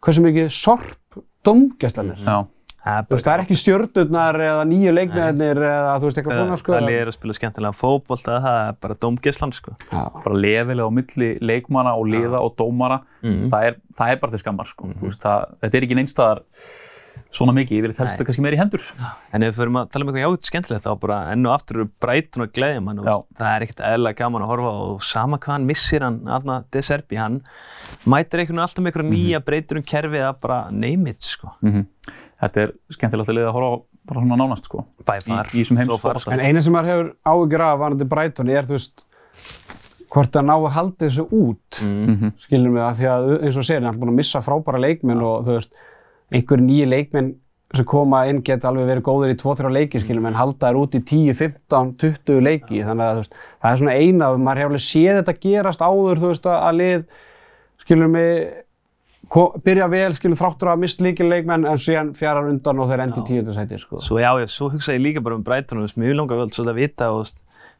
hversu 0.02 0.24
mikið 0.26 0.48
sorp 0.54 1.20
domgæslan 1.46 2.10
er. 2.16 2.24
Já, 2.26 2.38
Það 2.42 2.55
Þú 2.86 3.16
veist, 3.16 3.26
það 3.26 3.34
er 3.34 3.42
ekki 3.42 3.56
stjörnurnar 3.58 4.38
eða 4.46 4.66
nýju 4.70 4.92
leikmiðarnir 4.94 5.62
eða 5.66 5.94
þú 5.98 6.06
veist 6.10 6.20
eitthvað 6.22 6.42
svona 6.42 6.58
sko. 6.62 6.74
Það 6.76 6.86
liðir 6.86 7.10
að 7.10 7.16
spila 7.16 7.36
skemmtilega 7.40 7.78
fótbolta, 7.80 8.36
það 8.44 8.58
er 8.62 8.76
bara 8.86 8.98
dómgæslan, 9.06 9.54
sko. 9.58 9.74
Já. 9.90 10.04
bara 10.22 10.36
lefilega 10.38 10.86
á 10.86 10.92
milli 10.94 11.30
leikmanna 11.42 11.96
og 11.98 12.06
liða 12.14 12.44
og 12.46 12.54
dómara. 12.62 13.00
Mhm. 13.24 13.48
Það, 13.50 13.70
er, 13.72 13.80
það 13.98 14.12
er 14.14 14.20
bara 14.22 14.36
til 14.36 14.44
skammar, 14.44 14.70
sko. 14.70 14.92
Þú 15.00 15.10
veist, 15.10 15.24
það, 15.26 15.56
þetta 15.66 15.80
er 15.80 15.88
ekki 15.88 15.98
neinstæðar 15.98 16.44
svona 17.36 17.54
mikið, 17.58 17.76
ég 17.78 17.84
vil 17.86 17.92
helst 17.98 18.20
það 18.20 18.28
kannski 18.30 18.44
meira 18.46 18.56
í 18.56 18.60
hendur. 18.62 18.84
En 19.36 19.44
ef 19.44 19.52
við 19.54 19.58
förum 19.60 19.80
að 19.82 19.90
tala 19.92 20.06
um 20.06 20.12
eitthvað 20.12 20.24
játt 20.26 20.50
skemmtilegt 20.50 20.86
þá 20.86 20.92
bara 21.04 21.18
enn 21.34 21.46
og 21.50 21.54
aftur 21.56 21.80
eru 21.82 21.88
Brighton 22.06 22.46
að 22.46 22.54
gleðja 22.56 22.84
mann 22.86 23.02
og 23.04 23.10
Já. 23.10 23.16
það 23.42 23.50
er 23.56 23.66
ekkert 23.68 23.82
eðlilega 23.90 24.20
gaman 24.22 24.46
að 24.46 24.52
horfa 24.54 24.72
og 24.86 25.02
sama 25.04 25.38
hvað 25.44 25.54
hann 25.58 25.66
missir 25.70 26.06
hann, 26.08 26.20
Arna 26.28 26.58
De 26.72 26.82
Serbi, 26.82 27.20
hann 27.20 27.42
mætir 28.06 28.40
einhvern 28.44 28.56
veginn 28.56 28.64
alltaf 28.66 28.84
með 28.86 28.92
einhverja 28.94 29.12
nýja 29.12 29.44
breytur 29.46 29.82
um 29.82 29.84
kerfið 29.94 30.26
að 30.30 30.40
bara 30.48 30.62
name 30.72 31.10
it, 31.14 31.22
sko. 31.22 31.52
Mm 31.66 31.86
Þetta 32.36 32.62
er 32.66 32.72
skemmtilegt 32.92 33.30
að 33.32 33.38
liða 33.38 33.48
að 33.50 33.56
horfa 33.56 33.68
á 33.72 33.76
bara 34.06 34.22
svona 34.22 34.36
nánast, 34.38 34.66
sko. 34.68 34.82
By 35.08 35.16
Í, 35.24 35.36
þessum 35.56 35.78
heims 35.80 35.90
So 35.94 35.98
far, 35.98 36.18
fótbolta, 36.20 36.34
En 36.36 36.40
sko. 36.42 36.48
eina 36.52 36.62
sem 36.62 36.74
maður 36.76 36.90
hefur 36.92 37.08
áhyggjur 37.32 37.64
af 37.66 37.80
varandi 37.80 38.08
Brighton 38.12 38.50
er 38.54 38.68
þú 38.68 38.76
veist 38.76 39.06
hvort 40.16 40.32
það 40.36 40.46
ná 40.48 40.54
að 40.56 40.70
halda 40.76 41.06
þessu 41.08 41.26
út 41.34 41.80
Mm. 41.82 42.06
Mhm. 42.12 42.32
skilur 42.46 42.72
mig 42.72 42.84
að 42.84 43.00
því 43.00 43.08
að 43.12 43.26
eins 43.44 43.58
og 43.58 43.64
segir 43.68 43.82
hann 43.84 43.94
er 43.96 44.00
búin 44.00 44.12
að 44.14 44.20
missa 44.20 44.40
frábæra 44.46 44.80
leikmenn 44.80 45.22
og 45.24 45.46
þú 45.48 45.56
veist 45.58 45.72
einhverjir 46.34 46.66
nýju 46.66 46.88
leikmenn 46.90 47.34
sem 47.76 47.86
koma 47.90 48.22
inn 48.30 48.40
geta 48.46 48.70
alveg 48.70 48.86
verið 48.88 49.04
góðir 49.04 49.34
í 49.34 49.38
2-3 49.42 49.72
leiki 49.74 50.00
skilur 50.00 50.22
mig 50.24 50.32
en 50.32 50.38
halda 50.40 50.70
þær 50.70 50.78
út 50.80 50.94
í 50.96 51.02
10, 51.02 51.34
15, 51.36 51.90
20 52.00 52.44
leiki. 52.46 52.84
Þannig 52.86 53.06
að 53.10 53.18
veist 53.20 53.34
það 53.36 53.72
er 53.72 53.80
svona 53.82 53.96
eina 54.00 54.30
að 54.32 54.38
maður 54.46 54.62
hefur 54.62 54.72
alveg 54.76 54.86
séð 54.86 55.18
þetta 55.20 55.36
gerast 55.44 55.84
áður 55.84 56.22
þú 56.22 56.30
veist 56.32 56.48
að 56.54 56.78
lið 56.80 57.04
skilur 57.84 58.12
mig 58.14 58.30
ko- 59.34 59.50
byrja 59.66 59.90
vel 59.92 60.14
skilur 60.16 60.40
þráttur 60.40 60.72
að 60.72 60.82
mist 60.86 61.02
líkil 61.04 61.28
leikmenn 61.34 61.66
en 61.68 61.82
síðan 61.82 62.14
fjarar 62.16 62.48
undan 62.54 62.80
og 62.80 62.90
þeir 62.94 63.04
endi 63.08 63.20
í 63.24 63.28
tíundu 63.32 63.58
sæti 63.58 63.82
sko. 63.82 64.00
Svo 64.00 64.22
já, 64.22 64.30
já, 64.40 64.48
svo 64.48 64.70
hugsa 64.72 64.94
ég 64.96 65.02
líka 65.04 65.24
bara 65.26 65.36
um 65.36 65.44
Brighton 65.44 65.82
og 65.84 65.98
mér 66.00 66.16
langar 66.16 66.38
vel 66.40 66.48
svolítið 66.54 66.72
að 66.76 66.80
vita 66.80 67.12
og 67.12 67.26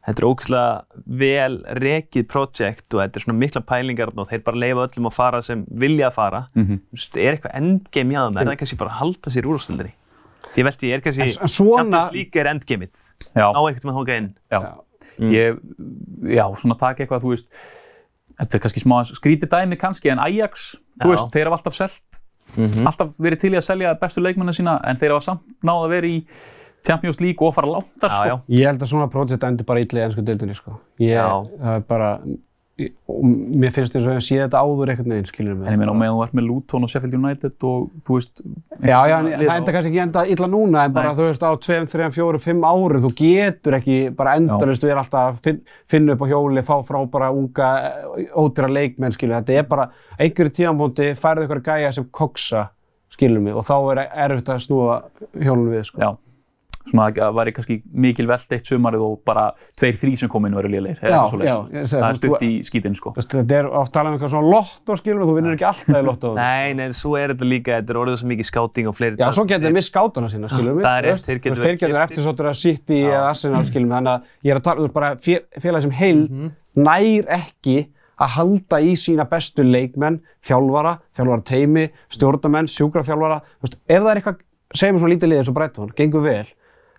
þetta 0.06 0.22
er 0.22 0.26
ógeðslega 0.28 1.02
vel 1.20 1.56
rekið 1.82 2.26
projekt 2.30 2.94
og 2.94 3.00
þetta 3.02 3.18
er 3.18 3.24
svona 3.26 3.38
mikla 3.40 3.62
pælingar 3.66 4.12
og 4.14 4.28
þeir 4.28 4.42
bara 4.46 4.56
leifa 4.62 4.86
öllum 4.86 5.08
að 5.10 5.16
fara 5.16 5.40
sem 5.42 5.64
vilja 5.70 6.08
að 6.10 6.14
fara. 6.14 6.46
Mhm. 6.54 6.78
Þú 6.92 6.98
veist, 7.00 7.16
er 7.16 7.36
eitthvað 7.36 7.56
endgame 7.60 8.14
þeim? 8.14 8.38
Er 8.40 8.44
það 8.52 8.58
kannski 8.62 8.78
bara 8.78 8.90
að 8.90 9.00
halda 9.00 9.30
sér 9.34 9.48
úrstildri? 9.50 9.92
Ég 10.56 10.64
veldi, 10.64 10.92
er 10.94 11.00
kannski 11.04 11.26
svona- 11.36 11.76
Champions 11.76 12.12
League 12.14 12.36
er 12.40 12.46
endgameið 12.54 13.12
Já, 13.36 13.46
á 13.52 13.60
ekkert 13.68 13.84
með 13.84 13.96
hóka 13.98 14.16
inn. 14.16 14.34
já. 14.50 14.60
Mm. 15.18 15.30
Ég, 15.30 15.58
já, 16.34 16.44
svona 16.56 16.78
taka 16.78 17.04
eitthvað, 17.04 17.22
þú 17.22 17.30
veist, 17.34 17.46
þetta 18.40 18.54
er 18.54 18.60
kannski 18.60 18.80
smá 18.82 18.96
skrítið 19.04 19.48
dæmi 19.52 19.76
kannski, 19.78 20.10
en 20.10 20.18
Ajax, 20.18 20.76
þú 21.00 21.04
Já. 21.04 21.10
veist, 21.12 21.32
þeir 21.32 21.44
hafa 21.50 21.56
alltaf 21.60 21.74
selt, 21.74 22.20
Mhm. 22.56 22.86
alltaf 22.86 23.16
verið 23.20 23.38
til 23.40 23.50
í 23.52 23.56
að 23.56 23.64
selja 23.68 23.94
bestu 24.00 24.20
leikmennin 24.22 24.54
sína, 24.56 24.80
en 24.84 24.96
þeir 24.96 25.10
hafa 25.12 25.22
samt 25.22 25.42
náð 25.62 25.84
að 25.84 25.90
vera 25.90 26.06
í 26.06 26.26
Champions 26.86 27.20
League 27.20 27.42
og 27.46 27.54
fara 27.56 27.70
langt 27.76 27.92
þar, 28.00 28.10
sko. 28.16 28.26
já. 28.30 28.36
Ég 28.60 28.66
held 28.70 28.82
að 28.86 28.92
svona 28.94 29.10
projekt 29.12 29.42
endur 29.50 29.66
bara 29.66 29.80
illa 29.84 30.00
í 30.02 30.06
ennsku 30.08 30.24
deildinni, 30.26 30.54
sko. 30.58 30.78
Ég, 31.02 31.16
er 31.16 31.80
bara, 31.88 32.18
ég- 32.78 32.92
og 33.08 33.22
mér 33.24 33.72
finnst 33.72 33.94
þess 33.96 34.04
að 34.04 34.18
ég 34.18 34.24
sé 34.26 34.36
þetta 34.36 34.60
áður 34.60 34.90
einhvern 34.92 35.08
veginn, 35.14 35.26
skiljum 35.30 35.58
mig. 35.62 35.66
En 35.68 35.72
ég 35.74 35.78
meina, 35.80 35.92
og 35.94 35.96
meðan 35.96 36.16
þú 36.18 36.24
ert 36.26 36.34
með 36.36 36.46
Luton 36.50 36.82
og 36.84 36.90
Sheffield 36.92 37.14
United 37.16 37.64
og, 37.64 37.86
þú 38.04 38.18
veist, 38.18 38.42
Já, 38.84 38.98
já, 39.08 39.14
en 39.18 39.40
það 39.40 39.54
enda 39.56 39.72
kannski 39.72 39.90
ekki 39.94 40.02
enda 40.02 40.24
illa 40.28 40.46
núna, 40.52 40.82
en 40.84 40.92
bara, 40.92 41.08
Nei. 41.08 41.16
þú 41.16 41.24
veist, 41.30 41.40
á 41.40 41.50
2, 41.56 41.86
3, 41.88 42.10
4, 42.12 42.38
5 42.44 42.66
árum, 42.68 43.00
þú 43.06 43.12
getur 43.16 43.78
ekki 43.78 43.96
bara 44.14 44.34
endalist 44.36 44.84
við 44.84 44.92
alltaf 45.00 45.32
að 45.32 45.40
finn, 45.46 45.60
finna 45.88 46.12
upp 46.12 46.20
á 46.20 46.26
hjóli, 46.28 46.62
fá 46.68 46.76
frá 46.84 47.00
bara 47.10 47.30
unga, 47.32 47.70
ódýra 48.36 48.68
leikmenn, 48.68 49.16
skilju. 49.16 49.40
Þetta 49.40 49.56
er 49.56 49.62
bara, 49.72 49.88
einhverju 50.20 50.52
tímanbúndi 50.60 51.08
færðu 51.16 51.48
ykkur 51.48 51.62
gæja 51.64 51.94
sem 51.96 52.04
koksa, 52.12 52.68
skilju 53.16 53.40
mig, 53.40 53.56
og 53.56 53.64
þá 53.64 53.74
er 53.96 54.04
erfitt 54.28 54.52
að 54.52 54.60
snúa 54.68 55.00
hjólunum 55.32 55.72
við, 55.72 55.84
sko. 55.88 55.98
já, 56.04 56.12
svona 56.90 57.06
að 57.10 57.16
það 57.20 57.34
væri 57.38 57.52
kannski 57.56 57.76
mikil 58.06 58.26
veld 58.30 58.52
eitt 58.56 58.66
sumarið 58.70 59.02
og 59.06 59.16
bara 59.26 59.44
tveir, 59.78 59.96
þrý 60.00 60.12
sem 60.20 60.28
kom 60.32 60.46
inn 60.46 60.54
veru 60.56 60.68
lélegir. 60.70 60.98
Já, 61.02 61.22
já, 61.42 61.56
segi, 61.74 61.90
Það 61.96 62.06
er 62.08 62.18
stutt 62.20 62.44
í 62.46 62.50
skítinn, 62.68 62.94
sko. 62.98 63.12
Þetta 63.16 63.56
er 63.58 63.66
oft 63.66 63.92
talað 63.94 64.12
um 64.12 64.18
eitthvað 64.18 64.32
svona 64.36 64.50
lotto, 64.54 64.96
skilur 65.00 65.18
mig, 65.20 65.26
þú 65.30 65.34
vinnur 65.40 65.56
ekki 65.56 65.66
alltaf 65.70 65.98
í 66.00 66.04
lotto. 66.06 66.34
Nei, 66.40 66.74
nei, 66.78 66.86
svo 66.96 67.16
er 67.18 67.34
þetta 67.34 67.48
líka, 67.50 67.80
þetta 67.80 67.94
er 67.96 68.00
orðið 68.04 68.20
svo 68.22 68.30
mikið 68.32 68.48
skáting 68.50 68.90
og 68.90 68.96
fleiri 68.98 69.18
Já, 69.20 69.28
svo 69.34 69.44
getur 69.50 69.66
þeir 69.68 69.76
miss 69.80 69.90
skátana 69.92 70.30
sína, 70.32 70.48
skilur 70.52 70.78
mig. 70.78 70.86
Það 70.86 70.98
er 71.02 71.08
rétt, 71.10 71.26
þeir 71.26 71.42
getur 71.42 71.50
veist, 71.56 71.62
Þeir 71.66 71.74
verið 71.74 71.82
getur 71.86 72.02
eftir 72.06 72.24
svolítið 72.26 72.50
að 72.52 72.56
City 72.62 73.00
eða 73.10 73.26
Arsenal, 73.32 73.64
skilur 73.66 73.86
mig, 73.90 73.96
þannig 73.96 74.14
að 74.14 74.48
ég 74.48 74.54
er 74.56 74.60
að 74.60 74.66
tala, 74.70 74.80
veist, 74.86 74.94
bara 74.96 75.12
fél- 75.26 75.44
félag 75.66 75.82
sem 75.86 75.94
heild 76.00 76.30
Mhm. 76.30 76.50
nær 76.76 77.30
ekki 77.40 77.76
að 78.16 78.30
halda 78.36 78.78
í 78.80 78.92
sína 78.96 79.26
bestu 79.28 79.64
leikmenn, 79.66 80.20
þjálfara, 80.46 80.94
þjálfara 81.18 81.44
teimi, 81.44 81.88
stjórnamenn, 82.08 82.68
veist, 82.70 83.76
ef 83.88 84.02
það 84.02 84.10
er 84.10 84.20
eitthvað, 84.20 84.38
segjum 84.74 84.96
við 84.96 85.00
svona 85.02 85.12
lítið 85.14 85.28
lið 85.30 85.38
eins 85.42 85.48
og 85.50 85.54
Brighton, 85.58 85.90
gengur 85.96 86.22
vel, 86.24 86.46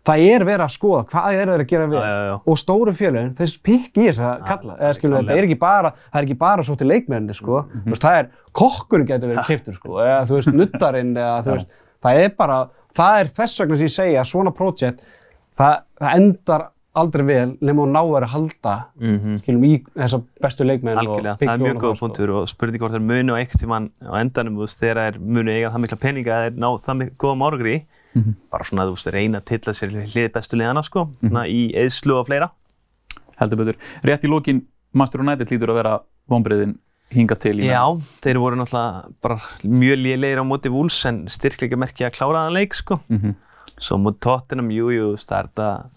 það 0.07 0.23
er 0.31 0.45
verið 0.47 0.63
að 0.65 0.73
skoða 0.77 1.01
hvað 1.11 1.37
er 1.41 1.49
þeir 1.51 1.63
að 1.63 1.67
gera 1.71 1.87
vel 1.91 2.03
og 2.47 2.59
stóru 2.61 2.93
félagin, 2.95 3.33
þeir 3.35 3.55
pikk 3.67 3.99
í 3.99 4.05
þess 4.07 4.21
að 4.23 4.45
kalla, 4.47 4.77
eða 4.79 4.93
skilur, 4.97 5.17
þetta 5.19 5.35
er 5.41 5.47
ekki 5.49 5.59
bara, 5.59 5.91
það 6.13 6.21
er 6.21 6.27
ekki 6.29 6.37
bara 6.45 6.63
svo 6.67 6.77
til 6.79 6.87
leikmenninni, 6.93 7.35
sko, 7.35 7.59
Mhm. 7.67 7.83
þú 7.83 7.91
veist, 7.95 8.05
það 8.07 8.19
er, 8.21 8.29
kokkurinn 8.53 9.07
getur 9.11 9.33
verið 9.33 9.45
kiptur, 9.51 9.73
sko, 9.75 9.99
eða 10.05 10.23
þú 10.29 10.39
veist, 10.39 10.53
nuttarinn, 10.55 11.13
eða 11.17 11.43
þú 11.43 11.51
veist, 11.57 11.67
það 12.03 12.23
er 12.23 12.29
bara, 12.37 12.61
það 12.95 13.19
er 13.21 13.25
þess 13.41 13.59
vegna 13.59 13.75
sem 13.77 13.87
ég 13.87 13.95
segja, 13.99 14.21
að 14.23 14.31
svona 14.31 14.55
projekt, 14.55 14.99
það, 15.57 15.81
það 15.99 16.15
endar 16.15 16.67
aldrei 16.97 17.25
vel 17.27 17.57
nema 17.61 17.83
hún 17.85 17.91
náður 17.93 18.23
að 18.25 18.31
halda, 18.33 18.85
Mhm. 18.97 19.35
skilum, 19.43 19.63
í 19.69 19.83
þessa 19.93 20.23
bestu 20.41 20.63
leikmenn 20.65 20.97
Algjörlega, 20.97 21.33
og 21.35 21.37
byggja 21.37 21.51
það 21.51 21.53
er 21.53 21.65
mjög 21.67 21.77
góð 21.77 21.91
það, 21.91 21.95
sko. 21.97 22.07
punktur 22.07 22.29
og 22.41 22.47
spurning 22.49 22.79
hvort 22.81 22.91
það 22.91 22.95
er 22.95 23.09
munu 23.11 23.33
á 23.33 23.37
einhvern 23.37 23.61
tímann 23.61 23.89
á 24.01 24.13
endanum, 24.23 24.55
þú 24.57 24.63
veist, 24.65 24.79
þegar 24.81 24.97
það 24.97 25.07
er 25.13 25.19
munu 25.19 25.51
eiga 25.51 25.69
það 25.69 25.81
mikla 25.83 25.99
peninga 26.01 26.31
að 26.33 26.41
þeir 26.47 26.57
ná 26.57 26.67
það 26.81 26.97
mikla 26.97 27.81
góða 28.17 28.25
márugri, 28.25 28.49
bara 28.51 28.63
svona, 28.63 28.85
þú 28.87 28.95
veist, 28.95 29.07
reyna 29.13 29.39
að 29.39 29.45
tilla 29.45 29.73
sér 29.73 29.89
hlið 30.13 30.31
bestu 30.33 30.57
liðana, 30.57 30.83
sko, 30.83 31.05
svona 31.21 31.47
í 31.47 31.71
eðslu 31.75 32.17
og 32.19 32.27
fleira. 32.27 32.49
heldur 33.37 33.57
betur. 33.57 33.75
Rétt 34.03 34.23
í 34.23 34.29
lokin, 34.29 34.65
Master 34.93 35.21
United 35.21 35.47
lítur 35.51 35.69
að 35.69 35.75
vera 35.75 35.99
vonbreiðin 36.27 36.77
hinga 37.13 37.35
til 37.39 37.59
í 37.59 37.67
Já, 37.69 37.83
þeir 38.23 38.39
voru 38.41 38.55
náttúrulega 38.57 39.11
bara 39.21 39.37
mjög 39.63 39.99
lélegir 40.01 40.41
á 40.41 40.45
móti 40.47 40.71
Wolves 40.73 41.05
en 41.05 41.27
styrkleika 41.27 41.77
merki 41.77 42.03
að 42.03 42.15
klára 42.17 42.47
þann 42.47 42.57
leik, 42.57 42.73
sko. 42.73 42.99
Mhm. 43.09 43.35
Svo 43.79 43.97
mútið 44.01 44.19
Tottenham, 44.25 44.69
jú, 44.73 44.89
jú, 44.89 45.03
þú 45.11 45.15
veist, 45.15 45.29
það 45.29 45.39
er 45.39 45.47
þetta 45.47 45.89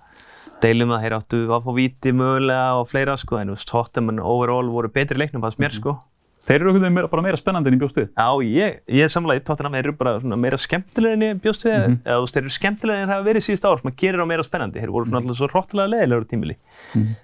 deilum 0.61 0.91
að 0.93 1.01
þeir 1.03 1.16
áttu 1.16 1.39
að 1.49 1.64
fá 1.64 1.73
víti 1.75 2.12
mögulega 2.12 2.81
og 2.81 2.89
fleira, 2.89 3.16
sko, 3.16 3.39
en 3.41 3.55
Tottenham 3.57 4.18
overall 4.21 4.68
voru 4.68 4.89
betri 4.93 5.16
leiknum, 5.16 5.41
fannst 5.41 5.59
mér, 5.59 5.73
sko. 5.73 5.99
Þeir 6.41 6.62
eru 6.64 6.72
veginn 6.72 6.95
meira, 6.97 7.09
bara 7.12 7.22
meira 7.22 7.36
spennandi 7.36 7.68
en 7.68 7.74
ég 7.76 7.80
bjóst 7.82 7.99
við. 8.01 8.07
Já, 8.16 8.28
ég, 8.49 8.78
ég 8.97 9.11
samlega 9.12 9.43
Tottenham, 9.45 9.74
þeir 9.76 9.84
eru 9.91 9.93
bara 10.01 10.14
svona 10.22 10.38
meira 10.41 10.57
skemmtilegir 10.57 11.16
en 11.18 11.24
ég 11.26 11.41
bjóst 11.45 11.66
við, 11.66 11.74
eða 12.01 12.16
þú 12.16 12.24
veist, 12.24 12.34
þeir 12.38 12.43
eru 12.47 12.55
skemmtilegir 12.57 13.03
en 13.05 13.11
það 13.11 13.14
hafa 13.18 13.26
verið 13.28 13.45
síðust 13.45 13.66
ár, 13.68 13.82
að 13.84 13.97
gera 14.01 14.22
þá 14.24 14.28
meira 14.32 14.47
spennandi, 14.47 14.80
þeir 14.80 14.95
voru 14.95 15.05
svona 15.11 15.20
alltaf 15.20 15.36
svo 15.36 15.49
hróttilega 15.53 15.93
leðilegur 15.93 16.24
á 16.24 16.30
tímili. 16.32 16.57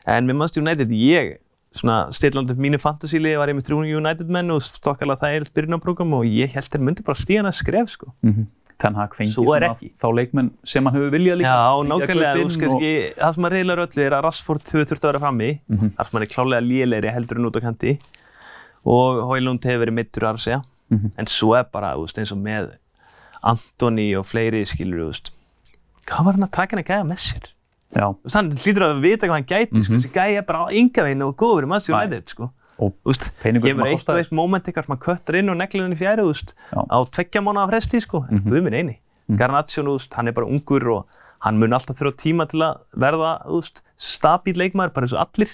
En 0.07 0.29
með 0.29 0.37
Manchester 0.43 0.63
United, 0.67 0.93
ég, 1.01 1.33
svona 1.77 1.97
stillandi 2.13 2.53
upp 2.53 2.61
mínu 2.67 2.79
fantasíli, 2.83 3.33
var 3.41 3.49
ég 3.49 3.57
með 3.57 3.67
þrjúni 3.71 3.97
United 3.97 4.29
menn 4.37 4.53
og 4.55 4.61
stokkalega 4.69 5.23
það 5.25 5.39
er 5.41 5.49
byrjunarprogram 5.57 6.13
og 6.21 6.29
ég 6.29 6.53
held 6.53 6.71
þeir 6.77 6.85
myndi 6.91 7.05
bara 7.09 7.17
stíðan 7.21 7.49
að 7.51 7.57
skref, 7.63 7.89
sko. 7.97 8.13
Ten 8.77 8.93
Hag 8.93 9.15
fengi 9.17 9.33
Svo 9.33 9.55
er 9.57 9.65
svona 9.71 9.89
þá 9.97 10.07
leikmenn 10.13 10.51
sem 10.69 10.85
hann 10.85 10.93
hefur 10.93 11.09
viljað 11.15 11.39
líka. 11.41 11.49
Já, 11.49 11.73
að 11.73 11.87
nákvæmlega, 11.89 13.15
það 13.17 13.33
sem 13.39 13.47
að 13.49 13.55
reyðlar 13.55 13.81
öllu 13.87 14.03
er 14.05 14.13
að 14.19 14.25
Rashford 14.27 14.69
hefur 14.69 14.85
þurft 14.91 15.07
að 15.07 15.11
vera 15.15 15.21
frammi, 15.23 15.49
Mhm. 15.73 15.89
þar 15.97 16.05
sem 16.11 16.19
hann 16.19 16.27
er 16.27 16.33
klálega 16.35 16.61
lélegri 16.67 17.13
heldur 17.15 17.39
en 17.41 17.49
út 17.49 17.57
á 17.57 17.61
kanti 17.65 17.95
og 18.87 19.21
Hoylund 19.31 19.65
hefur 19.67 19.83
verið 19.85 19.97
mittur 19.99 20.27
að 20.29 20.39
segja, 20.45 20.63
Mhm. 20.91 21.11
en 21.19 21.27
svo 21.27 21.57
er 21.59 21.65
bara, 21.65 21.97
veist, 21.99 22.19
eins 22.19 22.31
og 22.33 22.39
með 22.39 22.77
Antoni 23.43 24.15
og 24.17 24.25
fleiri 24.25 24.63
skilur, 24.67 25.09
veist, 25.11 25.33
hvað 26.07 26.25
var 26.25 26.33
hann 26.39 26.47
að 26.47 26.53
taka 26.53 26.77
hann 26.77 26.85
að 26.85 26.91
gæja 26.93 27.07
með 27.09 27.21
sér? 27.25 27.49
Veist, 27.97 28.35
hann 28.35 28.51
hlýtur 28.53 28.85
að 28.87 29.01
vita 29.03 29.27
hvað 29.27 29.39
hann 29.41 29.51
gæti, 29.51 29.83
sko, 29.85 29.95
þessi 29.99 30.13
gæja 30.15 30.39
er 30.39 30.43
bara 30.43 30.67
á 30.67 30.67
yngavinn 30.71 31.23
og 31.27 31.37
góður 31.37 31.67
Mhm. 31.67 31.91
Nei. 31.91 32.05
United, 32.07 32.27
sko. 32.29 32.51
að 33.81 33.93
eitt 33.93 34.09
og 34.09 34.17
eitt 34.21 34.33
moment 34.33 34.65
eitthvað 34.65 34.87
sem 34.87 34.97
hann 34.97 34.99
köttar 34.99 35.39
inn 35.39 35.49
og 35.49 35.57
neglir 35.57 35.83
hann 35.83 35.93
í 35.95 35.97
fjæri, 35.97 36.23
á 36.91 36.99
tveggja 37.11 37.41
mánuða 37.43 37.71
fresti, 37.71 38.01
sko, 38.03 38.27
en 38.31 38.39
Mhm. 38.41 38.51
við 38.53 38.63
minn 38.63 38.75
eini. 38.75 38.99
Garnaccio, 39.31 39.83
þú 39.83 39.99
veist, 39.99 40.15
hann 40.15 40.29
er 40.29 40.33
bara 40.33 40.47
ungur 40.47 40.87
og 40.93 41.07
hann 41.41 41.59
mun 41.59 41.71
alltaf 41.73 41.97
þurfa 41.99 42.17
tíma 42.17 42.47
til 42.49 42.61
að 42.61 42.79
verða, 42.97 43.43
stabíl 43.99 44.55
leikmaður, 44.57 44.93
bara 44.95 45.07
eins 45.07 45.13
og 45.13 45.27
allir. 45.27 45.51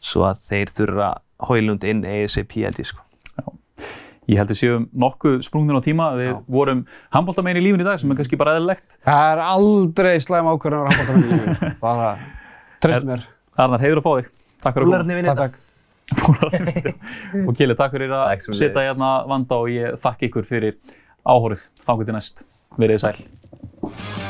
Svo 0.00 0.22
að 0.22 0.38
þeir 0.48 0.66
þurfa 0.70 1.18
Hoylund 1.48 1.84
inn 1.88 2.02
ASAP, 2.04 2.52
held 2.64 2.80
ég, 2.82 2.88
sko. 2.90 3.04
ég 4.30 4.38
held 4.38 4.52
við 4.52 4.60
séum 4.60 4.84
nokkuð 5.04 5.40
sprungnin 5.46 5.78
á 5.78 5.82
tíma. 5.84 6.10
Við 6.18 6.34
vorum 6.50 6.84
handbóltamein 7.14 7.58
í 7.58 7.64
lífin 7.64 7.82
í 7.82 7.88
dag 7.88 7.98
sem 8.02 8.12
er 8.12 8.20
kannski 8.20 8.38
bara 8.40 8.58
eðlilegt. 8.58 8.98
Það 9.06 9.24
er 9.32 9.42
aldrei 9.46 10.12
slæm 10.22 10.50
ákvörðan 10.52 10.84
að 10.84 10.90
rappa 10.90 11.08
það 11.08 11.18
með 11.18 11.32
lífi, 11.32 11.72
bara, 11.80 12.12
treyst 12.84 13.08
mér, 13.08 13.26
Arnar, 13.56 13.82
heiður 13.82 14.02
að 14.02 14.06
fá 14.06 14.12
þig. 14.20 14.30
Takk 14.60 14.78
fyrir 14.78 14.86
að 14.86 14.94
koma. 14.94 15.34
Takk, 15.34 15.36
takk. 15.42 15.66
Og 17.46 17.52
Kili, 17.58 17.76
takk 17.78 17.94
fyrir 17.94 18.14
að 18.16 18.48
sitja 18.50 18.86
hérna 18.88 19.12
vanda 19.30 19.60
og 19.62 19.70
ég 19.72 19.98
þakka 20.02 20.28
ykkur 20.30 20.48
fyrir 20.48 20.78
áhórið. 21.26 21.68
Þangu 21.86 22.08
til 22.08 22.18
næst. 22.18 22.44
Verið 22.78 22.98
þið 22.98 23.06
sæl. 23.06 24.29